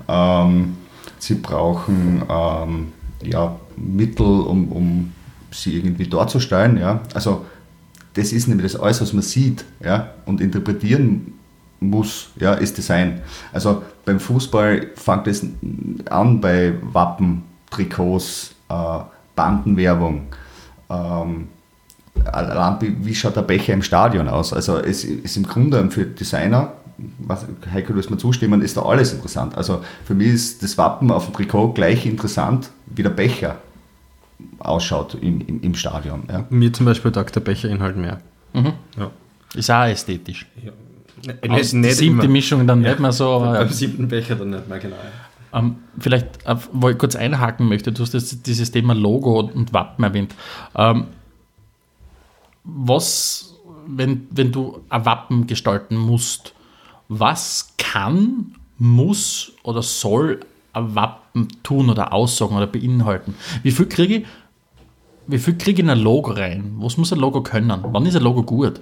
ähm, 0.06 0.76
sie 1.18 1.36
brauchen 1.36 2.22
ähm, 2.28 2.92
ja, 3.22 3.56
Mittel, 3.76 4.26
um, 4.26 4.70
um 4.70 5.12
sie 5.50 5.76
irgendwie 5.76 6.08
darzustellen. 6.08 6.76
Ja. 6.76 7.00
Also 7.14 7.46
das 8.14 8.32
ist 8.32 8.48
nämlich 8.48 8.72
das 8.72 8.80
alles, 8.80 9.00
was 9.00 9.12
man 9.12 9.22
sieht 9.22 9.64
ja, 9.84 10.10
und 10.26 10.40
interpretieren 10.40 11.34
muss, 11.80 12.30
ja, 12.38 12.54
ist 12.54 12.76
Design. 12.78 13.20
Also 13.52 13.82
beim 14.04 14.20
Fußball 14.20 14.88
fängt 14.94 15.26
es 15.26 15.44
an 16.10 16.40
bei 16.40 16.74
Wappen, 16.92 17.42
Trikots, 17.70 18.54
äh, 18.68 18.98
Bandenwerbung. 19.34 20.26
Ähm, 20.90 21.48
wie 22.80 23.14
schaut 23.14 23.36
der 23.36 23.42
Becher 23.42 23.72
im 23.72 23.82
Stadion 23.82 24.28
aus? 24.28 24.52
Also 24.52 24.78
es 24.78 25.04
ist 25.04 25.36
im 25.36 25.44
Grunde 25.44 25.90
für 25.90 26.04
Designer, 26.04 26.74
was, 27.18 27.46
Heiko, 27.72 27.92
du 27.92 27.98
wirst 27.98 28.10
mir 28.10 28.18
zustimmen, 28.18 28.62
ist 28.62 28.76
da 28.76 28.82
alles 28.82 29.12
interessant. 29.12 29.56
Also 29.56 29.82
für 30.04 30.14
mich 30.14 30.28
ist 30.28 30.62
das 30.62 30.78
Wappen 30.78 31.10
auf 31.10 31.24
dem 31.26 31.34
Trikot 31.34 31.72
gleich 31.72 32.06
interessant, 32.06 32.70
wie 32.86 33.02
der 33.02 33.10
Becher 33.10 33.56
ausschaut 34.58 35.14
im, 35.20 35.40
im, 35.40 35.60
im 35.62 35.74
Stadion. 35.74 36.24
Ja. 36.30 36.46
Mir 36.50 36.72
zum 36.72 36.86
Beispiel 36.86 37.12
taugt 37.12 37.34
der 37.34 37.40
Becherinhalt 37.40 37.96
mehr. 37.96 38.20
Ja. 38.54 39.10
Ist 39.54 39.70
auch 39.70 39.84
ästhetisch. 39.84 40.46
Nicht, 41.24 41.50
Aus 41.50 41.70
die 41.70 41.90
siebte 41.92 42.28
Mischung 42.28 42.66
dann 42.66 42.80
nicht 42.80 42.98
mehr 42.98 43.12
so, 43.12 43.30
aber 43.30 43.54
ja. 43.54 43.60
Beim 43.60 43.68
siebten 43.68 44.08
Becher 44.08 44.34
dann 44.36 44.50
nicht 44.50 44.68
mehr 44.68 44.78
genau. 44.78 44.96
Ähm, 45.52 45.76
vielleicht, 45.98 46.44
äh, 46.46 46.56
wo 46.72 46.88
ich 46.88 46.98
kurz 46.98 47.14
einhaken 47.14 47.68
möchte, 47.68 47.92
du 47.92 48.02
hast 48.02 48.14
jetzt 48.14 48.46
dieses 48.46 48.70
Thema 48.70 48.94
Logo 48.94 49.40
und 49.40 49.72
Wappen 49.72 50.02
erwähnt. 50.02 50.34
Ähm, 50.74 51.06
was, 52.64 53.54
wenn, 53.86 54.26
wenn 54.30 54.50
du 54.50 54.80
ein 54.88 55.04
Wappen 55.04 55.46
gestalten 55.46 55.96
musst, 55.96 56.54
was 57.08 57.74
kann, 57.76 58.54
muss 58.78 59.52
oder 59.62 59.82
soll 59.82 60.40
ein 60.72 60.94
Wappen 60.94 61.21
tun 61.62 61.90
oder 61.90 62.12
aussagen 62.12 62.56
oder 62.56 62.66
beinhalten? 62.66 63.34
Wie 63.62 63.70
viel 63.70 63.86
kriege 63.86 64.16
ich, 64.16 64.26
wie 65.26 65.36
ich 65.36 65.78
in 65.78 65.90
ein 65.90 65.98
Logo 65.98 66.32
rein? 66.32 66.74
Was 66.78 66.96
muss 66.96 67.12
ein 67.12 67.18
Logo 67.18 67.42
können? 67.42 67.84
Wann 67.90 68.06
ist 68.06 68.16
ein 68.16 68.22
Logo 68.22 68.42
gut? 68.42 68.80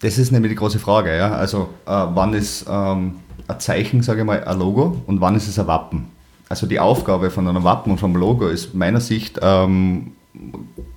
Das 0.00 0.18
ist 0.18 0.32
nämlich 0.32 0.50
die 0.50 0.56
große 0.56 0.78
Frage. 0.78 1.16
Ja? 1.16 1.32
Also 1.32 1.68
äh, 1.86 1.90
wann 1.90 2.34
ist 2.34 2.66
ähm, 2.68 3.16
ein 3.46 3.60
Zeichen, 3.60 4.02
sage 4.02 4.20
ich 4.20 4.26
mal, 4.26 4.42
ein 4.42 4.58
Logo 4.58 5.00
und 5.06 5.20
wann 5.20 5.36
ist 5.36 5.48
es 5.48 5.58
ein 5.58 5.66
Wappen? 5.66 6.06
Also 6.48 6.66
die 6.66 6.80
Aufgabe 6.80 7.30
von 7.30 7.46
einem 7.48 7.64
Wappen 7.64 7.92
und 7.92 7.98
vom 7.98 8.16
Logo 8.16 8.48
ist 8.48 8.74
meiner 8.74 9.00
Sicht 9.00 9.38
ähm, 9.40 10.12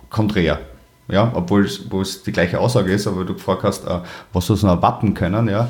konträr. 0.10 0.60
Ja, 1.08 1.32
obwohl 1.36 1.66
es, 1.66 1.90
wo 1.92 2.02
es 2.02 2.24
die 2.24 2.32
gleiche 2.32 2.60
Aussage 2.60 2.92
ist, 2.92 3.06
aber 3.06 3.26
du 3.26 3.36
gefragt 3.36 3.64
hast, 3.64 3.86
äh, 3.86 4.00
was 4.34 4.48
soll 4.48 4.58
so 4.58 4.68
ein 4.68 4.82
Wappen 4.82 5.14
können, 5.14 5.48
ja. 5.48 5.70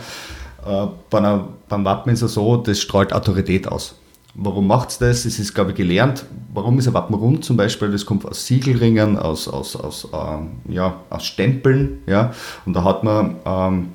Äh, 0.65 0.87
bei 1.09 1.17
einer, 1.17 1.49
beim 1.67 1.83
Wappen 1.83 2.13
ist 2.13 2.21
es 2.21 2.33
so, 2.33 2.55
das 2.57 2.79
strahlt 2.79 3.11
Autorität 3.11 3.67
aus. 3.67 3.95
Warum 4.37 4.67
macht 4.67 4.89
es 4.89 4.97
das? 4.97 5.23
Es 5.23 5.39
ist, 5.39 5.53
glaube 5.53 5.71
ich, 5.71 5.77
gelernt. 5.77 6.25
Warum 6.53 6.77
ist 6.77 6.87
ein 6.87 6.93
Wappen 6.93 7.15
rund 7.15 7.45
zum 7.45 7.55
Beispiel? 7.55 7.89
Das 7.89 8.05
kommt 8.05 8.25
aus 8.25 8.45
Siegelringen, 8.45 9.17
aus, 9.17 9.47
aus, 9.47 9.77
aus, 9.77 10.09
ähm, 10.13 10.51
ja, 10.67 10.99
aus 11.09 11.25
Stempeln. 11.25 11.99
Ja? 12.05 12.33
Und 12.65 12.73
da 12.73 12.83
hat 12.83 13.05
man 13.05 13.37
ähm, 13.45 13.89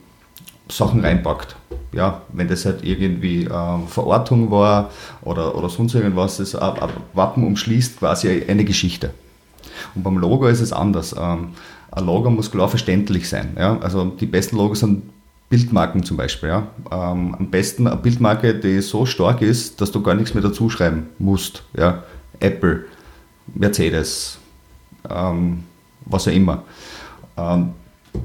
Sachen 0.70 1.04
reinpackt. 1.04 1.56
Ja, 1.92 2.22
wenn 2.32 2.48
das 2.48 2.64
halt 2.64 2.84
irgendwie 2.84 3.44
ähm, 3.44 3.86
Verortung 3.88 4.50
war 4.50 4.90
oder, 5.22 5.54
oder 5.56 5.68
sonst 5.68 5.94
irgendwas, 5.94 6.38
das 6.38 6.54
ein, 6.54 6.74
Wappen 7.12 7.44
umschließt 7.44 7.98
quasi 7.98 8.44
eine 8.48 8.64
Geschichte. 8.64 9.10
Und 9.94 10.04
beim 10.04 10.16
Logo 10.16 10.46
ist 10.46 10.60
es 10.60 10.72
anders. 10.72 11.14
Ähm, 11.18 11.48
ein 11.90 12.06
Logo 12.06 12.30
muss 12.30 12.50
klar 12.50 12.68
verständlich 12.68 13.28
sein. 13.28 13.56
Ja? 13.58 13.78
Also 13.80 14.04
die 14.06 14.26
besten 14.26 14.56
Logos 14.56 14.80
sind 14.80 15.02
Bildmarken 15.50 16.04
zum 16.04 16.16
Beispiel. 16.16 16.48
Ja? 16.48 16.68
Ähm, 16.90 17.34
am 17.34 17.50
besten 17.50 17.86
eine 17.86 17.96
Bildmarke, 17.96 18.54
die 18.54 18.80
so 18.80 19.04
stark 19.04 19.42
ist, 19.42 19.80
dass 19.80 19.90
du 19.90 20.00
gar 20.00 20.14
nichts 20.14 20.32
mehr 20.32 20.42
dazu 20.42 20.70
schreiben 20.70 21.08
musst. 21.18 21.64
Ja? 21.76 22.04
Apple, 22.38 22.86
Mercedes, 23.52 24.38
ähm, 25.10 25.64
was 26.06 26.28
auch 26.28 26.32
immer. 26.32 26.62
Ähm, 27.36 27.72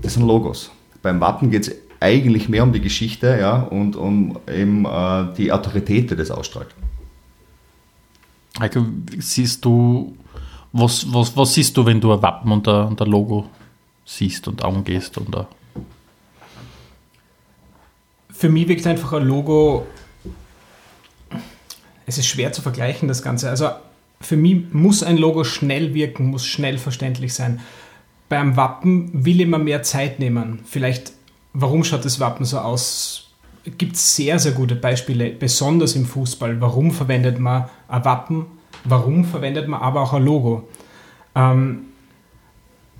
das 0.02 0.14
sind 0.14 0.26
Logos. 0.26 0.72
Beim 1.02 1.20
Wappen 1.20 1.50
geht 1.50 1.68
es 1.68 1.76
eigentlich 2.00 2.48
mehr 2.48 2.64
um 2.64 2.72
die 2.72 2.82
Geschichte 2.82 3.38
ja, 3.40 3.62
und 3.62 3.96
um 3.96 4.38
eben 4.48 4.86
äh, 4.86 5.34
die 5.36 5.52
Autorität, 5.52 6.12
die 6.12 6.16
das 6.16 6.30
ausstrahlt. 6.30 6.70
Heike, 8.60 8.86
siehst 9.18 9.66
du, 9.66 10.16
was, 10.72 11.12
was, 11.12 11.36
was 11.36 11.54
siehst 11.54 11.76
du, 11.76 11.86
wenn 11.86 12.00
du 12.00 12.14
ein 12.14 12.22
Wappen 12.22 12.52
und 12.52 12.68
ein, 12.68 12.88
und 12.88 13.02
ein 13.02 13.08
Logo 13.08 13.50
siehst 14.06 14.48
und 14.48 14.64
angehst? 14.64 15.18
Und 15.18 15.36
ein 15.36 15.46
Für 18.38 18.50
mich 18.50 18.68
wirkt 18.68 18.86
einfach 18.86 19.14
ein 19.14 19.26
Logo, 19.26 19.88
es 22.06 22.18
ist 22.18 22.28
schwer 22.28 22.52
zu 22.52 22.62
vergleichen, 22.62 23.08
das 23.08 23.24
Ganze. 23.24 23.50
Also 23.50 23.70
für 24.20 24.36
mich 24.36 24.74
muss 24.74 25.04
ein 25.04 25.18
Logo 25.18 25.44
schnell 25.44 25.94
wirken, 25.94 26.28
muss 26.28 26.46
schnell 26.46 26.78
verständlich 26.78 27.34
sein. 27.34 27.62
Beim 28.28 28.58
Wappen 28.58 29.26
will 29.26 29.36
ich 29.36 29.42
immer 29.48 29.58
mehr 29.58 29.84
Zeit 29.84 30.20
nehmen. 30.20 30.60
Vielleicht, 30.66 31.14
warum 31.54 31.84
schaut 31.84 32.04
das 32.04 32.20
Wappen 32.20 32.46
so 32.46 32.60
aus? 32.60 33.30
Es 33.66 33.78
gibt 33.78 33.98
sehr, 33.98 34.38
sehr 34.38 34.52
gute 34.52 34.76
Beispiele, 34.76 35.32
besonders 35.32 35.96
im 35.96 36.06
Fußball. 36.06 36.60
Warum 36.60 36.92
verwendet 36.92 37.40
man 37.40 37.70
ein 37.88 38.04
Wappen? 38.04 38.46
Warum 38.84 39.26
verwendet 39.26 39.68
man 39.68 39.82
aber 39.82 40.02
auch 40.02 40.14
ein 40.14 40.24
Logo? 40.24 40.68
Ähm, 41.36 41.86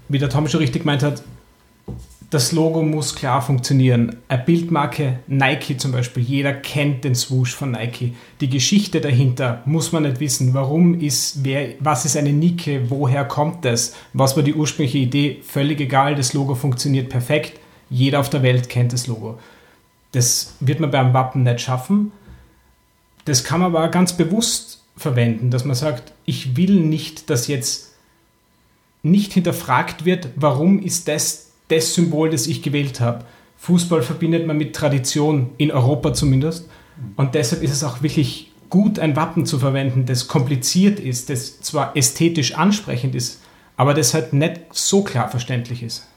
wie 0.08 0.18
der 0.18 0.30
Tom 0.30 0.48
schon 0.48 0.62
richtig 0.62 0.84
gemeint 0.84 1.04
hat, 1.04 1.24
das 2.30 2.52
Logo 2.52 2.82
muss 2.82 3.16
klar 3.16 3.42
funktionieren. 3.42 4.18
Eine 4.28 4.44
Bildmarke 4.44 5.20
Nike 5.28 5.78
zum 5.78 5.92
Beispiel, 5.92 6.24
jeder 6.24 6.54
kennt 6.54 7.04
den 7.04 7.16
Swoosh 7.16 7.54
von 7.54 7.72
Nike. 7.72 8.14
Die 8.42 8.50
Geschichte 8.50 9.00
dahinter 9.00 9.62
muss 9.66 9.92
man 9.92 10.04
nicht 10.04 10.20
wissen. 10.20 10.54
Warum 10.54 11.00
ist, 11.00 11.44
wer, 11.44 11.76
was 11.80 12.06
ist 12.06 12.18
eine 12.18 12.34
Nike, 12.34 12.82
woher 12.90 13.26
kommt 13.26 13.64
das, 13.64 13.94
was 14.14 14.36
war 14.36 14.44
die 14.44 14.56
ursprüngliche 14.56 14.98
Idee, 14.98 15.40
völlig 15.44 15.80
egal, 15.80 16.16
das 16.16 16.34
Logo 16.34 16.56
funktioniert 16.56 17.10
perfekt. 17.10 17.60
Jeder 17.90 18.20
auf 18.20 18.30
der 18.30 18.44
Welt 18.44 18.70
kennt 18.70 18.94
das 18.94 19.08
Logo. 19.08 19.38
Das 20.12 20.56
wird 20.60 20.80
man 20.80 20.92
beim 20.92 21.14
Wappen 21.14 21.44
nicht 21.44 21.62
schaffen. 21.62 22.12
Das 23.26 23.44
kann 23.44 23.60
man 23.60 23.76
aber 23.76 23.88
ganz 23.90 24.14
bewusst 24.14 24.84
verwenden, 24.98 25.52
dass 25.52 25.66
man 25.66 25.76
sagt, 25.76 26.14
ich 26.26 26.58
will 26.58 26.80
nicht, 26.80 27.30
dass 27.30 27.48
jetzt 27.48 27.94
nicht 29.04 29.34
hinterfragt 29.34 30.06
wird, 30.06 30.30
warum 30.36 30.80
ist 30.82 31.08
das 31.08 31.52
das 31.68 31.94
Symbol, 31.94 32.30
das 32.30 32.48
ich 32.48 32.62
gewählt 32.62 33.00
habe. 33.00 33.26
Fußball 33.58 34.02
verbindet 34.02 34.46
man 34.46 34.58
mit 34.58 34.76
Tradition, 34.76 35.52
in 35.58 35.72
Europa 35.72 36.14
zumindest. 36.14 36.70
Und 37.16 37.36
deshalb 37.36 37.64
ist 37.64 37.72
es 37.72 37.84
auch 37.84 38.02
wirklich 38.02 38.52
gut, 38.70 39.00
ein 39.00 39.16
Wappen 39.16 39.46
zu 39.46 39.60
verwenden, 39.60 40.06
das 40.06 40.28
kompliziert 40.28 41.00
ist, 41.00 41.30
das 41.30 41.62
zwar 41.62 41.96
ästhetisch 41.96 42.56
ansprechend 42.56 43.16
ist, 43.16 43.42
aber 43.78 43.94
das 43.94 44.14
halt 44.14 44.34
nicht 44.34 44.62
so 44.72 45.04
klar 45.04 45.30
verständlich 45.30 45.84
ist. 45.84 46.08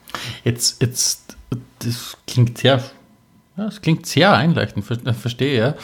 Jetzt, 0.45 0.81
jetzt, 0.81 1.37
das 1.81 2.17
klingt 2.27 2.59
sehr, 2.59 2.79
ja, 3.57 3.65
das 3.65 3.83
klingt 3.83 4.07
sehr 4.07 4.33
einleuchtend, 4.33 4.85
verstehe 4.85 5.59
ja. 5.59 5.75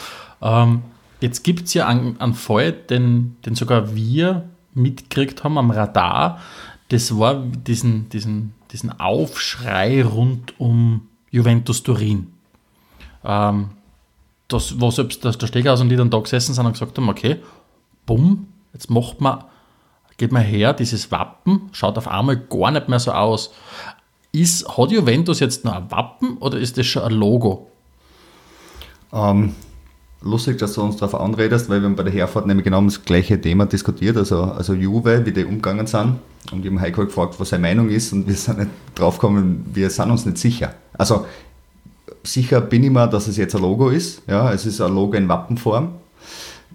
Ähm, 0.41 0.81
jetzt 1.21 1.43
gibt 1.43 1.67
es 1.67 1.73
ja 1.73 1.87
einen, 1.87 2.19
einen 2.19 2.33
Fall, 2.33 2.71
den, 2.71 3.37
den 3.45 3.55
sogar 3.55 3.95
wir 3.95 4.49
mitgekriegt 4.73 5.43
haben 5.43 5.57
am 5.57 5.71
Radar. 5.71 6.41
Das 6.89 7.17
war 7.17 7.35
diesen, 7.35 8.09
diesen 8.09 8.53
diesen 8.71 8.99
Aufschrei 8.99 10.03
rund 10.03 10.59
um 10.59 11.07
Juventus 11.31 11.83
Turin. 11.83 12.33
Ähm, 13.23 13.69
das, 14.47 14.79
wo 14.79 14.91
selbst 14.91 15.23
der 15.23 15.33
Steghaus 15.33 15.81
und 15.81 15.89
die 15.89 15.95
dann 15.95 16.09
da 16.09 16.19
gesessen 16.19 16.53
sind 16.53 16.65
und 16.65 16.73
gesagt 16.73 16.97
haben, 16.97 17.09
okay, 17.09 17.37
bumm, 18.05 18.47
jetzt 18.73 18.89
macht 18.89 19.21
man, 19.21 19.43
geht 20.17 20.31
man 20.31 20.43
her, 20.43 20.73
dieses 20.73 21.11
Wappen 21.11 21.69
schaut 21.71 21.97
auf 21.97 22.07
einmal 22.07 22.37
gar 22.37 22.71
nicht 22.71 22.87
mehr 22.87 22.99
so 22.99 23.11
aus. 23.11 23.51
Ist, 24.31 24.77
hat 24.77 24.91
Juventus 24.91 25.39
jetzt 25.39 25.65
nur 25.65 25.75
ein 25.75 25.89
Wappen 25.89 26.37
oder 26.37 26.57
ist 26.57 26.77
das 26.77 26.85
schon 26.85 27.03
ein 27.03 27.13
Logo? 27.13 27.71
Ähm, 29.13 29.55
lustig, 30.21 30.57
dass 30.57 30.73
du 30.73 30.81
uns 30.81 30.97
darauf 30.97 31.19
anredest, 31.19 31.69
weil 31.69 31.81
wir 31.81 31.87
haben 31.87 31.95
bei 31.95 32.03
der 32.03 32.13
Herfahrt 32.13 32.47
nämlich 32.47 32.63
genau 32.63 32.81
das 32.81 33.03
gleiche 33.03 33.39
Thema 33.39 33.65
diskutiert, 33.65 34.17
also, 34.17 34.43
also 34.43 34.73
Juve, 34.73 35.25
wie 35.25 35.31
die 35.31 35.45
umgegangen 35.45 35.87
sind. 35.87 36.15
Und 36.51 36.63
wir 36.63 36.71
haben 36.71 36.79
Heiko 36.79 37.05
gefragt, 37.05 37.35
was 37.39 37.49
seine 37.49 37.61
Meinung 37.61 37.89
ist 37.89 38.13
und 38.13 38.27
wir 38.27 38.35
sind 38.35 38.59
nicht 38.59 38.71
draufgekommen, 38.95 39.65
wir 39.73 39.89
sind 39.89 40.11
uns 40.11 40.25
nicht 40.25 40.37
sicher. 40.37 40.73
Also 40.93 41.25
sicher 42.23 42.61
bin 42.61 42.83
ich 42.83 42.91
mir, 42.91 43.07
dass 43.07 43.27
es 43.27 43.37
jetzt 43.37 43.55
ein 43.55 43.61
Logo 43.61 43.89
ist. 43.89 44.21
Ja, 44.27 44.51
es 44.51 44.65
ist 44.65 44.81
ein 44.81 44.93
Logo 44.93 45.15
in 45.15 45.27
Wappenform. 45.27 45.89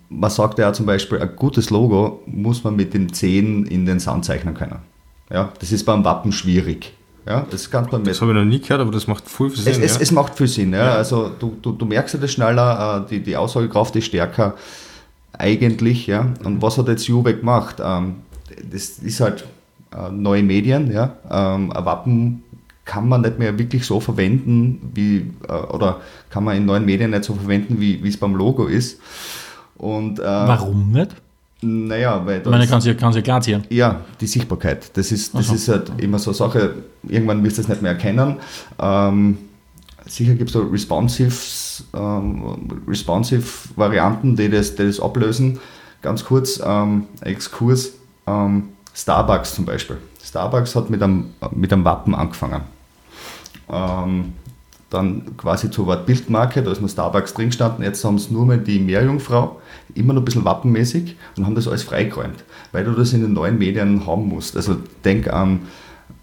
Man 0.08 0.30
sagt 0.30 0.58
ja 0.58 0.72
zum 0.72 0.86
Beispiel, 0.86 1.20
ein 1.20 1.36
gutes 1.36 1.70
Logo 1.70 2.22
muss 2.26 2.64
man 2.64 2.74
mit 2.74 2.94
den 2.94 3.12
Zehen 3.12 3.66
in 3.66 3.86
den 3.86 4.00
Sand 4.00 4.24
zeichnen 4.24 4.54
können. 4.54 4.78
Ja, 5.30 5.52
das 5.60 5.70
ist 5.70 5.84
beim 5.84 6.04
Wappen 6.04 6.32
schwierig. 6.32 6.92
Ja, 7.30 7.46
das 7.48 7.70
kann 7.70 7.86
man 7.92 8.02
Das 8.02 8.20
habe 8.20 8.32
ich 8.32 8.36
noch 8.36 8.44
nie 8.44 8.60
gehört, 8.60 8.80
aber 8.80 8.90
das 8.90 9.06
macht 9.06 9.28
viel 9.28 9.50
Sinn. 9.50 9.72
Es, 9.72 9.78
es, 9.78 9.94
ja. 9.94 10.00
es 10.00 10.10
macht 10.10 10.36
viel 10.36 10.48
Sinn. 10.48 10.72
Ja. 10.72 10.84
ja. 10.84 10.94
Also 10.94 11.30
du, 11.38 11.56
du, 11.62 11.70
du 11.70 11.86
merkst 11.86 12.14
ja 12.14 12.20
das 12.20 12.32
schneller, 12.32 13.04
äh, 13.06 13.08
die, 13.08 13.20
die 13.20 13.36
Aussagekraft 13.36 13.94
ist 13.94 14.06
stärker 14.06 14.54
eigentlich. 15.32 16.08
Ja. 16.08 16.26
Und 16.42 16.60
was 16.60 16.76
hat 16.76 16.88
jetzt 16.88 17.06
Juve 17.06 17.36
gemacht? 17.36 17.76
Ähm, 17.80 18.16
das 18.72 18.98
ist 18.98 19.20
halt 19.20 19.44
äh, 19.96 20.10
neue 20.10 20.42
Medien. 20.42 20.90
Ja. 20.90 21.14
Ähm, 21.30 21.70
ein 21.70 21.84
Wappen 21.84 22.42
kann 22.84 23.08
man 23.08 23.20
nicht 23.20 23.38
mehr 23.38 23.56
wirklich 23.56 23.86
so 23.86 24.00
verwenden, 24.00 24.90
wie, 24.92 25.30
äh, 25.48 25.52
oder 25.52 26.00
kann 26.30 26.42
man 26.42 26.56
in 26.56 26.66
neuen 26.66 26.84
Medien 26.84 27.12
nicht 27.12 27.22
so 27.22 27.34
verwenden, 27.34 27.80
wie 27.80 28.06
es 28.08 28.16
beim 28.16 28.34
Logo 28.34 28.66
ist. 28.66 29.00
Und, 29.76 30.18
Warum 30.18 30.90
nicht? 30.90 31.14
Naja, 31.62 32.24
weil 32.24 32.38
das, 32.38 32.46
ich 32.46 32.50
meine, 32.50 32.66
kann 32.66 32.80
sie, 32.80 32.94
kann 32.94 33.12
sie 33.12 33.22
klar 33.22 33.40
ziehen. 33.42 33.64
Ja, 33.68 34.00
die 34.20 34.26
Sichtbarkeit. 34.26 34.96
Das 34.96 35.12
ist, 35.12 35.34
das 35.34 35.48
so. 35.48 35.54
ist 35.54 35.68
halt 35.68 35.92
immer 35.98 36.18
so 36.18 36.30
eine 36.30 36.36
Sache, 36.36 36.74
irgendwann 37.06 37.44
wirst 37.44 37.58
du 37.58 37.62
das 37.62 37.68
nicht 37.68 37.82
mehr 37.82 37.92
erkennen. 37.92 38.36
Ähm, 38.78 39.38
sicher 40.06 40.34
gibt 40.34 40.48
es 40.48 40.54
so 40.54 40.62
responsive, 40.62 41.34
ähm, 41.94 42.82
responsive 42.88 43.44
Varianten, 43.76 44.36
die 44.36 44.48
das, 44.48 44.74
die 44.74 44.86
das 44.86 45.00
ablösen. 45.00 45.60
Ganz 46.00 46.24
kurz, 46.24 46.60
ähm, 46.64 47.04
Exkurs, 47.20 47.92
ähm, 48.26 48.70
Starbucks 48.94 49.54
zum 49.54 49.66
Beispiel. 49.66 49.98
Starbucks 50.22 50.74
hat 50.74 50.88
mit 50.88 51.02
einem, 51.02 51.34
mit 51.50 51.72
einem 51.72 51.84
Wappen 51.84 52.14
angefangen. 52.14 52.62
Ähm, 53.68 54.32
dann 54.90 55.36
quasi 55.36 55.70
zur 55.70 55.86
Wort 55.86 56.04
Bildmarke, 56.04 56.62
da 56.62 56.72
ist 56.72 56.82
noch 56.82 56.88
Starbucks 56.88 57.34
drin 57.34 57.46
gestanden, 57.46 57.84
jetzt 57.84 58.04
haben 58.04 58.18
sie 58.18 58.32
nur 58.32 58.44
mehr 58.44 58.58
die 58.58 58.80
Meerjungfrau, 58.80 59.60
immer 59.94 60.12
noch 60.12 60.22
ein 60.22 60.24
bisschen 60.24 60.44
wappenmäßig 60.44 61.16
und 61.36 61.46
haben 61.46 61.54
das 61.54 61.68
alles 61.68 61.84
freigeräumt, 61.84 62.44
weil 62.72 62.84
du 62.84 62.92
das 62.92 63.12
in 63.12 63.22
den 63.22 63.32
neuen 63.32 63.58
Medien 63.58 64.06
haben 64.06 64.28
musst. 64.28 64.56
Also 64.56 64.76
denk 65.04 65.32
an 65.32 65.60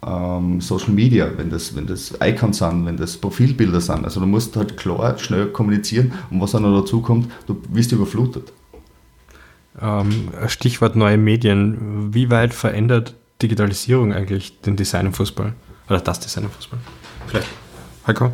ähm, 0.05 0.61
Social 0.61 0.91
Media, 0.91 1.29
wenn 1.37 1.49
das, 1.49 1.75
wenn 1.75 1.87
das 1.87 2.13
Icons 2.21 2.57
sind, 2.57 2.85
wenn 2.85 2.97
das 2.97 3.17
Profilbilder 3.17 3.81
sind. 3.81 4.03
Also 4.03 4.19
du 4.19 4.25
musst 4.25 4.55
halt 4.57 4.77
klar, 4.77 5.17
schnell 5.17 5.47
kommunizieren 5.47 6.11
und 6.29 6.41
was 6.41 6.51
dann 6.51 6.63
noch 6.63 6.81
dazu 6.81 7.01
kommt, 7.01 7.31
du 7.47 7.61
wirst 7.69 7.91
überflutet. 7.93 8.51
Ähm, 9.79 10.29
Stichwort 10.47 10.95
neue 10.95 11.17
Medien. 11.17 12.13
Wie 12.13 12.29
weit 12.29 12.53
verändert 12.53 13.15
Digitalisierung 13.41 14.13
eigentlich 14.13 14.59
den 14.61 14.75
Design 14.75 15.05
im 15.05 15.13
Fußball? 15.13 15.53
Oder 15.89 15.99
das 16.01 16.19
Design 16.19 16.45
im 16.45 16.49
Fußball? 16.49 16.79
Vielleicht. 17.27 17.47
Heiko? 18.07 18.33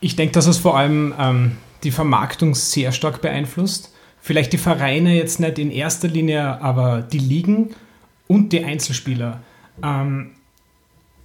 Ich 0.00 0.16
denke, 0.16 0.32
dass 0.32 0.46
es 0.46 0.58
vor 0.58 0.76
allem 0.76 1.14
ähm, 1.18 1.52
die 1.82 1.90
Vermarktung 1.90 2.54
sehr 2.54 2.92
stark 2.92 3.20
beeinflusst. 3.20 3.92
Vielleicht 4.20 4.52
die 4.52 4.58
Vereine 4.58 5.14
jetzt 5.14 5.40
nicht 5.40 5.58
in 5.58 5.70
erster 5.70 6.08
Linie, 6.08 6.60
aber 6.60 7.02
die 7.02 7.18
Ligen 7.18 7.70
und 8.26 8.52
die 8.52 8.64
Einzelspieler. 8.64 9.40
Ähm, 9.82 10.32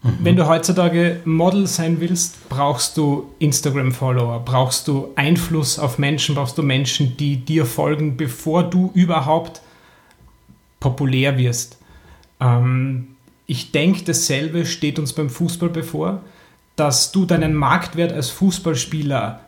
mhm. 0.03 0.17
Wenn 0.19 0.35
du 0.35 0.47
heutzutage 0.47 1.19
Model 1.25 1.67
sein 1.67 1.99
willst, 1.99 2.47
brauchst 2.47 2.97
du 2.97 3.31
Instagram-Follower, 3.39 4.43
brauchst 4.45 4.87
du 4.87 5.09
Einfluss 5.15 5.79
auf 5.79 5.97
Menschen, 5.97 6.35
brauchst 6.35 6.57
du 6.57 6.63
Menschen, 6.63 7.17
die 7.17 7.37
dir 7.37 7.65
folgen, 7.65 8.17
bevor 8.17 8.63
du 8.63 8.91
überhaupt 8.93 9.61
populär 10.79 11.37
wirst. 11.37 11.77
Ähm, 12.39 13.07
ich 13.47 13.71
denke, 13.71 14.03
dasselbe 14.03 14.65
steht 14.65 14.99
uns 14.99 15.13
beim 15.13 15.29
Fußball 15.29 15.69
bevor 15.69 16.21
dass 16.81 17.11
du 17.11 17.25
deinen 17.25 17.53
Marktwert 17.53 18.11
als 18.11 18.31
Fußballspieler 18.31 19.41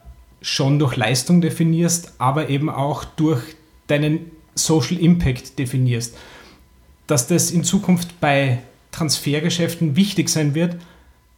schon 0.44 0.78
durch 0.78 0.96
Leistung 0.96 1.42
definierst, 1.42 2.14
aber 2.20 2.50
eben 2.50 2.70
auch 2.70 3.06
durch 3.06 3.42
deinen 3.88 4.30
Social 4.54 5.00
Impact 5.00 5.58
definierst. 5.58 6.16
Dass 7.08 7.26
das 7.26 7.50
in 7.50 7.64
Zukunft 7.64 8.20
bei 8.22 8.60
Transfergeschäften 8.92 9.96
wichtig 9.96 10.30
sein 10.30 10.54
wird, 10.54 10.76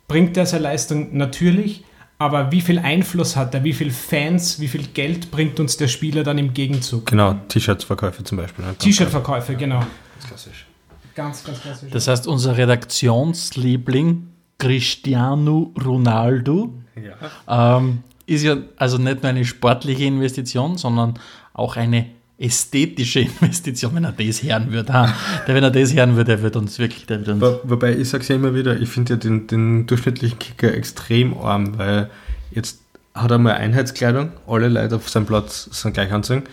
bringt 0.10 0.36
er 0.36 0.46
seine 0.46 0.64
Leistung 0.64 1.16
natürlich, 1.16 1.86
aber 2.18 2.52
wie 2.52 2.60
viel 2.60 2.80
Einfluss 2.80 3.38
hat 3.38 3.54
er, 3.54 3.64
wie 3.64 3.72
viele 3.72 3.91
Fans, 3.91 4.60
wie 4.60 4.68
viel 4.68 4.88
Geld 4.88 5.32
bringt 5.32 5.62
uns 5.62 5.78
der 5.78 5.88
Spieler 5.88 6.24
dann 6.24 6.38
im 6.38 6.54
Gegenzug? 6.54 7.06
Genau, 7.06 7.36
T-Shirts-Verkäufe 7.48 8.22
zum 8.26 8.38
Beispiel. 8.38 8.66
ne? 8.66 8.76
T-Shirt-Verkäufe, 8.78 9.56
genau. 9.56 9.80
Ganz 9.80 10.28
klassisch. 10.28 10.66
Ganz, 11.16 11.41
ganz 11.46 11.62
klassisch. 11.62 11.89
Das 11.89 12.10
heißt, 12.10 12.28
unser 12.28 12.58
Redaktionsliebling 12.58 14.35
Cristiano 14.58 15.74
Ronaldo 15.84 16.74
Ja. 17.47 17.78
ähm, 17.78 17.99
ist 18.26 18.43
ja 18.43 18.58
also 18.78 18.97
nicht 18.97 19.22
nur 19.22 19.30
eine 19.30 19.45
sportliche 19.45 20.06
Investition, 20.06 20.78
sondern 20.78 21.16
auch 21.53 21.76
eine 21.76 22.08
ästhetische 22.38 23.20
Investition, 23.41 23.95
wenn 23.95 24.03
er 24.03 24.12
das 24.12 24.43
hören 24.43 24.72
würde. 24.72 24.91
Ha, 24.93 25.14
der, 25.47 25.56
wenn 25.56 25.64
er 25.64 25.72
das 25.72 25.93
hören 25.93 26.16
würde, 26.16 26.36
der 26.36 26.41
wird 26.41 26.56
uns 26.56 26.80
wirklich, 26.80 27.06
der 27.06 27.20
wird 27.20 27.30
uns 27.30 27.41
Wo- 27.41 27.60
Wobei 27.64 27.95
ich 27.95 28.10
sage 28.10 28.24
es 28.24 28.28
ja 28.30 28.36
immer 28.36 28.53
wieder, 28.56 28.80
ich 28.80 28.89
finde 28.89 29.14
ja 29.14 29.18
den, 29.20 29.47
den 29.47 29.86
durchschnittlichen 29.88 30.39
Kicker 30.39 30.74
extrem 30.74 31.38
arm, 31.38 31.78
weil 31.78 32.10
jetzt 32.51 32.82
hat 33.14 33.32
er 33.32 33.38
mal 33.38 33.53
Einheitskleidung, 33.53 34.32
alle 34.47 34.68
Leute 34.68 34.95
auf 34.97 35.08
seinem 35.10 35.26
Platz 35.26 35.70
sind 35.72 35.93
gleich 35.93 36.12
anzogen. 36.12 36.43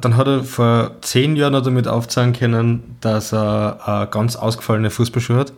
Dann 0.00 0.16
hat 0.16 0.26
er 0.26 0.42
vor 0.44 0.96
zehn 1.02 1.36
Jahren 1.36 1.52
damit 1.62 1.86
aufzeigen 1.86 2.32
können, 2.32 2.96
dass 3.02 3.32
er 3.34 3.78
eine 3.86 4.06
ganz 4.06 4.36
ausgefallene 4.36 4.88
Fußballschuhe 4.88 5.36
hat. 5.36 5.52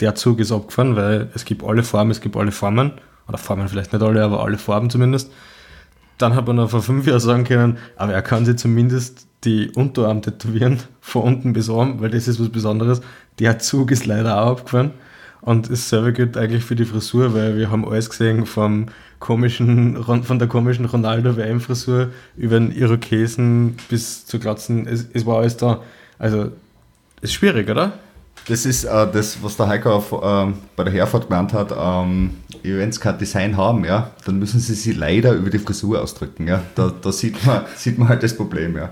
Der 0.00 0.14
Zug 0.14 0.38
ist 0.38 0.52
abgefahren, 0.52 0.96
weil 0.96 1.28
es 1.34 1.44
gibt 1.44 1.64
alle 1.64 1.82
Farben, 1.82 2.10
es 2.10 2.20
gibt 2.20 2.36
alle 2.36 2.52
Formen. 2.52 2.92
Oder 3.26 3.38
Formen 3.38 3.68
vielleicht 3.68 3.92
nicht 3.92 4.02
alle, 4.02 4.22
aber 4.22 4.42
alle 4.42 4.58
Farben 4.58 4.90
zumindest. 4.90 5.30
Dann 6.16 6.34
hat 6.34 6.46
man 6.46 6.56
noch 6.56 6.70
vor 6.70 6.82
fünf 6.82 7.06
Jahren 7.06 7.20
sagen 7.20 7.44
können, 7.44 7.78
aber 7.96 8.12
er 8.12 8.22
kann 8.22 8.44
sich 8.44 8.56
zumindest 8.56 9.26
die 9.44 9.70
Unterarm 9.70 10.22
tätowieren, 10.22 10.80
von 11.00 11.22
unten 11.22 11.52
bis 11.52 11.68
oben, 11.68 12.00
weil 12.00 12.10
das 12.10 12.28
ist 12.28 12.40
was 12.40 12.48
Besonderes. 12.48 13.00
Der 13.38 13.58
Zug 13.58 13.90
ist 13.90 14.06
leider 14.06 14.42
auch 14.42 14.52
abgefahren. 14.52 14.92
Und 15.40 15.70
dasselbe 15.70 16.12
gilt 16.12 16.36
eigentlich 16.36 16.64
für 16.64 16.74
die 16.74 16.84
Frisur, 16.84 17.32
weil 17.32 17.56
wir 17.56 17.70
haben 17.70 17.86
alles 17.86 18.10
gesehen 18.10 18.44
vom 18.44 18.86
komischen, 19.20 20.02
von 20.04 20.38
der 20.38 20.48
komischen 20.48 20.84
Ronaldo-WM-Frisur 20.84 22.08
über 22.36 22.58
den 22.58 22.72
Irokesen 22.72 23.76
bis 23.88 24.26
zu 24.26 24.40
Glatzen. 24.40 24.86
Es, 24.88 25.06
es 25.12 25.26
war 25.26 25.38
alles 25.38 25.56
da. 25.56 25.82
Also, 26.18 26.50
ist 27.20 27.34
schwierig, 27.34 27.70
oder? 27.70 27.92
Das 28.48 28.64
ist 28.64 28.84
äh, 28.84 29.06
das, 29.12 29.42
was 29.42 29.56
der 29.56 29.68
Heiko 29.68 29.92
auf, 29.92 30.14
ähm, 30.22 30.54
bei 30.74 30.84
der 30.84 30.92
Herfahrt 30.92 31.28
gemeint 31.28 31.52
hat. 31.52 31.72
Ähm, 31.78 32.38
wenn 32.62 32.92
sie 32.92 33.00
kein 33.00 33.18
Design 33.18 33.56
haben, 33.56 33.84
ja, 33.84 34.10
dann 34.24 34.38
müssen 34.38 34.58
sie 34.58 34.74
sich 34.74 34.96
leider 34.96 35.32
über 35.32 35.50
die 35.50 35.58
Frisur 35.58 36.02
ausdrücken. 36.02 36.48
Ja. 36.48 36.62
Da, 36.74 36.90
da 37.00 37.12
sieht, 37.12 37.44
man, 37.46 37.62
sieht 37.76 37.98
man 37.98 38.08
halt 38.08 38.22
das 38.22 38.34
Problem. 38.34 38.76
Ja. 38.76 38.90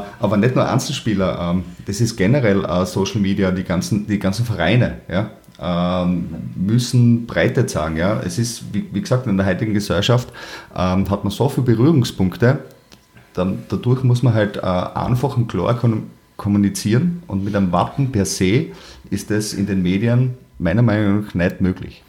Äh, 0.00 0.04
aber 0.20 0.36
nicht 0.36 0.54
nur 0.54 0.68
Einzelspieler, 0.68 1.50
ähm, 1.50 1.64
das 1.86 2.00
ist 2.00 2.16
generell 2.16 2.64
äh, 2.64 2.86
Social 2.86 3.20
Media, 3.20 3.50
die 3.50 3.64
ganzen, 3.64 4.06
die 4.06 4.18
ganzen 4.18 4.44
Vereine. 4.44 4.98
Ja. 5.08 5.30
Ähm, 5.60 6.28
müssen 6.54 7.26
Breite 7.26 7.66
zeigen. 7.66 7.96
Ja. 7.96 8.20
Es 8.20 8.38
ist, 8.38 8.72
wie, 8.72 8.88
wie 8.92 9.00
gesagt, 9.00 9.26
in 9.26 9.36
der 9.36 9.46
heutigen 9.46 9.74
Gesellschaft 9.74 10.28
ähm, 10.76 11.08
hat 11.10 11.24
man 11.24 11.32
so 11.32 11.48
viele 11.48 11.66
Berührungspunkte, 11.66 12.58
dann, 13.34 13.64
dadurch 13.68 14.04
muss 14.04 14.22
man 14.22 14.34
halt 14.34 14.58
äh, 14.58 14.60
einfach 14.60 15.36
und 15.36 15.48
klar 15.48 15.76
kommunizieren 16.36 17.22
und 17.26 17.44
mit 17.44 17.54
einem 17.54 17.72
Wappen 17.72 18.10
per 18.12 18.24
se 18.24 18.66
ist 19.10 19.30
das 19.30 19.52
in 19.52 19.66
den 19.66 19.82
Medien 19.82 20.34
meiner 20.58 20.82
Meinung 20.82 21.24
nach 21.24 21.34
nicht 21.34 21.60
möglich. 21.60 22.02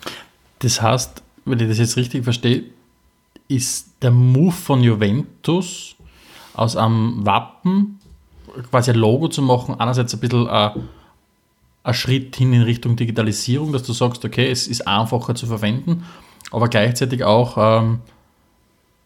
Das 0.60 0.82
heißt, 0.82 1.22
wenn 1.46 1.60
ich 1.60 1.68
das 1.68 1.78
jetzt 1.78 1.98
richtig 1.98 2.24
verstehe, 2.24 2.64
ist 3.48 3.94
der 4.02 4.12
Move 4.12 4.52
von 4.52 4.82
Juventus 4.82 5.96
aus 6.54 6.76
einem 6.76 7.26
Wappen 7.26 8.00
quasi 8.72 8.92
ein 8.92 8.98
Logo 8.98 9.28
zu 9.28 9.42
machen, 9.42 9.80
einerseits 9.80 10.14
ein 10.14 10.20
bisschen 10.20 10.48
äh, 10.48 10.72
ein 11.84 11.94
Schritt 11.94 12.36
hin 12.36 12.54
in 12.54 12.64
Richtung 12.64 12.96
Digitalisierung, 12.96 13.72
dass 13.72 13.84
du 13.84 13.94
sagst, 13.94 14.26
okay, 14.26 14.50
es 14.50 14.68
ist 14.68 14.88
einfacher 14.88 15.36
zu 15.36 15.46
verwenden, 15.46 16.06
aber 16.52 16.68
gleichzeitig 16.68 17.24
auch, 17.24 17.58
ähm, 17.58 18.00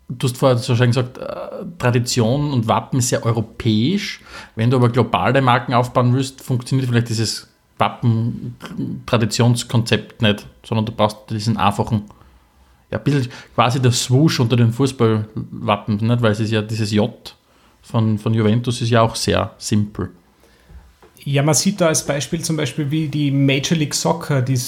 du 0.09 0.27
hast 0.27 0.37
vorher 0.37 0.57
schön 0.57 0.87
gesagt, 0.87 1.19
äh, 1.19 1.65
Tradition 1.77 2.51
und 2.51 2.67
Wappen 2.67 2.99
ist 2.99 3.07
sehr 3.09 3.25
europäisch. 3.25 4.21
Wenn 4.55 4.69
du 4.69 4.77
aber 4.77 4.87
globale 4.89 5.41
Marken 5.41 5.73
aufbauen 5.73 6.13
willst, 6.13 6.41
funktioniert 6.41 6.87
vielleicht 6.89 7.09
dieses 7.09 7.47
Wappen-Traditionskonzept 7.77 10.21
nicht, 10.21 10.45
sondern 10.65 10.85
du 10.85 10.91
brauchst 10.91 11.17
diesen 11.29 11.55
einfachen, 11.57 12.03
ja, 12.91 12.97
ein 12.97 13.03
bisschen 13.03 13.27
quasi 13.55 13.81
der 13.81 13.91
Swoosh 13.91 14.39
unter 14.39 14.55
den 14.57 14.73
Fußballwappen, 14.73 15.97
nicht? 15.97 16.21
weil 16.21 16.31
es 16.31 16.39
ist 16.39 16.51
ja 16.51 16.61
dieses 16.61 16.91
J 16.91 17.35
von, 17.81 18.17
von 18.17 18.33
Juventus 18.33 18.81
ist 18.81 18.89
ja 18.89 19.01
auch 19.01 19.15
sehr 19.15 19.53
simpel. 19.57 20.09
Ja, 21.23 21.43
man 21.43 21.53
sieht 21.53 21.81
da 21.81 21.87
als 21.87 22.05
Beispiel 22.05 22.41
zum 22.41 22.55
Beispiel, 22.57 22.91
wie 22.91 23.07
die 23.07 23.31
Major 23.31 23.77
League 23.77 23.93
Soccer, 23.93 24.41
die 24.41 24.59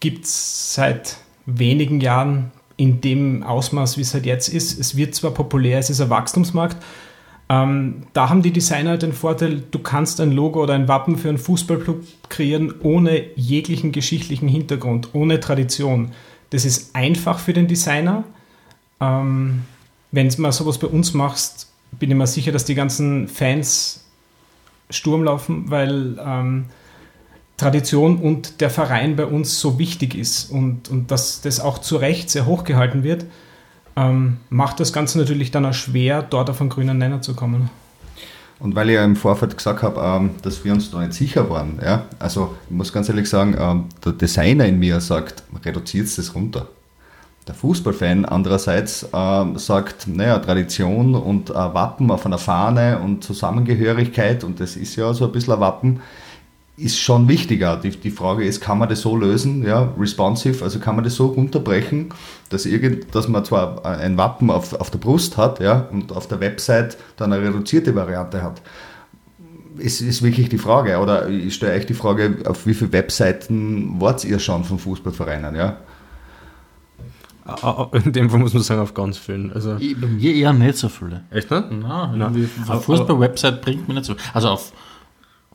gibt 0.00 0.26
es 0.26 0.74
seit 0.74 1.16
wenigen 1.46 2.00
Jahren 2.00 2.52
in 2.76 3.00
dem 3.00 3.42
Ausmaß, 3.42 3.96
wie 3.96 4.02
es 4.02 4.12
halt 4.14 4.26
jetzt 4.26 4.48
ist. 4.48 4.78
Es 4.78 4.96
wird 4.96 5.14
zwar 5.14 5.30
populär, 5.30 5.78
es 5.78 5.90
ist 5.90 6.00
ein 6.00 6.10
Wachstumsmarkt. 6.10 6.76
Ähm, 7.48 8.02
da 8.12 8.28
haben 8.28 8.42
die 8.42 8.50
Designer 8.50 8.98
den 8.98 9.12
Vorteil, 9.12 9.62
du 9.70 9.78
kannst 9.78 10.20
ein 10.20 10.32
Logo 10.32 10.62
oder 10.62 10.74
ein 10.74 10.88
Wappen 10.88 11.16
für 11.16 11.28
einen 11.28 11.38
Fußballclub 11.38 12.04
kreieren 12.28 12.74
ohne 12.82 13.22
jeglichen 13.36 13.92
geschichtlichen 13.92 14.48
Hintergrund, 14.48 15.10
ohne 15.14 15.38
Tradition. 15.38 16.12
Das 16.50 16.64
ist 16.64 16.94
einfach 16.94 17.38
für 17.38 17.52
den 17.52 17.68
Designer. 17.68 18.24
Ähm, 19.00 19.62
Wenn 20.10 20.28
du 20.28 20.42
mal 20.42 20.52
sowas 20.52 20.78
bei 20.78 20.88
uns 20.88 21.14
machst, 21.14 21.70
bin 21.92 22.10
ich 22.10 22.16
mir 22.16 22.26
sicher, 22.26 22.52
dass 22.52 22.64
die 22.64 22.74
ganzen 22.74 23.28
Fans 23.28 24.04
Sturm 24.90 25.24
laufen, 25.24 25.70
weil 25.70 26.18
ähm, 26.24 26.66
Tradition 27.56 28.18
und 28.18 28.60
der 28.60 28.70
Verein 28.70 29.16
bei 29.16 29.24
uns 29.24 29.60
so 29.60 29.78
wichtig 29.78 30.14
ist 30.14 30.50
und, 30.50 30.90
und 30.90 31.10
dass 31.10 31.40
das 31.40 31.60
auch 31.60 31.78
zu 31.78 31.96
Recht 31.96 32.30
sehr 32.30 32.46
hoch 32.46 32.64
gehalten 32.64 33.02
wird, 33.02 33.24
ähm, 33.96 34.38
macht 34.50 34.78
das 34.78 34.92
Ganze 34.92 35.18
natürlich 35.18 35.50
dann 35.50 35.64
auch 35.64 35.72
schwer, 35.72 36.22
dort 36.22 36.50
auf 36.50 36.60
einen 36.60 36.70
grünen 36.70 36.98
Nenner 36.98 37.22
zu 37.22 37.34
kommen. 37.34 37.70
Und 38.58 38.74
weil 38.74 38.88
ich 38.88 38.94
ja 38.94 39.04
im 39.04 39.16
Vorfeld 39.16 39.56
gesagt 39.56 39.82
habe, 39.82 40.00
ähm, 40.00 40.30
dass 40.42 40.64
wir 40.64 40.72
uns 40.72 40.90
da 40.90 41.00
nicht 41.00 41.14
sicher 41.14 41.48
waren, 41.50 41.78
ja, 41.82 42.06
also 42.18 42.54
ich 42.68 42.76
muss 42.76 42.92
ganz 42.92 43.08
ehrlich 43.08 43.28
sagen, 43.28 43.56
ähm, 43.58 43.84
der 44.04 44.12
Designer 44.12 44.66
in 44.66 44.78
mir 44.78 45.00
sagt, 45.00 45.42
reduziert 45.64 46.06
es 46.06 46.34
runter. 46.34 46.68
Der 47.46 47.54
Fußballfan 47.54 48.24
andererseits 48.24 49.08
ähm, 49.12 49.56
sagt, 49.56 50.08
naja, 50.08 50.38
Tradition 50.40 51.14
und 51.14 51.50
äh, 51.50 51.54
Wappen 51.54 52.10
auf 52.10 52.26
einer 52.26 52.38
Fahne 52.38 52.98
und 52.98 53.22
Zusammengehörigkeit, 53.22 54.42
und 54.42 54.58
das 54.58 54.76
ist 54.76 54.96
ja 54.96 55.12
so 55.14 55.26
ein 55.26 55.32
bisschen 55.32 55.54
ein 55.54 55.60
Wappen, 55.60 56.00
ist 56.76 56.98
schon 56.98 57.26
wichtiger. 57.28 57.76
Die, 57.76 57.90
die 57.90 58.10
Frage 58.10 58.44
ist, 58.44 58.60
kann 58.60 58.78
man 58.78 58.88
das 58.88 59.00
so 59.00 59.16
lösen, 59.16 59.64
ja, 59.66 59.92
responsive, 59.98 60.62
also 60.62 60.78
kann 60.78 60.94
man 60.94 61.04
das 61.04 61.14
so 61.14 61.26
runterbrechen, 61.28 62.10
dass, 62.50 62.66
irgend, 62.66 63.14
dass 63.14 63.28
man 63.28 63.44
zwar 63.44 63.84
ein 63.86 64.16
Wappen 64.18 64.50
auf, 64.50 64.74
auf 64.74 64.90
der 64.90 64.98
Brust 64.98 65.36
hat 65.38 65.60
ja, 65.60 65.88
und 65.90 66.12
auf 66.12 66.28
der 66.28 66.40
Website 66.40 66.98
dann 67.16 67.32
eine 67.32 67.46
reduzierte 67.48 67.94
Variante 67.94 68.42
hat. 68.42 68.60
Es 69.78 70.00
ist 70.00 70.22
wirklich 70.22 70.48
die 70.48 70.58
Frage, 70.58 70.98
oder 70.98 71.28
ich 71.28 71.54
stelle 71.54 71.74
euch 71.74 71.86
die 71.86 71.94
Frage, 71.94 72.38
auf 72.46 72.66
wie 72.66 72.74
viele 72.74 72.92
Webseiten 72.92 74.00
wart 74.00 74.24
ihr 74.24 74.38
schon 74.38 74.64
von 74.64 74.78
Fußballvereinen? 74.78 75.54
Ja? 75.54 75.76
Ah, 77.46 77.86
In 77.92 78.12
dem 78.12 78.28
Fall 78.30 78.40
muss 78.40 78.54
man 78.54 78.62
sagen, 78.62 78.80
auf 78.80 78.94
ganz 78.94 79.18
vielen. 79.18 79.52
Also, 79.52 79.76
Ich, 79.78 79.98
bei 80.00 80.06
mir 80.08 80.34
eher 80.34 80.52
nicht 80.52 80.76
so 80.78 80.88
viele. 80.88 81.22
echt, 81.30 81.50
ne? 81.50 81.64
Nein, 81.70 82.18
Nein. 82.18 82.50
auf 82.68 82.84
Fußball-Website 82.84 83.62
bringt 83.62 83.86
mir 83.86 83.94
nicht 83.94 84.06
so. 84.06 84.14
Also 84.34 84.48
auf 84.48 84.72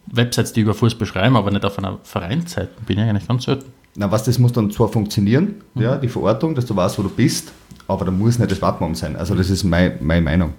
Websites, 0.07 0.53
die 0.53 0.61
über 0.61 0.73
Fußball 0.73 1.07
schreiben, 1.07 1.35
aber 1.35 1.51
nicht 1.51 1.65
auf 1.65 1.77
einer 1.77 1.99
Vereinsseite, 2.03 2.69
bin 2.85 2.99
ich 2.99 3.03
eigentlich 3.03 3.27
ganz 3.27 3.45
selten. 3.45 3.71
Na, 3.95 4.09
was, 4.11 4.23
das 4.23 4.39
muss 4.39 4.53
dann 4.53 4.71
zwar 4.71 4.87
funktionieren, 4.87 5.55
ja, 5.75 5.97
die 5.97 6.07
Verortung, 6.07 6.55
dass 6.55 6.65
du 6.65 6.75
weißt, 6.75 6.97
wo 6.97 7.03
du 7.03 7.09
bist, 7.09 7.51
aber 7.87 8.05
da 8.05 8.11
muss 8.11 8.39
nicht 8.39 8.51
das 8.51 8.61
Wappen 8.61 8.95
sein. 8.95 9.15
Also 9.15 9.35
das 9.35 9.49
ist 9.49 9.63
mein, 9.63 9.97
meine 9.99 10.21
Meinung. 10.21 10.53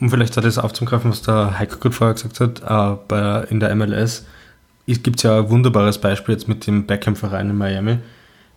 Um 0.00 0.10
vielleicht 0.10 0.36
das 0.36 0.58
aufzugreifen, 0.58 1.10
was 1.10 1.22
der 1.22 1.58
Heiko 1.58 1.78
gut 1.78 1.94
vorher 1.94 2.14
gesagt 2.14 2.40
hat, 2.40 2.62
äh, 2.62 2.98
bei, 3.08 3.44
in 3.50 3.58
der 3.58 3.74
MLS 3.74 4.26
gibt 4.86 5.16
es 5.16 5.22
ja 5.22 5.38
ein 5.38 5.50
wunderbares 5.50 5.98
Beispiel 5.98 6.34
jetzt 6.34 6.48
mit 6.48 6.66
dem 6.66 6.86
Beckham-Verein 6.86 7.50
in 7.50 7.56
Miami, 7.56 7.98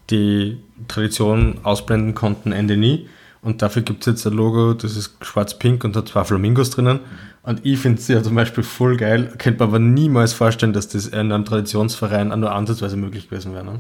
die 0.09 0.57
Tradition 0.87 1.59
ausblenden 1.63 2.13
konnten, 2.13 2.51
Ende 2.51 2.77
nie. 2.77 3.07
Und 3.41 3.61
dafür 3.61 3.83
gibt 3.83 4.01
es 4.01 4.07
jetzt 4.07 4.27
ein 4.27 4.33
Logo, 4.33 4.73
das 4.73 4.97
ist 4.97 5.23
schwarz-pink 5.23 5.83
und 5.83 5.95
hat 5.95 6.09
zwei 6.09 6.23
Flamingos 6.23 6.71
drinnen. 6.71 6.99
Und 7.45 7.63
ich 7.63 7.77
finde 7.79 7.99
es 7.99 8.07
ja 8.07 8.23
zum 8.23 8.33
Beispiel 8.33 8.63
voll 8.63 8.97
geil, 8.97 9.33
könnte 9.37 9.59
man 9.59 9.69
aber 9.69 9.79
niemals 9.79 10.33
vorstellen, 10.33 10.73
dass 10.73 10.87
das 10.87 11.05
in 11.07 11.31
einem 11.31 11.45
Traditionsverein 11.45 12.31
auch 12.31 12.37
nur 12.37 12.51
ansatzweise 12.51 12.97
möglich 12.97 13.29
gewesen 13.29 13.53
wäre. 13.53 13.63
Ne? 13.63 13.79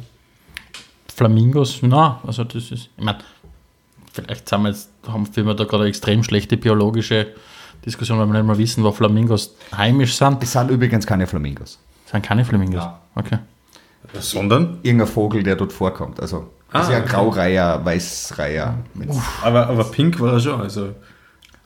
Flamingos, 1.13 1.79
na, 1.81 2.19
also 2.27 2.43
das 2.43 2.71
ist, 2.71 2.89
ich 2.95 3.03
meine, 3.03 3.19
vielleicht 4.13 4.47
sind 4.47 4.61
wir 4.61 4.69
jetzt, 4.69 4.89
haben 5.07 5.27
wir 5.35 5.53
da 5.55 5.63
gerade 5.63 5.83
eine 5.83 5.89
extrem 5.89 6.23
schlechte 6.23 6.57
biologische 6.57 7.27
Diskussion, 7.85 8.19
weil 8.19 8.27
wir 8.27 8.33
nicht 8.33 8.45
mal 8.45 8.57
wissen, 8.57 8.83
wo 8.83 8.91
Flamingos 8.91 9.55
heimisch 9.75 10.15
sind. 10.15 10.43
Es 10.43 10.51
sind 10.51 10.69
übrigens 10.69 11.07
keine 11.07 11.25
Flamingos. 11.25 11.79
Das 12.03 12.11
sind 12.11 12.23
keine 12.23 12.45
Flamingos. 12.45 12.83
Ja. 12.83 12.99
Okay. 13.15 13.39
Sondern? 14.19 14.77
Irgendein 14.83 15.07
Vogel, 15.07 15.41
der 15.41 15.55
dort 15.55 15.73
vorkommt. 15.73 16.19
Also, 16.19 16.51
das 16.71 16.83
ist 16.83 16.89
Ah, 16.89 16.91
ja 16.91 16.97
ein 16.97 17.03
okay. 17.03 17.13
Graureiher, 17.13 17.83
Weißreiher. 17.83 18.75
Aber, 19.41 19.67
aber 19.67 19.83
pink 19.85 20.19
war 20.19 20.33
er 20.33 20.39
schon. 20.39 20.61
Also. 20.61 20.89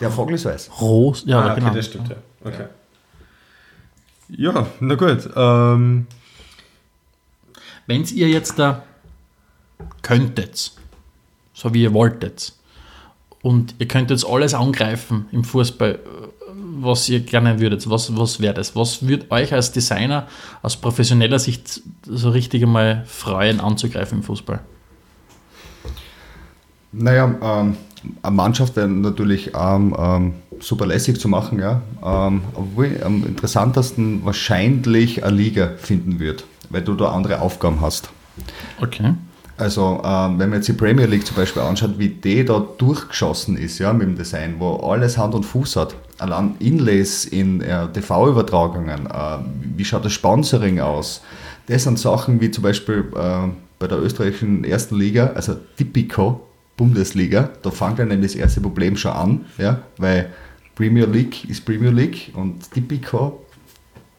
Der 0.00 0.10
Vogel 0.10 0.34
ist 0.34 0.44
weiß. 0.46 0.70
Rost, 0.80 1.26
ja, 1.26 1.40
Ah, 1.40 1.52
okay, 1.52 1.60
genau. 1.60 1.74
das 1.74 1.86
stimmt, 1.86 2.08
ja. 2.08 2.16
Okay. 2.44 2.66
Ja, 4.30 4.66
na 4.80 4.94
gut. 4.94 5.28
Ähm, 5.36 6.06
Wenn 7.86 8.04
ihr 8.04 8.28
jetzt 8.28 8.58
da 8.58 8.82
könntet, 10.02 10.72
so 11.52 11.74
wie 11.74 11.82
ihr 11.82 11.92
wolltet, 11.92 12.52
und 13.42 13.74
ihr 13.78 13.88
könnt 13.88 14.10
jetzt 14.10 14.26
alles 14.26 14.54
angreifen 14.54 15.26
im 15.32 15.44
Fußball, 15.44 15.98
was 16.82 17.08
ihr 17.08 17.20
gerne 17.20 17.58
würdet, 17.58 17.88
was, 17.88 18.14
was 18.16 18.40
wäre 18.40 18.54
das? 18.54 18.76
Was 18.76 19.06
würde 19.06 19.30
euch 19.30 19.52
als 19.52 19.72
Designer 19.72 20.28
aus 20.62 20.76
professioneller 20.76 21.38
Sicht 21.38 21.82
so 22.06 22.30
richtig 22.30 22.62
einmal 22.62 23.04
freuen, 23.06 23.60
anzugreifen 23.60 24.18
im 24.18 24.24
Fußball? 24.24 24.60
Naja, 26.92 27.34
ähm, 27.42 27.76
Mannschaft 28.30 28.76
wäre 28.76 28.88
natürlich 28.88 29.52
ähm, 29.54 29.94
ähm, 29.98 30.34
super 30.60 30.86
lässig 30.86 31.20
zu 31.20 31.28
machen, 31.28 31.58
ja. 31.58 31.82
Ähm, 32.04 32.42
obwohl 32.54 33.00
am 33.04 33.24
interessantesten 33.26 34.24
wahrscheinlich 34.24 35.24
eine 35.24 35.36
Liga 35.36 35.72
finden 35.76 36.18
wird, 36.18 36.44
weil 36.70 36.82
du 36.82 36.94
da 36.94 37.10
andere 37.10 37.40
Aufgaben 37.40 37.80
hast. 37.80 38.10
Okay. 38.80 39.14
Also, 39.56 40.00
ähm, 40.02 40.38
wenn 40.38 40.48
man 40.48 40.60
jetzt 40.60 40.68
die 40.68 40.72
Premier 40.72 41.04
League 41.04 41.26
zum 41.26 41.36
Beispiel 41.36 41.60
anschaut, 41.60 41.98
wie 41.98 42.08
die 42.08 42.44
da 42.46 42.66
durchgeschossen 42.78 43.58
ist, 43.58 43.78
ja, 43.78 43.92
mit 43.92 44.06
dem 44.06 44.16
Design, 44.16 44.54
wo 44.58 44.76
alles 44.76 45.18
Hand 45.18 45.34
und 45.34 45.44
Fuß 45.44 45.76
hat. 45.76 45.94
Allein 46.18 46.54
Inlays 46.60 47.26
in 47.26 47.60
äh, 47.60 47.86
TV-Übertragungen, 47.88 49.06
äh, 49.06 49.38
wie 49.76 49.84
schaut 49.84 50.06
das 50.06 50.12
Sponsoring 50.12 50.80
aus? 50.80 51.20
Das 51.66 51.84
sind 51.84 51.98
Sachen 51.98 52.40
wie 52.40 52.50
zum 52.50 52.62
Beispiel 52.62 53.04
äh, 53.14 53.48
bei 53.78 53.86
der 53.86 53.98
österreichischen 53.98 54.64
ersten 54.64 54.96
Liga, 54.96 55.32
also 55.34 55.56
Tipico 55.76 56.46
Bundesliga, 56.80 57.50
da 57.60 57.70
fängt 57.70 57.98
dann 57.98 58.22
das 58.22 58.34
erste 58.34 58.62
Problem 58.62 58.96
schon 58.96 59.12
an, 59.12 59.44
ja, 59.58 59.80
weil 59.98 60.30
Premier 60.74 61.04
League 61.04 61.44
ist 61.44 61.66
Premier 61.66 61.90
League 61.90 62.32
und 62.34 62.70
Tipico 62.72 63.44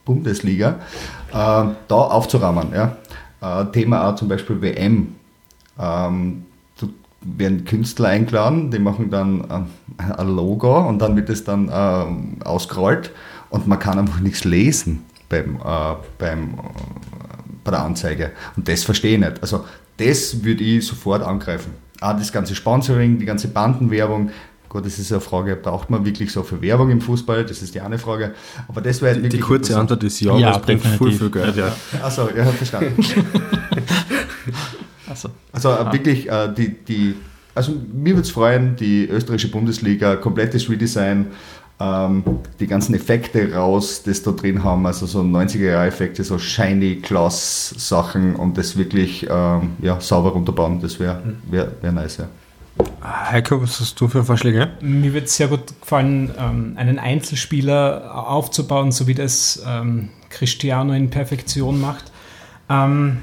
Bundesliga, 0.05 0.79
äh, 1.31 1.33
da 1.33 1.75
aufzuräumen. 1.89 2.67
Ja. 2.71 2.97
Äh, 3.41 3.71
Thema 3.71 4.07
auch 4.07 4.15
zum 4.15 4.27
Beispiel 4.27 4.61
WM. 4.61 5.15
Ähm, 5.79 6.45
werden 7.23 7.65
Künstler 7.65 8.09
eingeladen, 8.09 8.69
die 8.69 8.79
machen 8.79 9.09
dann 9.09 9.43
ähm, 9.49 9.65
ein 9.97 10.27
Logo 10.27 10.87
und 10.87 10.99
dann 10.99 11.15
wird 11.15 11.29
es 11.29 11.43
dann 11.43 11.69
ähm, 11.73 12.37
ausgerollt 12.43 13.11
und 13.49 13.67
man 13.67 13.79
kann 13.79 13.97
einfach 13.97 14.19
nichts 14.19 14.43
lesen 14.43 15.03
beim, 15.29 15.55
äh, 15.55 15.95
beim, 16.19 16.49
äh, 16.49 16.57
bei 17.63 17.71
der 17.71 17.83
Anzeige. 17.83 18.31
Und 18.55 18.67
das 18.67 18.83
verstehe 18.83 19.13
ich 19.13 19.19
nicht. 19.19 19.41
Also 19.41 19.65
das 19.97 20.43
würde 20.43 20.63
ich 20.63 20.85
sofort 20.85 21.23
angreifen. 21.23 21.73
Auch 22.01 22.17
das 22.17 22.31
ganze 22.33 22.55
Sponsoring, 22.55 23.17
die 23.19 23.25
ganze 23.25 23.47
Bandenwerbung. 23.47 24.31
Gut, 24.67 24.85
das 24.85 24.97
ist 24.99 25.11
eine 25.11 25.21
Frage, 25.21 25.55
braucht 25.55 25.89
man 25.89 26.03
wirklich 26.05 26.31
so 26.31 26.43
viel 26.43 26.61
Werbung 26.61 26.89
im 26.91 27.01
Fußball? 27.01 27.45
Das 27.45 27.61
ist 27.61 27.75
die 27.75 27.81
eine 27.81 27.97
Frage. 27.99 28.33
Aber 28.67 28.81
das 28.81 29.01
wäre 29.01 29.15
die 29.17 29.23
wirklich 29.23 29.41
kurze. 29.41 29.77
Antwort 29.77 30.01
ist 30.03 30.19
ja, 30.21 30.37
Ja, 30.37 30.47
aber 30.49 30.57
es 30.59 30.61
bringt 30.65 30.81
viel, 30.81 30.91
definitiv. 30.91 31.19
viel 31.19 31.29
Geld. 31.31 31.55
Ja. 31.57 31.75
Achso, 32.01 32.29
ja, 32.35 32.45
verstanden. 32.45 33.03
Also, 35.09 35.29
Also 35.51 35.69
äh, 35.71 35.91
wirklich, 35.93 36.29
äh, 36.29 36.53
die, 36.57 36.69
die, 36.85 37.15
also 37.53 37.73
mir 37.93 38.13
würde 38.15 38.21
es 38.21 38.31
freuen, 38.31 38.75
die 38.77 39.07
österreichische 39.07 39.51
Bundesliga, 39.51 40.15
komplettes 40.15 40.69
Redesign, 40.69 41.27
ähm, 41.81 42.23
die 42.59 42.67
ganzen 42.67 42.93
Effekte 42.93 43.53
raus, 43.53 44.03
das 44.03 44.21
da 44.23 44.31
drin 44.31 44.63
haben, 44.63 44.85
also 44.85 45.05
so 45.05 45.21
90er-Jahre-Effekte, 45.21 46.23
so 46.23 46.37
shiny 46.37 46.95
gloss 46.95 47.73
Sachen 47.77 48.35
und 48.35 48.57
das 48.57 48.77
wirklich 48.77 49.27
ähm, 49.29 49.71
ja, 49.81 49.99
sauber 49.99 50.29
runterbauen, 50.29 50.81
das 50.81 50.99
wäre 50.99 51.21
wär, 51.49 51.71
wär 51.81 51.91
nice, 51.91 52.17
ja. 52.17 52.27
Heiko, 53.03 53.61
was 53.61 53.79
hast 53.79 53.99
du 53.99 54.07
für 54.07 54.23
Vorschläge? 54.23 54.69
Mir 54.81 55.13
wird 55.13 55.29
sehr 55.29 55.47
gut 55.47 55.79
gefallen, 55.81 56.31
ähm, 56.37 56.73
einen 56.77 56.99
Einzelspieler 56.99 58.27
aufzubauen, 58.27 58.91
so 58.91 59.07
wie 59.07 59.13
das 59.13 59.61
ähm, 59.67 60.09
Cristiano 60.29 60.93
in 60.93 61.09
Perfektion 61.09 61.81
macht. 61.81 62.11
Ähm, 62.69 63.19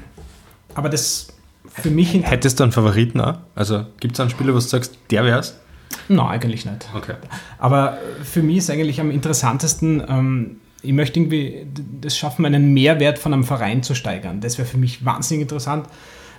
aber 0.75 0.89
das 0.89 1.27
für 1.67 1.89
mich... 1.89 2.13
Hättest 2.13 2.59
du 2.59 2.63
einen 2.63 2.71
Favoriten 2.71 3.19
auch? 3.21 3.39
Also 3.55 3.85
gibt 3.99 4.13
es 4.13 4.19
einen 4.19 4.29
Spieler, 4.29 4.51
wo 4.51 4.57
du 4.57 4.61
sagst, 4.61 4.97
der 5.11 5.25
wär's? 5.25 5.58
Nein, 6.07 6.27
eigentlich 6.27 6.65
nicht. 6.65 6.89
Okay. 6.95 7.15
Aber 7.57 7.97
für 8.23 8.41
mich 8.41 8.57
ist 8.57 8.69
eigentlich 8.69 8.99
am 8.99 9.11
interessantesten, 9.11 10.03
ähm, 10.07 10.57
ich 10.81 10.93
möchte 10.93 11.19
irgendwie 11.19 11.67
das 12.01 12.17
schaffen, 12.17 12.45
einen 12.45 12.73
Mehrwert 12.73 13.19
von 13.19 13.33
einem 13.33 13.43
Verein 13.43 13.83
zu 13.83 13.95
steigern. 13.95 14.41
Das 14.41 14.57
wäre 14.57 14.67
für 14.67 14.77
mich 14.77 15.03
wahnsinnig 15.03 15.43
interessant. 15.43 15.87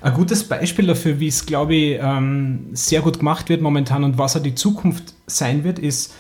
Ein 0.01 0.14
gutes 0.14 0.44
Beispiel 0.44 0.86
dafür, 0.86 1.20
wie 1.20 1.28
es, 1.28 1.44
glaube 1.44 1.74
ich, 1.74 1.98
ähm, 2.01 2.68
sehr 2.72 3.03
gut 3.03 3.18
gemacht 3.18 3.48
wird 3.51 3.61
momentan 3.61 4.03
und 4.03 4.16
was 4.16 4.36
auch 4.36 4.42
die 4.42 4.55
Zukunft 4.55 5.14
sein 5.26 5.62
wird, 5.62 5.78
ist, 5.78 6.14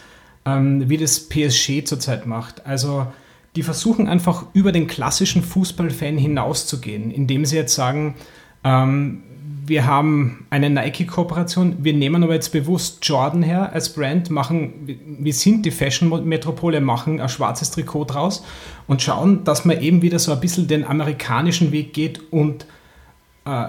ähm, 0.44 0.88
wie 0.88 0.98
das 0.98 1.28
PSG 1.28 1.84
zurzeit 1.84 2.26
macht. 2.26 2.66
Also 2.66 3.06
die 3.56 3.62
versuchen 3.62 4.06
einfach 4.06 4.44
über 4.52 4.70
den 4.70 4.86
klassischen 4.86 5.42
Fußballfan 5.42 6.18
hinauszugehen, 6.18 7.10
indem 7.10 7.44
sie 7.46 7.56
jetzt 7.56 7.74
sagen, 7.74 8.16
ähm, 8.64 9.22
wir 9.66 9.86
haben 9.86 10.46
eine 10.50 10.70
Nike-Kooperation, 10.70 11.76
wir 11.80 11.92
nehmen 11.92 12.22
aber 12.22 12.34
jetzt 12.34 12.50
bewusst 12.50 12.98
Jordan 13.02 13.42
her 13.42 13.72
als 13.72 13.92
Brand, 13.92 14.30
machen, 14.30 14.98
wir 15.18 15.32
sind 15.32 15.64
die 15.66 15.70
Fashion-Metropole, 15.70 16.80
machen 16.80 17.20
ein 17.20 17.28
schwarzes 17.28 17.70
Trikot 17.70 18.04
draus 18.04 18.44
und 18.86 19.02
schauen, 19.02 19.44
dass 19.44 19.64
man 19.64 19.80
eben 19.80 20.02
wieder 20.02 20.18
so 20.18 20.32
ein 20.32 20.40
bisschen 20.40 20.68
den 20.68 20.84
amerikanischen 20.84 21.72
Weg 21.72 21.92
geht 21.92 22.20
und 22.32 22.66
äh, 23.44 23.68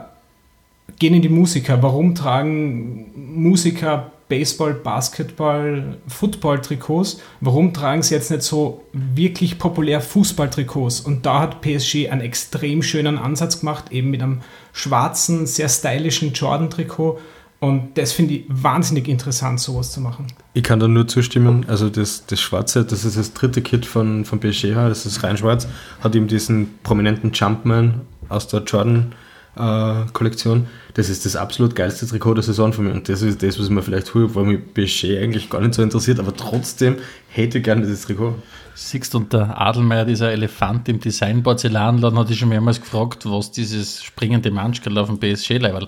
gehen 1.00 1.14
in 1.14 1.22
die 1.22 1.30
Musiker. 1.30 1.82
Warum 1.82 2.16
tragen 2.16 3.12
Musiker 3.16 4.12
Baseball, 4.32 4.74
Basketball, 4.74 5.98
Football-Trikots? 6.08 7.20
Warum 7.42 7.74
tragen 7.74 8.02
sie 8.02 8.16
jetzt 8.16 8.32
nicht 8.32 8.44
so 8.44 8.86
wirklich 8.94 9.60
populär 9.60 10.00
Fußball-Trikots? 10.00 11.02
Und 11.02 11.26
da 11.26 11.42
hat 11.42 11.60
PSG 11.60 12.10
einen 12.10 12.22
extrem 12.22 12.82
schönen 12.82 13.18
Ansatz 13.18 13.60
gemacht, 13.60 13.92
eben 13.92 14.10
mit 14.10 14.24
einem 14.24 14.40
schwarzen, 14.72 15.48
sehr 15.48 15.68
stylischen 15.68 16.32
Jordan-Trikot. 16.32 17.20
Und 17.60 17.98
das 17.98 18.14
finde 18.14 18.36
ich 18.36 18.46
wahnsinnig 18.48 19.10
interessant, 19.10 19.60
sowas 19.60 19.92
zu 19.92 20.00
machen. 20.00 20.28
Ich 20.54 20.64
kann 20.64 20.80
da 20.80 20.88
nur 20.88 21.10
zustimmen. 21.10 21.66
Also 21.68 21.90
das, 21.90 22.26
das 22.26 22.40
Schwarze, 22.40 22.86
das 22.86 23.04
ist 23.04 23.18
das 23.18 23.34
dritte 23.34 23.62
Kit 23.62 23.86
von, 23.86 24.24
von 24.24 24.40
PSG, 24.40 24.76
das 24.76 25.06
ist 25.06 25.24
rein 25.24 25.36
schwarz, 25.36 25.68
hat 26.00 26.16
eben 26.16 26.28
diesen 26.28 26.80
prominenten 26.84 27.34
Jumpman 27.34 28.00
aus 28.30 28.48
der 28.48 28.64
Jordan-Kollektion. 28.64 30.68
Das 30.94 31.10
ist 31.10 31.26
das 31.26 31.36
absolut 31.36 31.76
geilste 31.76 32.06
Trikot 32.08 32.36
der 32.36 32.44
Saison 32.44 32.74
für 32.74 32.82
mich. 32.82 32.94
Und 32.94 33.10
das 33.10 33.22
ist 33.22 33.42
das, 33.42 33.60
was 33.60 33.70
mir 33.70 33.82
vielleicht 33.82 34.10
früher, 34.10 34.34
weil 34.36 34.46
mich 34.46 34.74
PSG 34.74 35.18
eigentlich 35.18 35.50
gar 35.50 35.62
nicht 35.62 35.74
so 35.74 35.84
interessiert, 35.84 36.20
aber 36.20 36.36
trotzdem 36.36 36.98
hätte 37.30 37.60
ich 37.60 37.64
gerne 37.64 37.82
dieses 37.82 38.04
Trikot. 38.04 38.36
siehst 38.76 39.16
und 39.16 39.32
der 39.34 39.60
Adelmeier, 39.60 40.06
dieser 40.06 40.32
Elefant 40.32 40.89
im 40.89 41.00
Design-Porzellanladen, 41.00 42.18
hat 42.20 42.30
dich 42.30 42.39
schon 42.39 42.50
mehrmals 42.50 42.82
gefragt, 42.82 43.26
was 43.26 43.52
dieses 43.52 44.04
springende 44.04 44.52
Manschkerl 44.52 44.98
auf 44.98 45.08
dem 45.08 45.20
PSG-Level. 45.20 45.88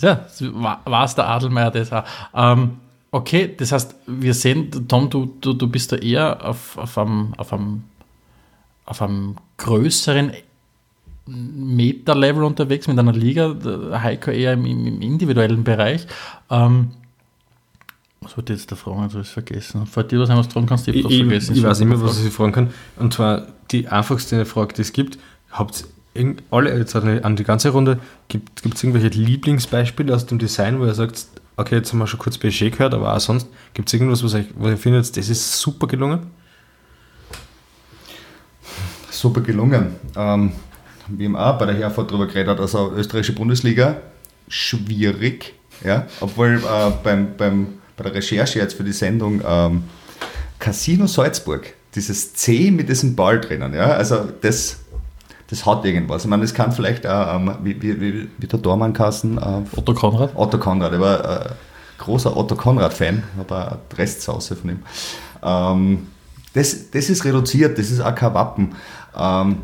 Ja, 0.00 0.26
war 0.84 1.04
es 1.04 1.14
der 1.14 1.26
Adelmeier 1.26 1.72
das 1.72 1.92
auch. 1.92 2.04
Ähm, 2.34 2.78
okay, 3.10 3.52
das 3.56 3.72
heißt, 3.72 3.96
wir 4.06 4.34
sehen, 4.34 4.86
Tom, 4.86 5.10
du, 5.10 5.34
du, 5.40 5.54
du 5.54 5.66
bist 5.68 5.90
da 5.92 5.96
eher 5.96 6.44
auf, 6.46 6.78
auf, 6.78 6.96
einem, 6.98 7.34
auf, 7.36 7.52
einem, 7.52 7.82
auf 8.84 9.02
einem 9.02 9.36
größeren 9.56 10.32
Meta-Level 11.28 12.42
unterwegs 12.42 12.88
mit 12.88 12.98
einer 12.98 13.12
Liga, 13.12 13.54
der 13.54 14.02
Heiko 14.02 14.30
eher 14.30 14.54
im, 14.54 14.64
im 14.64 15.02
individuellen 15.02 15.64
Bereich. 15.64 16.06
Ähm, 16.50 16.90
was 18.20 18.36
wollte 18.36 18.52
ich 18.52 18.60
jetzt 18.60 18.72
da 18.72 18.76
fragen? 18.76 19.00
Also 19.00 19.20
ich 19.20 19.28
vergessen. 19.28 19.86
Fällt 19.86 20.10
dir 20.10 20.20
was 20.20 20.30
ein, 20.30 20.36
was 20.36 20.48
du 20.48 20.54
fragen 20.54 20.66
kannst? 20.66 20.88
Ich, 20.88 20.96
ich, 20.96 21.02
vergessen. 21.02 21.54
ich 21.54 21.62
weiß 21.62 21.78
Ich 21.78 21.86
immer, 21.86 22.02
was 22.02 22.22
ich 22.22 22.32
fragen 22.32 22.52
kann. 22.52 22.70
Und 22.96 23.14
zwar 23.14 23.46
die 23.70 23.88
einfachste 23.88 24.44
Frage, 24.44 24.74
die 24.74 24.82
es 24.82 24.92
gibt. 24.92 25.18
Habt 25.50 25.84
alle 26.50 26.76
jetzt 26.76 26.96
an 26.96 27.06
die, 27.06 27.24
an 27.24 27.36
die 27.36 27.44
ganze 27.44 27.70
Runde, 27.70 28.00
gibt 28.28 28.50
es 28.74 28.82
irgendwelche 28.82 29.16
Lieblingsbeispiele 29.16 30.14
aus 30.14 30.26
dem 30.26 30.38
Design, 30.38 30.80
wo 30.80 30.86
ihr 30.86 30.94
sagt, 30.94 31.26
okay, 31.56 31.76
jetzt 31.76 31.92
haben 31.92 32.00
wir 32.00 32.06
schon 32.06 32.18
kurz 32.18 32.38
PSG 32.38 32.70
gehört, 32.70 32.94
aber 32.94 33.14
auch 33.14 33.20
sonst, 33.20 33.46
gibt 33.72 33.88
es 33.88 33.94
irgendwas, 33.94 34.24
was, 34.24 34.34
euch, 34.34 34.46
was 34.56 34.70
ihr 34.70 34.78
findet, 34.78 35.16
das 35.16 35.28
ist 35.28 35.60
super 35.60 35.86
gelungen? 35.86 36.26
Super 39.10 39.40
gelungen. 39.40 39.96
Ähm, 40.16 40.52
wie 41.08 41.24
im 41.24 41.36
auch 41.36 41.58
bei 41.58 41.66
der 41.66 41.76
Herfahrt 41.76 42.10
darüber 42.10 42.26
geredet 42.26 42.48
hat, 42.48 42.60
also 42.60 42.92
österreichische 42.92 43.32
Bundesliga, 43.32 43.96
schwierig. 44.48 45.54
Ja? 45.84 46.06
Obwohl 46.20 46.56
äh, 46.56 46.90
beim, 47.02 47.36
beim, 47.36 47.66
bei 47.96 48.04
der 48.04 48.14
Recherche 48.14 48.58
jetzt 48.58 48.74
für 48.74 48.84
die 48.84 48.92
Sendung 48.92 49.42
ähm, 49.46 49.84
Casino 50.58 51.06
Salzburg, 51.06 51.74
dieses 51.94 52.34
C 52.34 52.70
mit 52.70 52.88
diesem 52.88 53.16
Ball 53.16 53.40
drinnen, 53.40 53.74
ja? 53.74 53.88
also 53.88 54.28
das, 54.40 54.78
das 55.48 55.64
hat 55.64 55.84
irgendwas. 55.84 56.24
Ich 56.24 56.28
meine, 56.28 56.42
das 56.42 56.54
kann 56.54 56.72
vielleicht 56.72 57.06
auch, 57.06 57.36
ähm, 57.36 57.54
wie, 57.62 57.80
wie, 57.80 58.00
wie, 58.00 58.28
wie 58.36 58.46
der 58.46 58.58
Dormann-Kassen, 58.58 59.38
äh, 59.38 59.76
Otto 59.76 59.94
Konrad? 59.94 60.32
Otto 60.34 60.58
Konrad, 60.58 60.92
ich 60.92 61.00
war 61.00 61.46
äh, 61.46 61.50
großer 61.98 62.36
Otto 62.36 62.54
Konrad-Fan, 62.54 63.22
habe 63.38 63.56
eine 63.56 63.78
Restsauce 63.96 64.48
von 64.48 64.70
ihm. 64.70 64.82
Ähm, 65.42 66.06
das, 66.54 66.90
das 66.90 67.10
ist 67.10 67.24
reduziert, 67.24 67.78
das 67.78 67.90
ist 67.90 68.00
auch 68.00 68.14
kein 68.14 68.34
Wappen. 68.34 68.74
Ähm, 69.16 69.58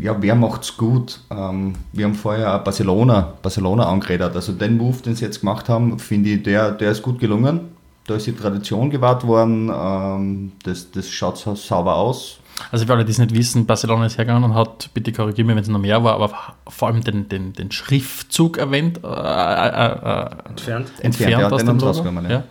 ja, 0.00 0.20
wer 0.20 0.34
macht's 0.34 0.76
gut? 0.76 1.20
Ähm, 1.30 1.74
wir 1.92 2.06
haben 2.06 2.14
vorher 2.14 2.56
auch 2.56 2.64
Barcelona, 2.64 3.34
Barcelona 3.42 3.88
angeredet. 3.88 4.34
Also 4.34 4.52
den 4.52 4.76
Move, 4.76 4.98
den 4.98 5.14
sie 5.14 5.24
jetzt 5.24 5.40
gemacht 5.40 5.68
haben, 5.68 5.98
finde 5.98 6.30
ich, 6.30 6.42
der, 6.42 6.72
der 6.72 6.90
ist 6.92 7.02
gut 7.02 7.18
gelungen. 7.18 7.72
Da 8.06 8.16
ist 8.16 8.26
die 8.26 8.32
Tradition 8.32 8.90
gewahrt 8.90 9.26
worden. 9.26 9.70
Ähm, 9.72 10.52
das, 10.64 10.90
das 10.90 11.08
schaut 11.08 11.38
so 11.38 11.54
sauber 11.54 11.94
aus. 11.94 12.38
Also 12.70 12.86
für 12.86 12.92
alle, 12.92 13.04
die 13.04 13.12
es 13.12 13.18
nicht 13.18 13.34
wissen, 13.34 13.66
Barcelona 13.66 14.06
ist 14.06 14.18
hergegangen 14.18 14.44
und 14.44 14.54
hat, 14.54 14.90
bitte 14.92 15.12
korrigiere 15.12 15.46
mich, 15.46 15.56
wenn 15.56 15.62
es 15.62 15.68
noch 15.68 15.78
mehr 15.78 16.02
war, 16.04 16.14
aber 16.14 16.32
vor 16.68 16.88
allem 16.88 17.02
den, 17.02 17.28
den, 17.28 17.52
den 17.52 17.70
Schriftzug 17.72 18.58
erwähnt, 18.58 19.00
äh, 19.02 19.06
äh, 19.06 19.08
äh, 19.08 20.30
Entfernt. 20.48 20.92
entfernt 21.00 21.32
ja, 21.32 21.48
aus 21.50 21.64
den 21.64 21.78
dem 21.78 21.78
Logo. 21.78 22.28
ja. 22.28 22.44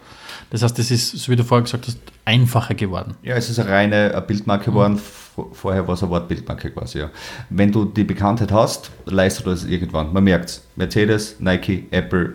Das 0.51 0.61
heißt, 0.63 0.77
das 0.77 0.91
ist, 0.91 1.11
so 1.17 1.31
wie 1.31 1.35
du 1.35 1.43
vorher 1.43 1.63
gesagt 1.63 1.87
hast, 1.87 1.97
einfacher 2.25 2.75
geworden. 2.75 3.15
Ja, 3.23 3.35
es 3.35 3.49
ist 3.49 3.57
eine 3.57 3.69
reine 3.69 4.13
äh, 4.13 4.21
Bildmarke 4.21 4.65
geworden. 4.65 4.97
Vor- 4.97 5.49
Vorher 5.53 5.87
war 5.87 5.93
es 5.95 6.03
eine 6.03 6.11
Wortbildmarke 6.11 6.71
quasi, 6.71 6.99
ja. 6.99 7.09
Wenn 7.49 7.71
du 7.71 7.85
die 7.85 8.03
Bekanntheit 8.03 8.51
hast, 8.51 8.91
leistet 9.05 9.45
du 9.45 9.49
das 9.51 9.63
irgendwann. 9.63 10.11
Man 10.11 10.25
merkt 10.25 10.49
es. 10.49 10.67
Mercedes, 10.75 11.37
Nike, 11.39 11.87
Apple, 11.91 12.33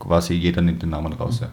quasi 0.00 0.34
jeder 0.34 0.60
nimmt 0.60 0.82
den 0.82 0.90
Namen 0.90 1.12
raus, 1.12 1.38
ja. 1.40 1.50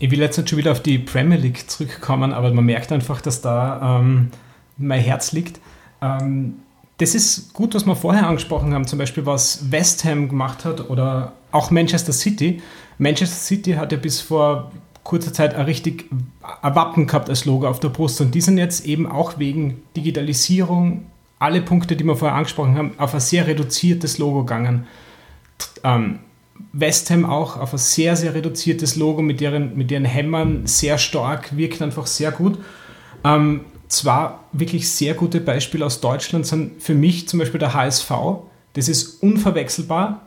Ich 0.00 0.10
will 0.10 0.18
jetzt 0.18 0.36
nicht 0.38 0.48
schon 0.48 0.58
wieder 0.58 0.72
auf 0.72 0.82
die 0.82 0.98
Premier 0.98 1.36
League 1.38 1.70
zurückkommen, 1.70 2.32
aber 2.32 2.52
man 2.52 2.64
merkt 2.64 2.90
einfach, 2.90 3.20
dass 3.20 3.40
da 3.42 4.00
ähm, 4.00 4.30
mein 4.78 5.00
Herz 5.00 5.32
liegt. 5.32 5.60
Ähm, 6.00 6.54
das 6.98 7.14
ist 7.14 7.52
gut, 7.52 7.74
was 7.74 7.86
wir 7.86 7.94
vorher 7.96 8.26
angesprochen 8.26 8.72
haben, 8.74 8.86
zum 8.86 8.98
Beispiel 8.98 9.26
was 9.26 9.70
West 9.70 10.04
Ham 10.04 10.28
gemacht 10.28 10.64
hat 10.64 10.88
oder 10.90 11.32
auch 11.52 11.70
Manchester 11.70 12.12
City. 12.12 12.62
Manchester 13.00 13.36
City 13.36 13.72
hat 13.72 13.92
ja 13.92 13.98
bis 13.98 14.20
vor 14.20 14.70
kurzer 15.04 15.32
Zeit 15.32 15.54
ein 15.54 15.64
richtig 15.64 16.10
ein 16.62 16.74
Wappen 16.74 17.06
gehabt 17.06 17.30
als 17.30 17.46
Logo 17.46 17.66
auf 17.66 17.80
der 17.80 17.88
Brust 17.88 18.20
und 18.20 18.34
die 18.34 18.42
sind 18.42 18.58
jetzt 18.58 18.84
eben 18.84 19.10
auch 19.10 19.38
wegen 19.38 19.82
Digitalisierung, 19.96 21.06
alle 21.38 21.62
Punkte, 21.62 21.96
die 21.96 22.04
wir 22.04 22.14
vorher 22.14 22.36
angesprochen 22.36 22.76
haben, 22.76 22.92
auf 22.98 23.14
ein 23.14 23.20
sehr 23.20 23.46
reduziertes 23.46 24.18
Logo 24.18 24.40
gegangen. 24.44 24.86
Ähm, 25.82 26.18
West 26.74 27.10
Ham 27.10 27.24
auch 27.24 27.56
auf 27.56 27.72
ein 27.72 27.78
sehr, 27.78 28.16
sehr 28.16 28.34
reduziertes 28.34 28.96
Logo 28.96 29.22
mit 29.22 29.40
ihren, 29.40 29.78
mit 29.78 29.90
ihren 29.90 30.04
Hämmern, 30.04 30.66
sehr 30.66 30.98
stark, 30.98 31.56
wirkt 31.56 31.80
einfach 31.80 32.06
sehr 32.06 32.32
gut. 32.32 32.58
Ähm, 33.24 33.62
zwar 33.88 34.44
wirklich 34.52 34.90
sehr 34.90 35.14
gute 35.14 35.40
Beispiele 35.40 35.86
aus 35.86 36.02
Deutschland 36.02 36.46
sind 36.46 36.82
für 36.82 36.94
mich 36.94 37.28
zum 37.28 37.38
Beispiel 37.38 37.60
der 37.60 37.72
HSV. 37.72 38.12
Das 38.74 38.88
ist 38.88 39.22
unverwechselbar, 39.22 40.26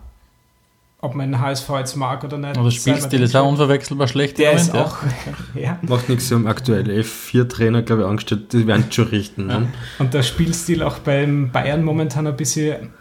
ob 1.04 1.16
man 1.16 1.34
den 1.34 1.42
HSV 1.42 1.70
jetzt 1.80 1.96
mag 1.98 2.24
oder 2.24 2.38
nicht. 2.38 2.56
Aber 2.56 2.64
mal 2.64 2.72
Spielstil 2.72 3.22
ist 3.22 3.36
auch 3.36 3.48
unverwechselbar 3.48 4.08
schlecht. 4.08 4.38
Der 4.38 4.54
ist 4.54 4.74
auch, 4.74 4.98
ja. 5.54 5.78
Macht 5.82 6.08
nichts, 6.08 6.30
sie 6.30 6.36
haben 6.36 6.48
aktuell 6.48 6.90
F4-Trainer, 6.90 7.82
glaube 7.82 8.04
ich, 8.04 8.08
angestellt, 8.08 8.54
die 8.54 8.66
werden 8.68 8.86
es 8.88 8.96
schon 8.96 9.10
richten. 9.10 9.48
Ne? 9.48 9.68
Und 10.00 10.14
der 10.14 10.24
Spielstil 10.24 10.82
auch 10.82 11.00
beim 11.00 11.52
Bayern 11.52 11.84
momentan 11.84 12.26
ein 12.26 12.38
bisschen 12.38 12.94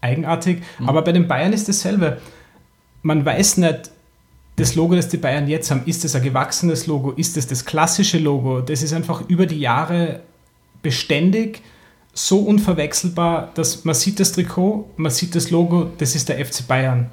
eigenartig. 0.00 0.62
Aber 0.86 1.02
bei 1.02 1.12
den 1.12 1.28
Bayern 1.28 1.52
ist 1.52 1.68
dasselbe. 1.68 2.16
Man 3.02 3.22
weiß 3.22 3.58
nicht, 3.58 3.90
das 4.56 4.74
Logo, 4.74 4.96
das 4.96 5.08
die 5.08 5.18
Bayern 5.18 5.46
jetzt 5.46 5.70
haben, 5.70 5.82
ist 5.84 6.06
es 6.06 6.16
ein 6.16 6.22
gewachsenes 6.22 6.86
Logo, 6.86 7.10
ist 7.12 7.36
es 7.36 7.46
das 7.46 7.66
klassische 7.66 8.18
Logo? 8.18 8.62
Das 8.62 8.82
ist 8.82 8.94
einfach 8.94 9.28
über 9.28 9.44
die 9.44 9.60
Jahre 9.60 10.20
beständig 10.82 11.60
so 12.18 12.40
unverwechselbar, 12.40 13.52
dass 13.54 13.84
man 13.84 13.94
sieht 13.94 14.18
das 14.18 14.32
Trikot, 14.32 14.90
man 14.96 15.12
sieht 15.12 15.34
das 15.34 15.50
Logo, 15.50 15.90
das 15.98 16.16
ist 16.16 16.28
der 16.28 16.44
FC 16.44 16.66
Bayern. 16.66 17.10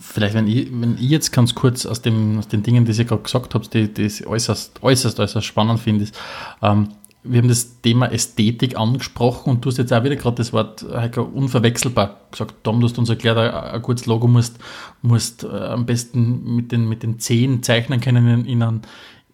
Vielleicht, 0.00 0.34
wenn 0.34 0.46
ich, 0.46 0.68
wenn 0.70 0.94
ich 0.94 1.10
jetzt 1.10 1.32
ganz 1.32 1.54
kurz 1.54 1.84
aus, 1.84 2.00
dem, 2.00 2.38
aus 2.38 2.48
den 2.48 2.62
Dingen, 2.62 2.84
die 2.84 2.92
ihr 2.92 3.04
gerade 3.04 3.22
gesagt 3.22 3.54
habt, 3.54 3.74
die, 3.74 3.92
die 3.92 4.02
ich 4.02 4.26
äußerst, 4.26 4.82
äußerst, 4.82 5.18
äußerst 5.18 5.46
spannend 5.46 5.80
finde, 5.80 6.04
ist, 6.04 6.18
ähm, 6.62 6.88
wir 7.28 7.40
haben 7.40 7.48
das 7.48 7.80
Thema 7.80 8.12
Ästhetik 8.12 8.78
angesprochen 8.78 9.50
und 9.50 9.64
du 9.64 9.70
hast 9.70 9.78
jetzt 9.78 9.92
auch 9.92 10.04
wieder 10.04 10.14
gerade 10.14 10.36
das 10.36 10.52
Wort 10.52 10.86
Heiko, 10.94 11.22
unverwechselbar 11.22 12.20
gesagt. 12.30 12.54
Tom, 12.62 12.80
du 12.80 12.86
hast 12.86 12.98
uns 12.98 13.08
erklärt, 13.08 13.36
ein, 13.36 13.82
gutes 13.82 14.06
Logo 14.06 14.28
musst, 14.28 14.58
musst 15.02 15.42
äh, 15.42 15.48
am 15.48 15.86
besten 15.86 16.54
mit 16.54 16.70
den, 16.70 16.88
mit 16.88 17.02
den 17.02 17.18
Zehen 17.18 17.64
zeichnen 17.64 18.00
können 18.00 18.28
in, 18.28 18.44
in 18.44 18.62
einem, 18.62 18.80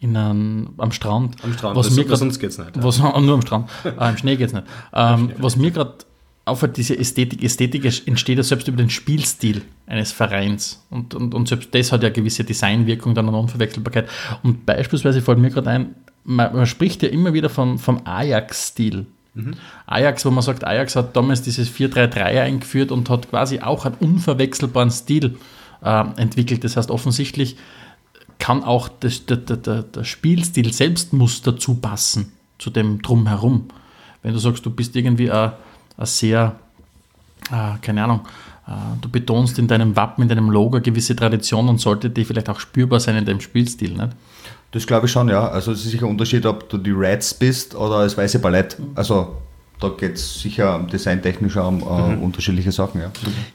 in 0.02 0.16
einem, 0.16 0.70
am 0.78 0.90
Strand. 0.90 1.36
Am 1.44 1.52
Strand, 1.52 1.76
was 1.76 1.86
das- 1.86 1.96
mir 1.96 2.04
grad, 2.04 2.18
sonst 2.18 2.40
geht's 2.40 2.58
nicht, 2.58 2.76
ja. 2.76 2.82
Was, 2.82 2.98
nur 2.98 3.14
am 3.34 3.42
Strand, 3.42 3.70
äh, 3.84 4.10
im 4.10 4.16
Schnee 4.16 4.36
geht's 4.36 4.52
nicht. 4.52 4.66
Ähm, 4.92 5.30
was 5.38 5.56
mir 5.56 5.70
gerade 5.70 5.94
auffällt, 6.44 6.76
diese 6.76 6.98
Ästhetik, 6.98 7.40
Ästhetik 7.44 7.84
entsteht 7.84 8.36
ja 8.36 8.42
selbst 8.42 8.66
über 8.66 8.76
den 8.76 8.90
Spielstil 8.90 9.62
eines 9.86 10.10
Vereins. 10.10 10.84
Und, 10.90 11.14
und, 11.14 11.34
und 11.34 11.46
selbst 11.46 11.72
das 11.72 11.92
hat 11.92 12.02
ja 12.02 12.08
gewisse 12.08 12.42
Designwirkung, 12.42 13.14
dann 13.14 13.28
eine 13.28 13.38
Unverwechselbarkeit. 13.38 14.08
Und 14.42 14.66
beispielsweise 14.66 15.22
fällt 15.22 15.38
mir 15.38 15.50
gerade 15.50 15.70
ein, 15.70 15.94
man, 16.24 16.52
man 16.52 16.66
spricht 16.66 17.04
ja 17.04 17.08
immer 17.08 17.32
wieder 17.32 17.48
vom, 17.48 17.78
vom 17.78 18.00
Ajax-Stil. 18.04 19.06
Ajax, 19.86 20.26
wo 20.26 20.30
man 20.30 20.42
sagt, 20.42 20.64
Ajax 20.64 20.94
hat 20.94 21.16
damals 21.16 21.40
dieses 21.42 21.70
4-3-3 21.72 22.16
eingeführt 22.42 22.92
und 22.92 23.08
hat 23.08 23.30
quasi 23.30 23.60
auch 23.60 23.86
einen 23.86 23.94
unverwechselbaren 23.94 24.90
Stil 24.90 25.38
äh, 25.82 26.04
entwickelt. 26.16 26.64
Das 26.64 26.76
heißt, 26.76 26.90
offensichtlich 26.90 27.56
kann 28.42 28.64
auch 28.64 28.88
das, 28.88 29.24
der, 29.24 29.36
der, 29.36 29.56
der, 29.56 29.82
der 29.84 30.02
Spielstil 30.02 30.72
selbst 30.72 31.12
muss 31.12 31.42
dazu 31.42 31.76
passen, 31.76 32.32
zu 32.58 32.70
dem 32.70 33.00
Drumherum. 33.00 33.66
Wenn 34.24 34.32
du 34.32 34.40
sagst, 34.40 34.66
du 34.66 34.70
bist 34.70 34.96
irgendwie 34.96 35.30
ein, 35.30 35.52
ein 35.96 36.06
sehr, 36.06 36.56
äh, 37.52 37.78
keine 37.80 38.02
Ahnung, 38.02 38.22
äh, 38.66 38.72
du 39.00 39.08
betonst 39.08 39.60
in 39.60 39.68
deinem 39.68 39.94
Wappen, 39.94 40.22
in 40.22 40.28
deinem 40.28 40.50
Logo 40.50 40.74
eine 40.74 40.82
gewisse 40.82 41.14
Tradition 41.14 41.68
und 41.68 41.78
sollte 41.78 42.10
die 42.10 42.24
vielleicht 42.24 42.50
auch 42.50 42.58
spürbar 42.58 42.98
sein 42.98 43.14
in 43.14 43.24
deinem 43.24 43.40
Spielstil. 43.40 43.92
Nicht? 43.92 44.08
Das 44.72 44.88
glaube 44.88 45.06
ich 45.06 45.12
schon, 45.12 45.28
ja. 45.28 45.46
Also 45.46 45.70
es 45.70 45.84
ist 45.84 45.92
sicher 45.92 46.06
ein 46.06 46.10
Unterschied, 46.10 46.44
ob 46.44 46.68
du 46.68 46.78
die 46.78 46.90
Reds 46.90 47.34
bist 47.34 47.76
oder 47.76 48.02
das 48.02 48.18
weiße 48.18 48.40
Ballett. 48.40 48.76
Also 48.96 49.36
da 49.78 49.88
geht 49.90 50.16
es 50.16 50.40
sicher 50.40 50.84
designtechnisch 50.92 51.56
um 51.58 51.78
äh, 51.78 52.16
unterschiedliche 52.16 52.72
Sachen, 52.72 53.02
ja. 53.02 53.12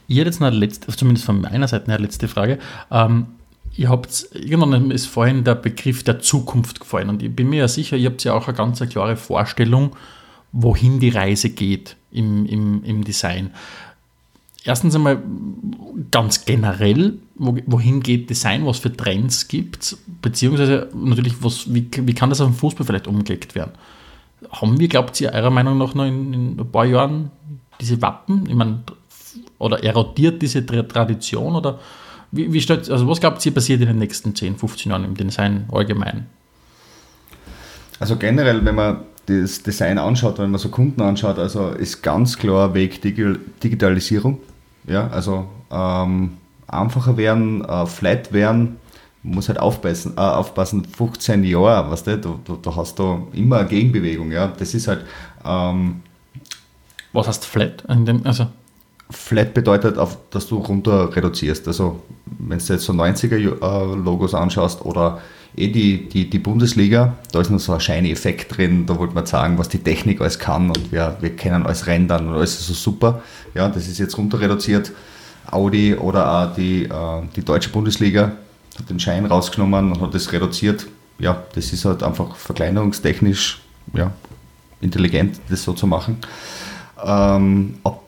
Ich 0.07 0.17
hätte 0.17 0.29
jetzt 0.29 0.39
noch 0.39 0.47
eine 0.47 0.55
letzte, 0.55 0.95
zumindest 0.95 1.25
von 1.25 1.41
meiner 1.41 1.67
Seite 1.67 1.91
eine 1.91 1.97
letzte 1.97 2.29
Frage. 2.29 2.57
Ähm, 2.89 3.25
ihr 3.77 3.89
habt, 3.89 4.27
irgendwann 4.33 4.91
ist 4.91 5.05
vorhin 5.05 5.43
der 5.43 5.55
Begriff 5.55 6.03
der 6.03 6.19
Zukunft 6.19 6.79
gefallen 6.79 7.09
und 7.09 7.23
ich 7.23 7.33
bin 7.33 7.49
mir 7.49 7.59
ja 7.59 7.67
sicher, 7.67 7.95
ihr 7.95 8.09
habt 8.09 8.23
ja 8.23 8.33
auch 8.33 8.47
eine 8.47 8.57
ganz 8.57 8.79
klare 8.89 9.15
Vorstellung, 9.15 9.95
wohin 10.51 10.99
die 10.99 11.09
Reise 11.09 11.51
geht 11.51 11.95
im, 12.11 12.45
im, 12.47 12.83
im 12.83 13.03
Design. 13.03 13.51
Erstens 14.63 14.95
einmal 14.95 15.21
ganz 16.11 16.43
generell, 16.43 17.19
wo, 17.35 17.55
wohin 17.67 18.01
geht 18.01 18.29
Design, 18.29 18.65
was 18.65 18.79
für 18.79 18.95
Trends 18.95 19.47
gibt 19.47 19.83
es, 19.83 20.03
beziehungsweise 20.21 20.89
natürlich, 20.93 21.41
was, 21.41 21.71
wie, 21.73 21.87
wie 21.95 22.13
kann 22.13 22.29
das 22.29 22.41
auf 22.41 22.49
den 22.49 22.55
Fußball 22.55 22.85
vielleicht 22.85 23.07
umgelegt 23.07 23.55
werden? 23.55 23.71
Haben 24.51 24.79
wir, 24.79 24.87
glaubt 24.87 25.19
ihr, 25.21 25.31
eurer 25.31 25.51
Meinung 25.51 25.77
nach 25.77 25.93
noch 25.93 26.05
in, 26.05 26.33
in 26.33 26.59
ein 26.59 26.71
paar 26.71 26.85
Jahren 26.85 27.31
diese 27.79 28.01
Wappen? 28.01 28.45
Ich 28.47 28.55
meine, 28.55 28.83
oder 29.59 29.83
erodiert 29.83 30.41
diese 30.41 30.65
Tra 30.65 30.83
Tradition? 30.83 31.55
Oder 31.55 31.79
wie, 32.31 32.51
wie 32.53 32.61
stellt, 32.61 32.89
also 32.89 33.07
was 33.07 33.19
glaubt 33.19 33.45
ihr 33.45 33.53
passiert 33.53 33.81
in 33.81 33.87
den 33.87 33.99
nächsten 33.99 34.35
10, 34.35 34.57
15 34.57 34.91
Jahren 34.91 35.03
im 35.03 35.15
Design 35.15 35.65
allgemein? 35.71 36.27
Also 37.99 38.15
generell, 38.15 38.63
wenn 38.65 38.75
man 38.75 39.01
das 39.25 39.63
Design 39.63 39.97
anschaut, 39.97 40.39
wenn 40.39 40.51
man 40.51 40.59
so 40.59 40.69
Kunden 40.69 41.01
anschaut, 41.01 41.39
also 41.39 41.69
ist 41.69 42.01
ganz 42.01 42.37
klar 42.37 42.73
Weg 42.73 43.01
Digi- 43.03 43.39
Digitalisierung. 43.63 44.39
Ja, 44.87 45.07
also 45.07 45.49
ähm, 45.71 46.37
einfacher 46.67 47.17
werden, 47.17 47.63
äh, 47.65 47.85
flat 47.85 48.31
werden, 48.31 48.77
man 49.23 49.35
muss 49.35 49.49
halt 49.49 49.59
aufpassen, 49.59 50.13
äh, 50.15 50.21
aufpassen 50.21 50.85
15 50.85 51.43
Jahre, 51.43 51.91
weißt 51.91 52.07
du, 52.07 52.17
du, 52.19 52.39
du, 52.45 52.55
du 52.55 52.75
hast 52.75 52.97
da 52.99 53.21
immer 53.33 53.57
eine 53.59 53.67
Gegenbewegung, 53.67 54.31
ja. 54.31 54.47
Das 54.47 54.73
ist 54.73 54.87
halt, 54.87 55.03
ähm, 55.43 56.01
Was 57.11 57.27
heißt 57.27 57.45
flat? 57.45 57.83
In 57.89 58.05
dem, 58.05 58.25
also, 58.25 58.47
Flat 59.09 59.53
bedeutet, 59.53 59.97
auf, 59.97 60.17
dass 60.31 60.47
du 60.47 60.57
runter 60.57 61.15
reduzierst. 61.15 61.67
Also, 61.67 62.01
wenn 62.25 62.59
du 62.59 62.73
jetzt 62.73 62.83
so 62.83 62.93
90er-Logos 62.93 64.33
anschaust 64.33 64.83
oder 64.83 65.21
eh 65.55 65.67
die, 65.69 66.09
die, 66.09 66.29
die 66.29 66.39
Bundesliga, 66.39 67.15
da 67.31 67.39
ist 67.39 67.49
noch 67.49 67.59
so 67.59 67.73
ein 67.73 67.79
shiny 67.79 68.11
Effekt 68.11 68.57
drin, 68.57 68.85
da 68.85 68.97
wollte 68.97 69.15
man 69.15 69.25
sagen, 69.25 69.57
was 69.57 69.69
die 69.69 69.79
Technik 69.79 70.19
alles 70.19 70.39
kann 70.39 70.67
und 70.69 70.91
wir, 70.91 71.17
wir 71.21 71.35
kennen 71.35 71.65
alles 71.65 71.87
rendern 71.87 72.27
und 72.27 72.35
alles 72.35 72.59
ist 72.59 72.67
so 72.67 72.73
super. 72.73 73.21
Ja, 73.53 73.69
das 73.69 73.87
ist 73.87 73.97
jetzt 73.97 74.17
runter 74.17 74.39
reduziert. 74.39 74.91
Audi 75.49 75.95
oder 75.95 76.29
auch 76.29 76.55
die, 76.55 76.83
äh, 76.83 77.21
die 77.35 77.43
deutsche 77.43 77.69
Bundesliga 77.69 78.33
hat 78.77 78.89
den 78.89 78.99
Schein 78.99 79.25
rausgenommen 79.25 79.93
und 79.93 80.01
hat 80.01 80.13
das 80.13 80.31
reduziert. 80.31 80.85
Ja, 81.19 81.43
das 81.55 81.73
ist 81.73 81.85
halt 81.85 82.03
einfach 82.03 82.35
verkleinerungstechnisch 82.35 83.61
ja, 83.93 84.11
intelligent, 84.81 85.39
das 85.49 85.63
so 85.63 85.73
zu 85.73 85.87
machen. 85.87 86.17
Ähm, 87.03 87.75
ob 87.83 88.06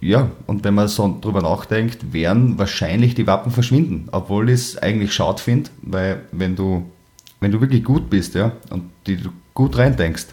ja, 0.00 0.30
und 0.46 0.64
wenn 0.64 0.74
man 0.74 0.88
so 0.88 1.18
drüber 1.20 1.42
nachdenkt, 1.42 2.12
werden 2.12 2.58
wahrscheinlich 2.58 3.14
die 3.14 3.26
Wappen 3.26 3.50
verschwinden, 3.50 4.08
obwohl 4.12 4.50
ich 4.50 4.54
es 4.54 4.78
eigentlich 4.78 5.14
schade 5.14 5.40
finde, 5.40 5.70
weil 5.82 6.22
wenn 6.32 6.54
du, 6.54 6.90
wenn 7.40 7.50
du 7.50 7.60
wirklich 7.60 7.82
gut 7.82 8.10
bist 8.10 8.34
ja, 8.34 8.52
und 8.70 8.90
die 9.06 9.16
du 9.16 9.30
gut 9.54 9.78
reindenkst, 9.78 10.28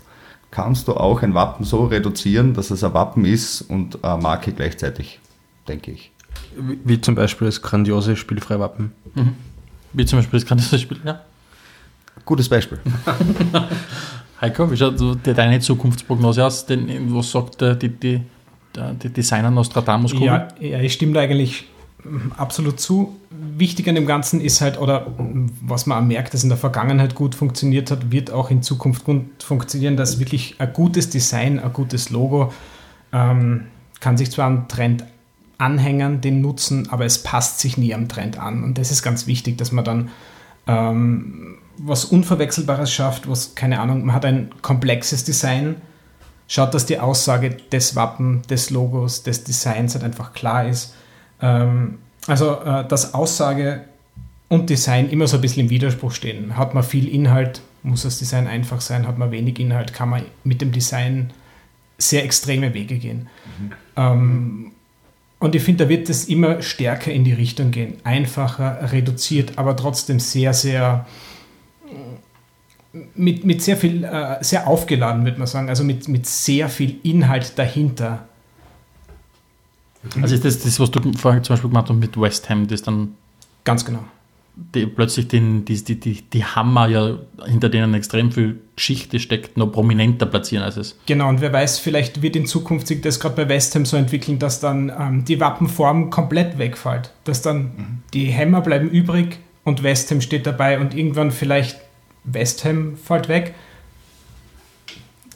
kannst 0.51 0.87
du 0.87 0.93
auch 0.93 1.23
ein 1.23 1.33
Wappen 1.33 1.65
so 1.65 1.85
reduzieren, 1.85 2.53
dass 2.53 2.71
es 2.71 2.83
ein 2.83 2.93
Wappen 2.93 3.25
ist 3.25 3.61
und 3.61 4.03
eine 4.03 4.21
Marke 4.21 4.51
gleichzeitig, 4.51 5.19
denke 5.67 5.91
ich. 5.91 6.11
Wie, 6.57 6.79
wie 6.83 7.01
zum 7.01 7.15
Beispiel 7.15 7.47
das 7.47 7.61
grandiose 7.61 8.15
Spielfreiwappen. 8.15 8.91
wie 9.93 10.05
zum 10.05 10.19
Beispiel 10.19 10.39
das 10.39 10.69
das 10.69 10.81
Spiel, 10.81 10.99
ja. 11.05 11.21
Gutes 12.25 12.47
Beispiel. 12.47 12.79
Heiko, 14.41 14.69
wie 14.69 14.77
schaut 14.77 14.95
deine 15.23 15.59
Zukunftsprognose 15.59 16.45
aus? 16.45 16.65
Denn, 16.65 17.13
was 17.15 17.31
sagt 17.31 17.61
der, 17.61 17.75
die, 17.75 17.89
die 17.89 18.21
Designer 18.75 19.51
Nostradamus 19.51 20.13
Kugel? 20.13 20.27
Ja, 20.27 20.47
ja, 20.59 20.79
ich 20.79 20.93
stimme 20.93 21.13
da 21.13 21.21
eigentlich 21.21 21.65
mm, 22.03 22.33
absolut 22.37 22.79
zu. 22.79 23.15
Wichtig 23.29 23.87
an 23.87 23.95
dem 23.95 24.05
Ganzen 24.05 24.41
ist 24.41 24.61
halt, 24.61 24.79
oder 24.79 25.09
mm, 25.09 25.49
was 25.61 25.85
man 25.85 26.03
auch 26.03 26.07
merkt, 26.07 26.33
dass 26.33 26.43
in 26.43 26.49
der 26.49 26.57
Vergangenheit 26.57 27.15
gut 27.15 27.35
funktioniert 27.35 27.91
hat, 27.91 28.11
wird 28.11 28.31
auch 28.31 28.49
in 28.49 28.61
Zukunft 28.63 29.05
gut 29.05 29.43
funktionieren, 29.43 29.97
dass 29.97 30.19
wirklich 30.19 30.55
ein 30.59 30.73
gutes 30.73 31.09
Design, 31.09 31.59
ein 31.59 31.73
gutes 31.73 32.09
Logo 32.09 32.51
ähm, 33.11 33.65
kann 33.99 34.17
sich 34.17 34.31
zwar 34.31 34.47
am 34.47 34.67
Trend 34.67 35.03
anhängen, 35.57 36.19
den 36.19 36.41
nutzen, 36.41 36.89
aber 36.89 37.05
es 37.05 37.23
passt 37.23 37.59
sich 37.59 37.77
nie 37.77 37.93
am 37.93 38.09
Trend 38.09 38.37
an. 38.37 38.63
Und 38.63 38.77
das 38.77 38.91
ist 38.91 39.03
ganz 39.03 39.27
wichtig, 39.27 39.57
dass 39.57 39.71
man 39.71 39.85
dann 39.85 40.09
ähm, 40.67 41.57
was 41.77 42.05
Unverwechselbares 42.05 42.91
schafft, 42.91 43.29
was, 43.29 43.55
keine 43.55 43.79
Ahnung, 43.79 44.05
man 44.05 44.15
hat 44.15 44.25
ein 44.25 44.49
komplexes 44.61 45.23
Design, 45.23 45.75
schaut, 46.47 46.73
dass 46.73 46.85
die 46.85 46.99
Aussage 46.99 47.57
des 47.71 47.95
Wappen, 47.95 48.41
des 48.49 48.69
Logos, 48.69 49.23
des 49.23 49.43
Designs 49.43 49.95
halt 49.95 50.03
einfach 50.03 50.33
klar 50.33 50.67
ist. 50.67 50.93
Ähm, 51.41 51.99
also, 52.27 52.59
äh, 52.61 52.87
dass 52.87 53.13
Aussage 53.13 53.85
und 54.49 54.69
Design 54.69 55.09
immer 55.09 55.27
so 55.27 55.37
ein 55.37 55.41
bisschen 55.41 55.63
im 55.63 55.69
Widerspruch 55.69 56.11
stehen. 56.11 56.57
Hat 56.57 56.73
man 56.73 56.83
viel 56.83 57.07
Inhalt, 57.07 57.61
muss 57.81 58.03
das 58.03 58.19
Design 58.19 58.47
einfach 58.47 58.81
sein. 58.81 59.07
Hat 59.07 59.17
man 59.17 59.31
wenig 59.31 59.59
Inhalt, 59.59 59.93
kann 59.93 60.09
man 60.09 60.23
mit 60.43 60.61
dem 60.61 60.71
Design 60.71 61.31
sehr 61.97 62.23
extreme 62.23 62.73
Wege 62.73 62.97
gehen. 62.97 63.27
Ähm, 63.95 64.71
und 65.39 65.55
ich 65.55 65.63
finde, 65.63 65.85
da 65.85 65.89
wird 65.89 66.09
es 66.09 66.25
immer 66.25 66.61
stärker 66.61 67.11
in 67.11 67.23
die 67.23 67.33
Richtung 67.33 67.71
gehen. 67.71 67.95
Einfacher, 68.03 68.91
reduziert, 68.91 69.57
aber 69.57 69.75
trotzdem 69.75 70.19
sehr, 70.19 70.53
sehr 70.53 71.05
mit, 73.15 73.43
mit 73.43 73.61
sehr 73.61 73.77
viel, 73.77 74.03
äh, 74.03 74.37
sehr 74.41 74.67
aufgeladen, 74.67 75.25
würde 75.25 75.39
man 75.39 75.47
sagen. 75.47 75.69
Also 75.69 75.83
mit, 75.83 76.07
mit 76.07 76.27
sehr 76.27 76.69
viel 76.69 76.97
Inhalt 77.03 77.57
dahinter. 77.57 78.27
Also 80.21 80.35
ist 80.35 80.45
das, 80.45 80.59
das, 80.59 80.79
was 80.79 80.91
du 80.91 80.99
vorhin 81.13 81.43
zum 81.43 81.53
Beispiel 81.53 81.69
gemacht 81.69 81.89
hast 81.89 81.95
mit 81.95 82.19
West 82.19 82.49
Ham, 82.49 82.67
das 82.67 82.81
dann 82.81 83.15
Ganz 83.63 83.85
genau. 83.85 84.03
die, 84.55 84.85
plötzlich 84.85 85.29
den, 85.29 85.63
die, 85.63 85.81
die, 85.81 85.99
die, 85.99 86.21
die 86.21 86.43
Hammer 86.43 86.87
ja, 86.87 87.17
hinter 87.45 87.69
denen 87.69 87.93
extrem 87.93 88.31
viel 88.31 88.59
Geschichte 88.75 89.19
steckt, 89.19 89.55
noch 89.55 89.67
prominenter 89.67 90.25
platzieren 90.25 90.63
als 90.63 90.75
es. 90.75 90.99
Genau, 91.05 91.29
und 91.29 91.39
wer 91.39 91.53
weiß, 91.53 91.79
vielleicht 91.79 92.21
wird 92.21 92.35
in 92.35 92.45
Zukunft 92.45 92.87
sich 92.87 93.01
das 93.01 93.19
gerade 93.19 93.35
bei 93.35 93.49
West 93.49 93.73
Ham 93.75 93.85
so 93.85 93.95
entwickeln, 93.95 94.39
dass 94.39 94.59
dann 94.59 94.91
ähm, 94.99 95.23
die 95.25 95.39
Wappenform 95.39 96.09
komplett 96.09 96.57
wegfällt. 96.57 97.11
Dass 97.23 97.41
dann 97.41 98.03
die 98.13 98.25
Hämmer 98.25 98.61
bleiben 98.61 98.89
übrig 98.89 99.39
und 99.63 99.83
West 99.83 100.11
Ham 100.11 100.19
steht 100.19 100.45
dabei 100.45 100.79
und 100.79 100.93
irgendwann 100.93 101.31
vielleicht 101.31 101.79
West 102.23 102.65
Ham 102.65 102.95
fällt 102.95 103.27
weg. 103.27 103.53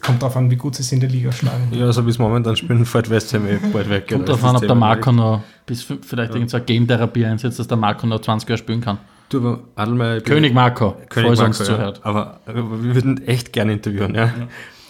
Kommt 0.00 0.22
drauf 0.22 0.36
an, 0.36 0.50
wie 0.50 0.56
gut 0.56 0.76
sie 0.76 0.82
es 0.82 0.92
in 0.92 1.00
der 1.00 1.10
Liga 1.10 1.32
schlagen. 1.32 1.68
Ja, 1.72 1.92
so 1.92 2.06
wie 2.06 2.10
es 2.10 2.18
momentan 2.18 2.56
spielen, 2.56 2.86
fällt 2.86 3.10
West 3.10 3.34
Ham 3.34 3.46
eh 3.46 3.58
bald 3.72 3.90
weg. 3.90 4.08
Kommt 4.08 4.28
darauf 4.28 4.44
an, 4.44 4.56
ob 4.56 4.66
der 4.66 4.74
Marco 4.74 5.12
noch 5.12 5.42
bis 5.66 5.82
vielleicht 5.82 6.34
irgendeine 6.34 6.64
Game-Therapie 6.64 7.26
einsetzt, 7.26 7.58
dass 7.58 7.68
der 7.68 7.76
Marco 7.76 8.06
noch 8.06 8.20
20 8.20 8.48
Jahre 8.48 8.58
spielen 8.58 8.80
kann. 8.80 8.98
Du, 9.28 9.38
aber 9.38 9.60
Adelmeier, 9.76 10.20
König 10.22 10.54
Marco, 10.54 10.96
König 11.10 11.28
falls 11.28 11.40
er 11.40 11.46
uns 11.46 11.58
Marco, 11.58 11.72
ja. 11.72 11.76
zuhört. 11.76 12.00
Aber, 12.04 12.40
aber 12.46 12.82
wir 12.82 12.94
würden 12.94 13.26
echt 13.26 13.52
gerne 13.52 13.74
interviewen, 13.74 14.14
ja. 14.14 14.32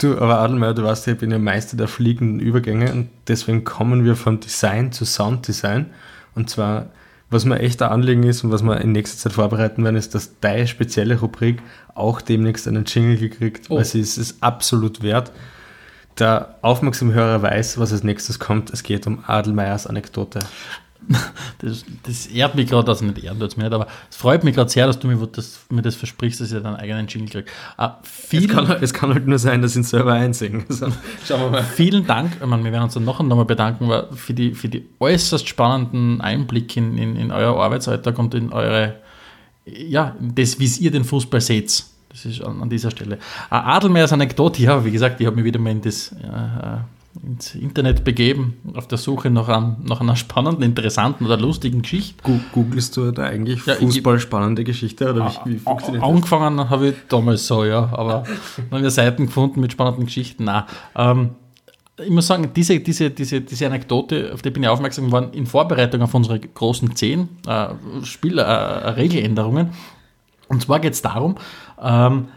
Du, 0.00 0.16
aber 0.16 0.38
Adelmeier, 0.38 0.74
du 0.74 0.84
weißt 0.84 1.08
ja, 1.08 1.14
ich 1.14 1.18
bin 1.18 1.32
ja 1.32 1.38
Meister 1.38 1.76
der 1.76 1.88
fliegenden 1.88 2.38
Übergänge 2.38 2.92
und 2.92 3.08
deswegen 3.26 3.64
kommen 3.64 4.04
wir 4.04 4.14
von 4.14 4.38
Design 4.38 4.92
zu 4.92 5.04
Sounddesign. 5.04 5.86
Und 6.36 6.48
zwar, 6.48 6.90
was 7.30 7.44
mir 7.44 7.58
echt 7.60 7.82
ein 7.82 7.90
Anliegen 7.90 8.22
ist 8.22 8.42
und 8.44 8.50
was 8.50 8.62
wir 8.62 8.80
in 8.80 8.92
nächster 8.92 9.18
Zeit 9.18 9.32
vorbereiten 9.34 9.84
werden, 9.84 9.96
ist, 9.96 10.14
dass 10.14 10.38
deine 10.40 10.66
spezielle 10.66 11.20
Rubrik 11.20 11.60
auch 11.94 12.20
demnächst 12.20 12.66
einen 12.66 12.84
Jingle 12.86 13.18
gekriegt, 13.18 13.66
Oh. 13.68 13.76
weil 13.76 13.84
sie 13.84 14.00
ist 14.00 14.16
es 14.18 14.42
absolut 14.42 15.02
wert. 15.02 15.32
Der 16.18 16.56
aufmerksame 16.62 17.12
Hörer 17.14 17.42
weiß, 17.42 17.78
was 17.78 17.92
als 17.92 18.02
nächstes 18.02 18.38
kommt. 18.38 18.70
Es 18.70 18.82
geht 18.82 19.06
um 19.06 19.22
Adelmeiers 19.26 19.86
Anekdote. 19.86 20.40
Das, 21.60 21.84
das 22.04 22.26
ehrt 22.26 22.54
mich 22.54 22.68
gerade, 22.68 22.88
also 22.88 23.04
nicht 23.04 23.22
ehren 23.24 23.40
tut's 23.40 23.56
mir 23.56 23.64
nicht, 23.64 23.72
aber 23.72 23.88
es 24.08 24.16
freut 24.16 24.44
mich 24.44 24.54
gerade 24.54 24.70
sehr, 24.70 24.86
dass 24.86 24.98
du 24.98 25.08
mir 25.08 25.26
das, 25.26 25.60
mir 25.70 25.82
das 25.82 25.96
versprichst, 25.96 26.40
dass 26.40 26.52
ich 26.52 26.62
deinen 26.62 26.76
eigenen 26.76 27.08
Jingle 27.08 27.28
kriege. 27.28 27.50
Ah, 27.76 27.96
Es 28.30 28.48
kann, 28.48 28.70
es 28.80 28.94
kann 28.94 29.12
halt 29.12 29.26
nur 29.26 29.38
sein, 29.38 29.62
dass 29.62 29.72
sie 29.72 29.80
ihn 29.80 29.84
selber 29.84 30.12
einsingen. 30.12 30.64
Also, 30.68 30.86
schauen 31.26 31.40
wir 31.40 31.50
mal. 31.50 31.64
vielen 31.64 32.06
Dank, 32.06 32.36
ich 32.40 32.46
meine, 32.46 32.62
wir 32.62 32.72
werden 32.72 32.84
uns 32.84 32.94
dann 32.94 33.04
noch 33.04 33.18
einmal 33.18 33.44
bedanken 33.44 33.90
für 34.14 34.34
die, 34.34 34.54
für 34.54 34.68
die 34.68 34.86
äußerst 35.00 35.48
spannenden 35.48 36.20
Einblicke 36.20 36.78
in, 36.78 36.96
in, 36.96 37.16
in 37.16 37.32
euer 37.32 37.56
Arbeitsalltag 37.60 38.18
und 38.18 38.34
in 38.34 38.52
eure, 38.52 38.96
ja, 39.66 40.14
das, 40.20 40.60
wie 40.60 40.66
ihr 40.84 40.90
den 40.90 41.04
Fußball 41.04 41.40
seht. 41.40 41.84
Das 42.10 42.24
ist 42.24 42.42
an, 42.42 42.62
an 42.62 42.70
dieser 42.70 42.90
Stelle. 42.90 43.18
Adelmeiers 43.50 44.12
Anekdote, 44.12 44.62
ja, 44.62 44.84
wie 44.84 44.90
gesagt, 44.90 45.20
ich 45.20 45.26
habe 45.26 45.36
mich 45.36 45.44
wieder 45.44 45.58
mal 45.58 45.70
in 45.70 45.82
das, 45.82 46.12
äh, 46.12 46.78
ins 47.22 47.54
Internet 47.54 48.04
begeben, 48.04 48.56
auf 48.74 48.86
der 48.88 48.98
Suche 48.98 49.30
nach, 49.30 49.48
einem, 49.48 49.76
nach 49.84 50.00
einer 50.00 50.16
spannenden, 50.16 50.62
interessanten 50.62 51.26
oder 51.26 51.36
lustigen 51.36 51.82
Geschichte. 51.82 52.22
Googlest 52.52 52.96
du 52.96 53.10
da 53.10 53.24
eigentlich 53.24 53.64
Ja, 53.66 53.74
Fußball 53.74 54.20
spannende 54.20 54.64
Geschichte 54.64 55.10
oder 55.12 55.32
wie, 55.44 55.52
wie 55.52 55.56
A- 55.56 55.60
funktioniert 55.70 56.02
das? 56.02 56.08
Angefangen 56.10 56.70
habe 56.70 56.88
ich 56.88 56.94
damals 57.08 57.46
so, 57.46 57.64
ja, 57.64 57.88
aber 57.92 58.24
dann 58.56 58.70
haben 58.70 58.82
wir 58.82 58.90
Seiten 58.90 59.26
gefunden 59.26 59.60
mit 59.60 59.72
spannenden 59.72 60.06
Geschichten. 60.06 60.44
Nein. 60.44 60.64
Ähm, 60.96 61.30
ich 62.00 62.10
muss 62.10 62.28
sagen, 62.28 62.50
diese, 62.54 62.78
diese, 62.78 63.10
diese, 63.10 63.40
diese 63.40 63.66
Anekdote, 63.66 64.30
auf 64.32 64.40
die 64.42 64.50
bin 64.50 64.62
ich 64.62 64.68
aufmerksam 64.68 65.06
geworden, 65.06 65.30
in 65.32 65.46
Vorbereitung 65.46 66.00
auf 66.02 66.14
unsere 66.14 66.38
großen 66.38 66.94
10 66.94 67.28
äh, 67.46 67.66
Spiel, 68.04 68.38
äh, 68.38 68.42
Regeländerungen. 68.42 69.70
Und 70.48 70.62
zwar 70.62 70.78
geht 70.78 70.92
es 70.92 71.02
darum, 71.02 71.34
ähm, 71.82 72.28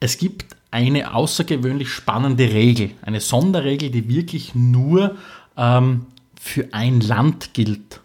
es 0.00 0.16
gibt 0.18 0.46
eine 0.70 1.14
außergewöhnlich 1.14 1.88
spannende 1.88 2.52
Regel, 2.52 2.90
eine 3.02 3.20
Sonderregel, 3.20 3.90
die 3.90 4.08
wirklich 4.08 4.54
nur 4.54 5.16
ähm, 5.56 6.06
für 6.38 6.68
ein 6.72 7.00
Land 7.00 7.54
gilt. 7.54 8.00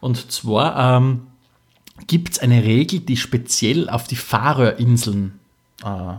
Und 0.00 0.30
zwar 0.30 0.98
ähm, 0.98 1.22
gibt 2.06 2.32
es 2.32 2.38
eine 2.38 2.62
Regel, 2.64 3.00
die 3.00 3.16
speziell 3.16 3.88
auf 3.88 4.06
die 4.06 4.16
Färöerinseln 4.16 5.38
äh, 5.84 5.88
äh, 5.88 6.18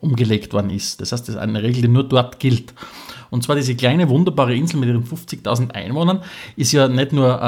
umgelegt 0.00 0.52
worden 0.52 0.70
ist. 0.70 1.00
Das 1.00 1.12
heißt, 1.12 1.28
das 1.28 1.36
ist 1.36 1.40
eine 1.40 1.62
Regel, 1.62 1.82
die 1.82 1.88
nur 1.88 2.04
dort 2.04 2.40
gilt. 2.40 2.72
Und 3.32 3.42
zwar 3.42 3.56
diese 3.56 3.74
kleine 3.74 4.10
wunderbare 4.10 4.54
Insel 4.54 4.78
mit 4.78 4.90
ihren 4.90 5.04
50.000 5.04 5.70
Einwohnern 5.70 6.20
ist 6.54 6.70
ja 6.72 6.86
nicht 6.86 7.14
nur 7.14 7.40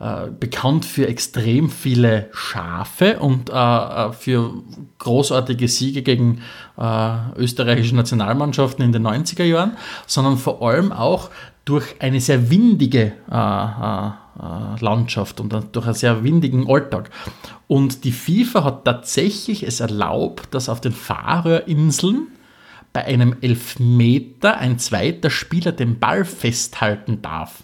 äh, 0.00 0.02
äh, 0.02 0.30
bekannt 0.30 0.86
für 0.86 1.06
extrem 1.06 1.68
viele 1.68 2.30
Schafe 2.32 3.18
und 3.18 3.50
äh, 3.50 3.52
äh, 3.52 4.12
für 4.14 4.54
großartige 4.96 5.68
Siege 5.68 6.00
gegen 6.00 6.40
äh, 6.78 7.16
österreichische 7.36 7.94
Nationalmannschaften 7.94 8.82
in 8.82 8.92
den 8.92 9.06
90er 9.06 9.44
Jahren, 9.44 9.76
sondern 10.06 10.38
vor 10.38 10.62
allem 10.62 10.92
auch 10.92 11.28
durch 11.66 11.96
eine 11.98 12.22
sehr 12.22 12.50
windige 12.50 13.12
äh, 13.30 14.10
Landschaft 14.80 15.40
und 15.40 15.54
durch 15.72 15.84
einen 15.84 15.94
sehr 15.94 16.24
windigen 16.24 16.70
Alltag. 16.70 17.10
Und 17.66 18.04
die 18.04 18.12
FIFA 18.12 18.64
hat 18.64 18.84
tatsächlich 18.86 19.62
es 19.66 19.80
erlaubt, 19.80 20.54
dass 20.54 20.70
auf 20.70 20.80
den 20.80 20.92
Färöerinseln 20.92 22.28
bei 22.98 23.04
einem 23.04 23.36
Elfmeter 23.42 24.58
ein 24.58 24.80
zweiter 24.80 25.30
Spieler 25.30 25.70
den 25.70 26.00
Ball 26.00 26.24
festhalten 26.24 27.22
darf, 27.22 27.62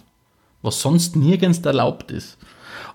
was 0.61 0.79
sonst 0.79 1.17
nirgends 1.17 1.59
erlaubt 1.59 2.09
ist. 2.09 2.37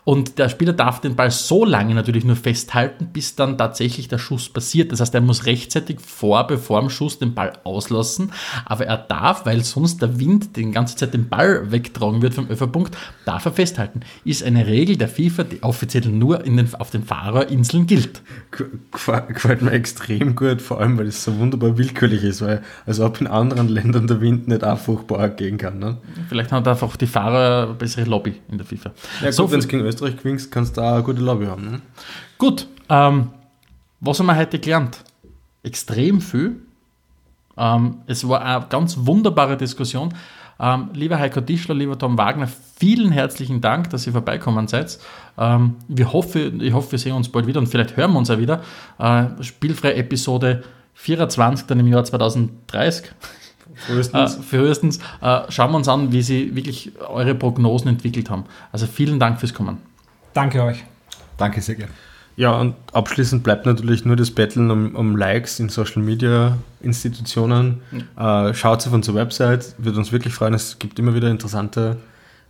Und 0.05 0.39
der 0.39 0.49
Spieler 0.49 0.73
darf 0.73 1.01
den 1.01 1.15
Ball 1.15 1.31
so 1.31 1.65
lange 1.65 1.95
natürlich 1.95 2.25
nur 2.25 2.37
festhalten, 2.37 3.09
bis 3.13 3.37
dann 3.37 3.59
tatsächlich 3.59 4.09
der 4.09 4.19
Schuss 4.19 4.49
passiert. 4.49 4.91
Das 4.93 5.01
heißt, 5.01 5.15
er 5.15 5.21
muss 5.21 5.47
rechtzeitig 5.47 6.01
vor, 6.01 6.47
bevor 6.47 6.81
dem 6.81 6.89
Schuss 6.91 7.19
den 7.19 7.35
Ball 7.35 7.53
auslassen. 7.65 8.33
Aber 8.65 8.87
er 8.87 8.97
darf, 8.97 9.45
weil 9.47 9.63
sonst 9.63 10.01
der 10.01 10.19
Wind 10.19 10.57
die 10.57 10.71
ganze 10.71 10.97
Zeit 10.97 11.13
den 11.15 11.29
Ball 11.29 11.71
wegtragen 11.71 12.23
wird 12.23 12.35
vom 12.35 12.49
Öfferpunkt, 12.49 12.97
darf 13.27 13.45
er 13.45 13.53
festhalten. 13.53 14.01
Ist 14.25 14.43
eine 14.43 14.67
Regel 14.67 14.97
der 14.97 15.09
FIFA, 15.09 15.45
die 15.45 15.63
offiziell 15.63 16.07
nur 16.09 16.45
in 16.45 16.57
den, 16.57 16.75
auf 16.75 16.91
den 16.91 17.05
Färöerinseln 17.05 17.87
gilt. 17.87 18.23
Gefällt 18.51 19.63
mir 19.63 19.73
extrem 19.73 20.35
gut, 20.35 20.63
vor 20.63 20.81
allem 20.81 20.99
weil 20.99 21.07
es 21.07 21.23
so 21.25 21.37
wunderbar 21.39 21.77
willkürlich 21.79 22.23
ist, 22.25 22.41
weil 22.43 22.63
als 22.87 23.01
ob 23.01 23.21
in 23.21 23.27
anderen 23.27 23.69
Ländern 23.69 24.07
der 24.07 24.21
Wind 24.21 24.49
nicht 24.49 24.65
auch 24.65 24.79
furchtbar 24.79 25.29
gehen 25.29 25.59
kann. 25.59 25.79
Ne? 25.79 25.99
Vielleicht 26.29 26.53
hat 26.53 26.67
einfach 26.67 26.97
die 26.97 27.07
Fahrer 27.07 27.65
eine 27.67 27.75
bessere 27.75 28.05
Lobby 28.05 28.35
in 28.51 28.59
der 28.59 28.67
FIFA. 28.67 28.93
Ja, 29.23 29.33
So 29.33 29.45
gut, 29.45 29.53
wenn 29.53 29.61
viel- 29.63 29.69
du 29.71 29.77
gegen 29.79 29.90
Österreich 29.91 30.17
gewinnst, 30.17 30.51
kannst 30.51 30.77
du 30.77 30.81
auch 30.81 30.95
eine 30.95 31.03
gute 31.03 31.21
Lobby 31.21 31.47
haben. 31.47 31.71
Ne? 31.71 31.81
Gut, 32.39 32.67
ähm, 32.89 33.31
was 34.01 34.19
haben 34.19 34.27
wir 34.27 34.37
heute 34.37 34.59
gelernt? 34.59 35.05
Extrem 35.63 36.21
viel. 36.21 36.57
Ähm, 37.57 37.99
es 38.07 38.27
war 38.27 38.43
eine 38.43 38.67
ganz 38.69 38.97
wunderbare 38.99 39.57
Diskussion. 39.57 40.15
Ähm, 40.59 40.91
lieber 40.93 41.19
Heiko 41.19 41.41
Tischler, 41.41 41.75
lieber 41.75 41.99
Tom 41.99 42.19
Wagner, 42.19 42.49
vielen 42.77 43.13
herzlichen 43.13 43.61
Dank, 43.63 43.89
dass 43.91 44.07
ihr 44.07 44.13
vorbeikommen 44.13 44.69
seid. 44.69 44.99
Ähm, 45.39 45.77
wir 45.89 46.13
hoffe, 46.13 46.53
ich 46.61 46.73
hoffe, 46.73 46.93
wir 46.93 46.99
sehen 46.99 47.15
uns 47.15 47.31
bald 47.31 47.47
wieder 47.47 47.61
und 47.61 47.67
vielleicht 47.67 47.97
hören 47.97 48.13
wir 48.13 48.19
uns 48.19 48.31
auch 48.31 48.39
wieder. 48.39 48.63
Äh, 48.99 49.43
Spielfrei 49.43 49.95
Episode 49.95 50.63
24 50.95 51.67
dann 51.67 51.81
im 51.81 51.87
Jahr 51.87 52.05
2030. 52.05 53.11
Äh, 53.81 53.93
Frühestens. 53.93 54.39
frühestens 54.45 54.99
äh, 55.21 55.41
schauen 55.49 55.73
wir 55.73 55.77
uns 55.77 55.89
an, 55.89 56.13
wie 56.13 56.23
sie 56.23 56.55
wirklich 56.55 56.93
eure 57.09 57.35
Prognosen 57.35 57.89
entwickelt 57.89 58.31
haben. 58.31 58.45
Also 58.73 58.87
vielen 58.87 59.19
Dank 59.19 59.41
fürs 59.41 59.55
Kommen. 59.55 59.79
Danke 60.35 60.63
euch. 60.63 60.85
Danke 61.37 61.61
sehr 61.61 61.75
gerne. 61.75 61.93
Ja, 62.37 62.53
und 62.53 62.75
abschließend 62.93 63.43
bleibt 63.43 63.67
natürlich 63.67 64.05
nur 64.05 64.17
das 64.17 64.31
Betteln 64.31 64.71
um, 64.71 64.95
um 64.95 65.17
Likes 65.17 65.61
in 65.61 65.69
Social 65.69 66.03
Media 66.03 66.57
Institutionen. 66.81 67.83
Äh, 68.17 68.55
schaut 68.55 68.87
auf 68.87 68.93
unsere 68.93 69.17
Website, 69.17 69.75
wird 69.79 69.97
uns 69.97 70.13
wirklich 70.13 70.33
freuen. 70.33 70.55
Es 70.55 70.79
gibt 70.79 70.99
immer 70.99 71.15
wieder 71.15 71.29
interessante 71.29 71.99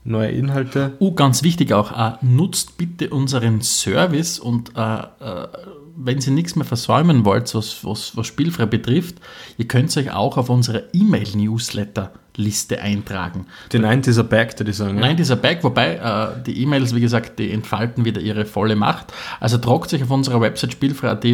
neue 0.04 0.30
Inhalte. 0.30 0.92
Uh, 1.00 1.12
ganz 1.14 1.42
wichtig 1.42 1.72
auch, 1.72 1.92
äh, 1.92 2.12
nutzt 2.22 2.78
bitte 2.78 3.10
unseren 3.10 3.60
Service 3.62 4.38
und 4.38 4.72
äh, 4.76 4.80
äh, 4.80 5.48
wenn 5.96 6.20
Sie 6.20 6.30
nichts 6.30 6.56
mehr 6.56 6.64
versäumen 6.64 7.24
wollt, 7.24 7.54
was, 7.54 7.84
was, 7.84 8.16
was 8.16 8.26
spielfrei 8.26 8.66
betrifft, 8.66 9.16
ihr 9.58 9.68
könnt 9.68 9.96
euch 9.96 10.10
auch 10.10 10.36
auf 10.36 10.50
unsere 10.50 10.84
E-Mail-Newsletter-Liste 10.92 12.80
eintragen. 12.80 13.46
Den 13.72 13.84
einen 13.84 14.02
dieser 14.02 14.24
Back, 14.24 14.54
ich 14.60 14.76
sagen. 14.76 14.98
Nein, 14.98 15.16
dieser 15.16 15.36
Back, 15.36 15.64
wobei 15.64 15.96
äh, 15.96 16.42
die 16.44 16.62
E-Mails, 16.62 16.94
wie 16.94 17.00
gesagt, 17.00 17.38
die 17.38 17.50
entfalten 17.50 18.04
wieder 18.04 18.20
ihre 18.20 18.44
volle 18.44 18.76
Macht. 18.76 19.12
Also 19.40 19.58
tragt 19.58 19.90
sich 19.90 20.02
auf 20.02 20.10
unserer 20.10 20.40
Website 20.40 20.72
spielfrei.at 20.72 21.24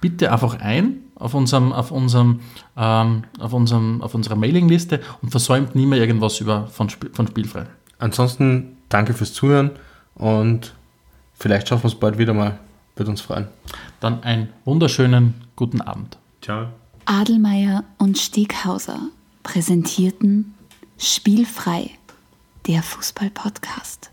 bitte 0.00 0.32
einfach 0.32 0.58
ein 0.60 1.00
auf, 1.14 1.34
unserem, 1.34 1.72
auf, 1.72 1.90
unserem, 1.90 2.40
ähm, 2.76 3.24
auf, 3.38 3.52
unserem, 3.52 4.02
auf 4.02 4.14
unserer 4.14 4.36
Mailingliste 4.36 5.00
und 5.22 5.30
versäumt 5.30 5.74
nie 5.74 5.86
mehr 5.86 5.98
irgendwas 5.98 6.40
über, 6.40 6.66
von, 6.68 6.88
Spiel, 6.88 7.10
von 7.12 7.28
Spielfrei. 7.28 7.66
Ansonsten 7.98 8.78
danke 8.88 9.12
fürs 9.12 9.34
Zuhören 9.34 9.72
und 10.14 10.74
vielleicht 11.34 11.68
schaffen 11.68 11.84
wir 11.84 11.88
es 11.88 11.94
bald 11.94 12.18
wieder 12.18 12.32
mal. 12.32 12.58
Würde 13.00 13.12
uns 13.12 13.22
freuen. 13.22 13.48
Dann 14.00 14.22
einen 14.24 14.50
wunderschönen 14.66 15.32
guten 15.56 15.80
Abend. 15.80 16.18
Ciao. 16.42 16.66
Adelmeier 17.06 17.84
und 17.96 18.18
Steghauser 18.18 19.00
präsentierten 19.42 20.52
Spielfrei, 20.98 21.92
der 22.66 22.82
Fußball-Podcast. 22.82 24.10